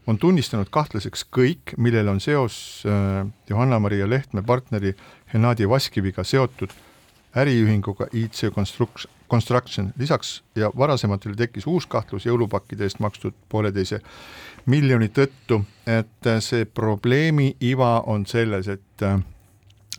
on 0.08 0.18
tunnistanud 0.22 0.72
kahtlaseks 0.74 1.28
kõik, 1.36 1.76
millel 1.78 2.10
on 2.10 2.20
seos 2.24 2.58
Johanna-Maria 3.50 4.10
Lehtme 4.10 4.42
partneri 4.46 4.96
Hennadi 5.34 5.70
Vaskiviga 5.70 6.26
seotud 6.26 6.74
äriühinguga 7.36 8.08
IC 8.14 8.52
Construction, 9.30 9.94
lisaks 9.98 10.44
ja 10.56 10.72
varasematel 10.78 11.36
tekkis 11.36 11.68
uus 11.68 11.88
kahtlus 11.88 12.26
jõulupakkide 12.26 12.86
eest 12.86 13.00
makstud 13.00 13.34
pooleteise 13.50 14.00
miljoni 14.66 15.10
tõttu, 15.10 15.62
et 15.88 16.30
see 16.40 16.66
probleemi 16.66 17.56
iva 17.60 18.00
on 18.08 18.26
selles, 18.26 18.68
et 18.68 19.04
äh, 19.04 19.20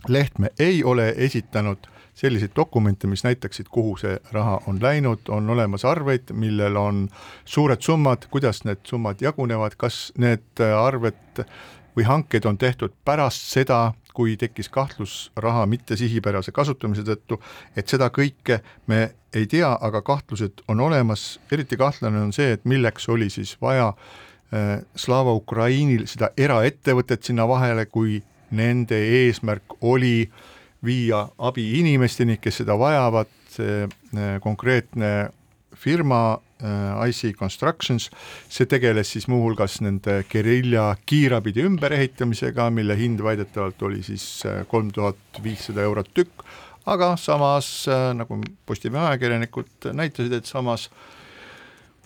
Lehtme 0.07 0.49
ei 0.59 0.83
ole 0.83 1.13
esitanud 1.17 1.87
selliseid 2.17 2.51
dokumente, 2.55 3.07
mis 3.07 3.23
näitaksid, 3.23 3.65
kuhu 3.69 3.97
see 3.97 4.17
raha 4.31 4.61
on 4.67 4.79
läinud, 4.81 5.29
on 5.29 5.49
olemas 5.49 5.85
arveid, 5.85 6.31
millel 6.33 6.75
on 6.75 7.03
suured 7.45 7.81
summad, 7.81 8.25
kuidas 8.29 8.63
need 8.65 8.81
summad 8.83 9.21
jagunevad, 9.21 9.75
kas 9.77 10.13
need 10.17 10.63
arved 10.65 11.43
või 11.97 12.07
hanked 12.09 12.45
on 12.45 12.57
tehtud 12.57 12.93
pärast 13.05 13.45
seda, 13.51 13.91
kui 14.17 14.33
tekkis 14.39 14.69
kahtlus 14.73 15.15
raha 15.37 15.65
mittesihipärase 15.69 16.51
kasutamise 16.55 17.05
tõttu, 17.05 17.37
et 17.77 17.85
seda 17.89 18.09
kõike 18.13 18.61
me 18.89 19.11
ei 19.37 19.45
tea, 19.49 19.69
aga 19.81 20.01
kahtlused 20.01 20.63
on 20.71 20.81
olemas, 20.87 21.35
eriti 21.53 21.77
kahtlane 21.77 22.23
on 22.25 22.33
see, 22.33 22.55
et 22.55 22.65
milleks 22.65 23.05
oli 23.13 23.29
siis 23.29 23.53
vaja 23.61 23.91
äh, 23.91 24.79
Slava 24.97 25.35
Ukrainil 25.37 26.07
seda 26.09 26.31
eraettevõtet 26.37 27.29
sinna 27.29 27.45
vahele, 27.49 27.85
kui 27.85 28.21
nende 28.57 28.97
eesmärk 29.21 29.77
oli 29.85 30.29
viia 30.85 31.27
abi 31.37 31.67
inimesteni, 31.79 32.39
kes 32.41 32.63
seda 32.63 32.77
vajavad, 32.79 33.29
äh, 33.61 34.39
konkreetne 34.41 35.11
firma 35.77 36.39
Äh, 36.63 37.09
IC 37.09 37.35
Constructions, 37.37 38.09
see 38.49 38.65
tegeles 38.65 39.11
siis 39.13 39.27
muuhulgas 39.29 39.75
nende 39.85 40.23
Guerilla 40.25 40.95
kiirabide 41.05 41.61
ümberehitamisega, 41.67 42.71
mille 42.73 42.95
hind 42.97 43.21
väidetavalt 43.21 43.83
oli 43.85 44.01
siis 44.01 44.23
äh, 44.49 44.63
kolm 44.65 44.89
tuhat 44.89 45.37
viissada 45.43 45.83
eurot 45.85 46.09
tükk, 46.17 46.41
aga 46.89 47.11
samas, 47.21 47.69
äh, 47.93 48.07
nagu 48.17 48.39
Postimehe 48.65 49.05
ajakirjanikud 49.11 49.91
näitasid, 49.99 50.33
et 50.33 50.49
samas 50.49 50.87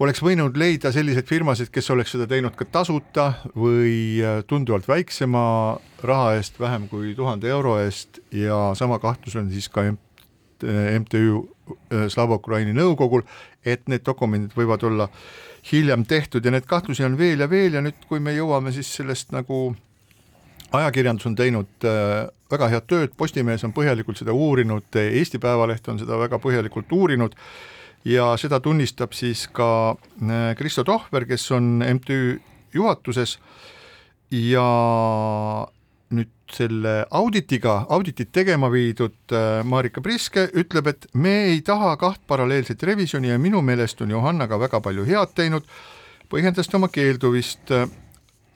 oleks 0.04 0.20
võinud 0.20 0.60
leida 0.60 0.92
selliseid 0.92 1.32
firmasid, 1.32 1.72
kes 1.72 1.88
oleks 1.96 2.12
seda 2.18 2.28
teinud 2.28 2.58
ka 2.60 2.68
tasuta 2.68 3.30
või 3.56 4.20
tunduvalt 4.52 4.90
väiksema 4.90 5.46
raha 6.04 6.36
eest, 6.42 6.60
vähem 6.60 6.90
kui 6.92 7.16
tuhande 7.16 7.48
euro 7.48 7.78
eest. 7.80 8.20
Ja 8.36 8.74
sama 8.76 9.00
kahtlus 9.00 9.38
on 9.40 9.52
siis 9.54 9.70
ka 9.72 9.86
MTÜ 10.66 11.24
Slava 12.12 12.36
Ukraini 12.42 12.74
nõukogul, 12.76 13.24
et 13.66 13.88
need 13.92 14.06
dokumendid 14.06 14.56
võivad 14.58 14.84
olla 14.88 15.08
hiljem 15.72 16.06
tehtud 16.10 16.46
ja 16.46 16.52
neid 16.54 16.66
kahtlusi 16.70 17.06
on 17.06 17.18
veel 17.18 17.44
ja 17.44 17.50
veel 17.50 17.78
ja 17.78 17.82
nüüd, 17.86 18.00
kui 18.10 18.20
me 18.20 18.34
jõuame 18.34 18.74
siis 18.74 18.90
sellest 18.98 19.34
nagu 19.36 19.70
ajakirjandus 20.72 21.28
on 21.30 21.36
teinud 21.36 21.86
äh, 21.88 22.30
väga 22.52 22.70
head 22.72 22.88
tööd, 22.90 23.14
Postimees 23.18 23.64
on 23.68 23.74
põhjalikult 23.76 24.22
seda 24.22 24.34
uurinud, 24.36 24.88
Eesti 24.96 25.40
Päevaleht 25.40 25.88
on 25.92 26.00
seda 26.02 26.20
väga 26.20 26.40
põhjalikult 26.42 26.92
uurinud 26.96 27.36
ja 28.08 28.32
seda 28.42 28.60
tunnistab 28.64 29.14
siis 29.16 29.48
ka 29.54 29.70
äh, 29.94 30.54
Kristo 30.58 30.86
Tohver, 30.88 31.28
kes 31.30 31.46
on 31.56 31.84
MTÜ 31.86 32.40
juhatuses 32.74 33.38
ja 34.32 34.66
selle 36.56 36.94
auditiga, 37.12 37.86
auditit 37.90 38.32
tegema 38.34 38.70
viidud 38.72 39.34
äh, 39.36 39.62
Marika 39.68 40.02
Priske 40.02 40.48
ütleb, 40.58 40.90
et 40.92 41.08
me 41.14 41.34
ei 41.52 41.62
taha 41.66 41.96
kaht 42.02 42.22
paralleelset 42.28 42.84
revisjoni 42.84 43.32
ja 43.32 43.40
minu 43.42 43.62
meelest 43.66 44.02
on 44.02 44.14
Johanna 44.14 44.48
ka 44.48 44.60
väga 44.60 44.82
palju 44.84 45.06
head 45.08 45.36
teinud, 45.38 45.68
põhjendas 46.32 46.70
ta 46.72 46.80
oma 46.80 46.92
keelduvist 46.92 47.74
äh, 47.76 47.88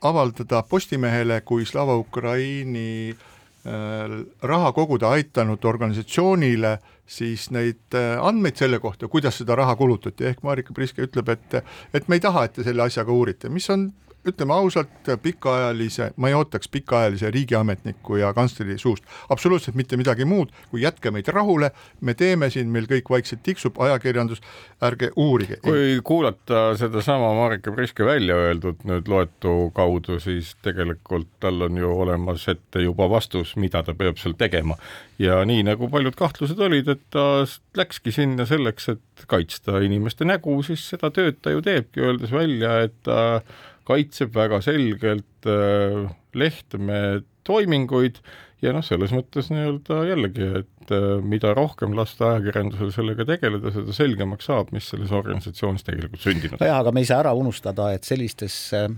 avaldada 0.06 0.64
Postimehele 0.70 1.42
kui 1.48 1.66
Slava 1.66 1.98
Ukraini 1.98 3.12
äh, 3.12 4.18
raha 4.42 4.72
koguda 4.76 5.16
aitanud 5.18 5.66
organisatsioonile 5.66 6.78
siis 7.06 7.52
neid 7.54 7.94
andmeid 7.96 8.58
selle 8.58 8.80
kohta, 8.82 9.08
kuidas 9.08 9.38
seda 9.38 9.54
raha 9.56 9.76
kulutati, 9.78 10.26
ehk 10.32 10.42
Marika 10.44 10.74
Priske 10.74 11.06
ütleb, 11.06 11.30
et 11.30 11.62
et 11.94 12.08
me 12.10 12.18
ei 12.18 12.24
taha, 12.24 12.48
et 12.48 12.56
te 12.58 12.66
selle 12.66 12.82
asjaga 12.82 13.14
uurite, 13.14 13.50
mis 13.54 13.70
on 13.70 13.92
ütleme 14.26 14.54
ausalt, 14.54 15.10
pikaajalise, 15.22 16.12
ma 16.18 16.30
ei 16.30 16.38
ootaks 16.38 16.70
pikaajalise 16.72 17.32
riigiametniku 17.32 18.20
ja 18.22 18.34
kantsleri 18.34 18.78
suust 18.82 19.04
absoluutselt 19.30 19.76
mitte 19.76 19.98
midagi 19.98 20.26
muud, 20.26 20.54
kui 20.72 20.82
jätke 20.82 21.12
meid 21.12 21.28
rahule, 21.34 21.72
me 22.02 22.14
teeme 22.18 22.50
siin, 22.54 22.70
meil 22.74 22.88
kõik 22.90 23.10
vaikselt 23.10 23.44
tiksub, 23.46 23.80
ajakirjandus, 23.82 24.42
ärge 24.84 25.12
uurige. 25.16 25.60
kui 25.64 26.00
kuulata 26.04 26.76
sedasama 26.80 27.34
Marika 27.38 27.72
Priske 27.72 28.06
välja 28.06 28.36
öeldud 28.36 28.86
nüüd 28.88 29.10
loetu 29.12 29.72
kaudu, 29.76 30.20
siis 30.20 30.56
tegelikult 30.66 31.30
tal 31.40 31.62
on 31.68 31.78
ju 31.78 31.92
olemas 31.92 32.48
ette 32.52 32.84
juba 32.84 33.10
vastus, 33.10 33.56
mida 33.56 33.84
ta 33.84 33.94
peab 33.94 34.18
seal 34.22 34.38
tegema. 34.38 34.78
ja 35.20 35.40
nii 35.46 35.64
nagu 35.64 35.88
paljud 35.90 36.16
kahtlused 36.20 36.60
olid, 36.60 36.90
et 36.92 37.04
ta 37.14 37.46
läkski 37.78 38.12
sinna 38.12 38.46
selleks, 38.46 38.90
et 38.90 39.28
kaitsta 39.32 39.80
inimeste 39.86 40.28
nägu, 40.28 40.58
siis 40.64 40.84
seda 40.90 41.12
tööd 41.14 41.40
ta 41.42 41.54
ju 41.54 41.64
teebki, 41.64 42.04
öeldes 42.04 42.34
välja, 42.36 42.82
et 42.88 42.98
ta 43.04 43.42
kaitseb 43.88 44.34
väga 44.36 44.62
selgelt 44.66 45.50
äh, 45.50 46.06
Lehtme 46.36 47.24
toiminguid 47.48 48.18
ja 48.66 48.74
noh, 48.76 48.84
selles 48.84 49.14
mõttes 49.16 49.52
nii-öelda 49.54 50.02
jällegi, 50.10 50.48
et 50.62 50.94
äh, 50.94 51.06
mida 51.24 51.54
rohkem 51.56 51.94
lasta 51.98 52.34
ajakirjandusel 52.34 52.92
sellega 52.96 53.28
tegeleda, 53.30 53.72
seda 53.76 53.96
selgemaks 53.96 54.50
saab, 54.50 54.74
mis 54.76 54.90
selles 54.92 55.14
organisatsioonis 55.16 55.86
tegelikult 55.88 56.26
sündinud. 56.26 56.60
nojah, 56.60 56.82
aga 56.82 56.94
me 56.96 57.06
ei 57.06 57.10
saa 57.10 57.22
ära 57.24 57.36
unustada, 57.38 57.92
et 57.96 58.08
sellistes 58.08 58.58
äh, 58.76 58.90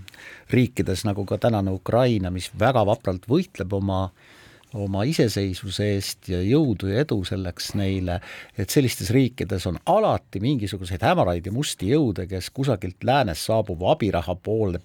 riikides 0.54 1.06
nagu 1.10 1.28
ka 1.28 1.40
tänane 1.42 1.76
Ukraina, 1.76 2.32
mis 2.34 2.50
väga 2.58 2.86
vapralt 2.88 3.28
võitleb 3.30 3.76
oma 3.78 4.06
äh, 4.08 4.37
oma 4.76 5.06
iseseisvuse 5.08 5.88
eest 5.94 6.28
ja 6.32 6.42
jõudu 6.44 6.92
ja 6.92 7.06
edu 7.06 7.22
selleks 7.28 7.72
neile, 7.80 8.20
et 8.58 8.70
sellistes 8.74 9.12
riikides 9.16 9.68
on 9.70 9.80
alati 9.86 10.42
mingisuguseid 10.44 11.06
hämaraid 11.08 11.48
ja 11.48 11.56
musti 11.56 11.94
jõude, 11.94 12.28
kes 12.28 12.52
kusagilt 12.52 13.04
läänest 13.08 13.48
saabuva 13.48 13.94
abiraha 13.96 14.36
poole 14.36 14.84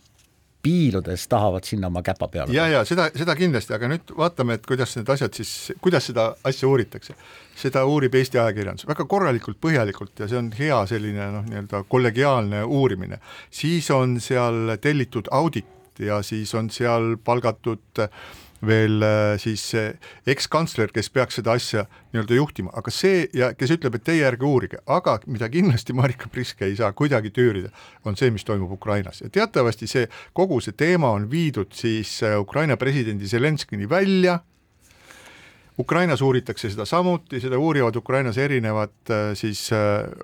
piiludes 0.63 1.27
tahavad 1.29 1.65
sinna 1.67 1.89
oma 1.91 2.03
käpa 2.07 2.29
peale. 2.29 2.55
ja, 2.55 2.69
ja 2.69 2.85
seda, 2.87 3.09
seda 3.19 3.35
kindlasti, 3.35 3.75
aga 3.75 3.89
nüüd 3.91 4.13
vaatame, 4.17 4.59
et 4.59 4.67
kuidas 4.67 4.95
need 4.95 5.11
asjad 5.11 5.35
siis, 5.35 5.73
kuidas 5.83 6.07
seda 6.07 6.29
asja 6.47 6.69
uuritakse. 6.71 7.17
seda 7.59 7.83
uurib 7.85 8.15
Eesti 8.15 8.39
ajakirjandus 8.39 8.87
väga 8.87 9.05
korralikult, 9.11 9.59
põhjalikult 9.61 10.23
ja 10.23 10.29
see 10.31 10.39
on 10.39 10.53
hea 10.59 10.79
selline 10.87 11.31
noh, 11.35 11.49
nii-öelda 11.51 11.83
kollegiaalne 11.89 12.63
uurimine. 12.63 13.19
siis 13.51 13.91
on 13.91 14.21
seal 14.21 14.77
tellitud 14.81 15.31
audit 15.31 15.99
ja 15.99 16.23
siis 16.23 16.55
on 16.55 16.71
seal 16.71 17.17
palgatud 17.25 18.01
äh, 18.01 18.09
veel 18.67 19.03
äh, 19.03 19.35
siis 19.43 19.65
ekskantsler, 20.29 20.93
kes 20.95 21.11
peaks 21.13 21.41
seda 21.41 21.57
asja 21.59 21.85
nii-öelda 22.13 22.37
juhtima, 22.39 22.73
aga 22.79 22.93
see 22.95 23.25
ja 23.37 23.53
kes 23.59 23.75
ütleb, 23.77 23.97
et 23.99 24.07
teie 24.07 24.27
ärge 24.29 24.47
uurige, 24.47 24.81
aga 24.87 25.19
mida 25.27 25.49
kindlasti 25.53 25.97
Marika 25.99 26.31
Priske 26.33 26.69
ei 26.69 26.77
saa 26.79 26.93
kuidagi 26.97 27.33
tüürida, 27.35 27.73
on 28.07 28.19
see, 28.19 28.31
mis 28.35 28.47
toimub 28.47 28.73
Ukrainas. 28.77 29.23
Ja 29.25 29.33
teatavasti 29.33 29.91
see, 29.91 30.07
kogu 30.37 30.61
see 30.63 30.77
teema 30.79 31.11
on 31.17 31.29
viidud 31.31 31.75
siis 31.77 32.21
äh, 32.27 32.39
Ukraina 32.41 32.79
presidendi 32.81 33.29
Zelenskini 33.29 33.91
välja, 33.91 34.39
Ukrainas 35.81 36.21
uuritakse 36.21 36.69
seda 36.69 36.85
samuti, 36.85 37.41
seda 37.41 37.57
uurivad 37.59 37.97
Ukrainas 37.97 38.37
erinevad 38.39 38.93
äh, 39.11 39.33
siis 39.35 39.71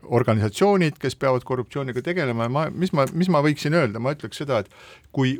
organisatsioonid, 0.04 1.00
kes 1.00 1.16
peavad 1.16 1.44
korruptsiooniga 1.48 2.04
tegelema. 2.04 2.46
Ja 2.46 2.52
ma, 2.52 2.66
mis 2.70 2.92
ma, 2.92 3.08
mis 3.16 3.30
ma 3.32 3.40
võiksin 3.42 3.74
öelda, 3.74 3.98
ma 3.98 4.12
ütleks 4.14 4.44
seda, 4.44 4.60
et 4.60 4.68
kui 5.10 5.38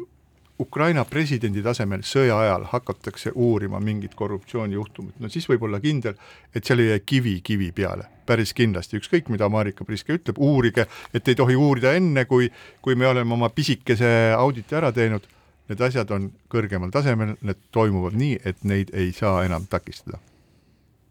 Ukraina 0.58 1.04
presidendi 1.06 1.62
tasemel 1.62 2.02
sõja 2.02 2.34
ajal 2.42 2.64
hakatakse 2.72 3.30
uurima 3.34 3.78
mingit 3.80 4.16
korruptsioonijuhtumit, 4.18 5.20
no 5.22 5.30
siis 5.30 5.46
võib 5.46 5.62
olla 5.68 5.78
kindel, 5.80 6.16
et 6.54 6.66
seal 6.66 6.82
ei 6.82 6.88
jää 6.88 7.04
kivi 7.06 7.34
kivi 7.46 7.70
peale, 7.72 8.08
päris 8.26 8.52
kindlasti, 8.58 8.98
ükskõik 8.98 9.30
mida 9.30 9.46
Marika 9.48 9.86
Priske 9.86 10.16
ütleb, 10.18 10.40
uurige, 10.42 10.88
et 11.14 11.30
ei 11.30 11.38
tohi 11.38 11.54
uurida 11.54 11.94
enne, 11.94 12.26
kui, 12.26 12.50
kui 12.82 12.98
me 12.98 13.06
oleme 13.06 13.38
oma 13.38 13.52
pisikese 13.54 14.34
auditi 14.34 14.74
ära 14.74 14.90
teinud, 14.92 15.30
need 15.70 15.86
asjad 15.86 16.10
on 16.16 16.30
kõrgemal 16.50 16.90
tasemel, 16.90 17.36
need 17.38 17.62
toimuvad 17.70 18.18
nii, 18.18 18.40
et 18.42 18.66
neid 18.66 18.90
ei 18.98 19.12
saa 19.14 19.44
enam 19.46 19.70
takistada. 19.70 20.18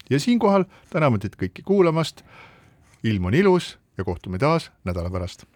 ja 0.09 0.19
siinkohal 0.19 0.67
täname 0.89 1.19
teid 1.23 1.39
kõiki 1.39 1.63
kuulamast, 1.63 2.23
ilm 3.03 3.31
on 3.31 3.33
ilus 3.33 3.77
ja 3.97 4.03
kohtume 4.03 4.37
taas 4.37 4.71
nädala 4.83 5.09
pärast 5.09 5.47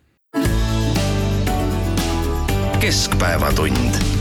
keskpäevatund 2.81 4.20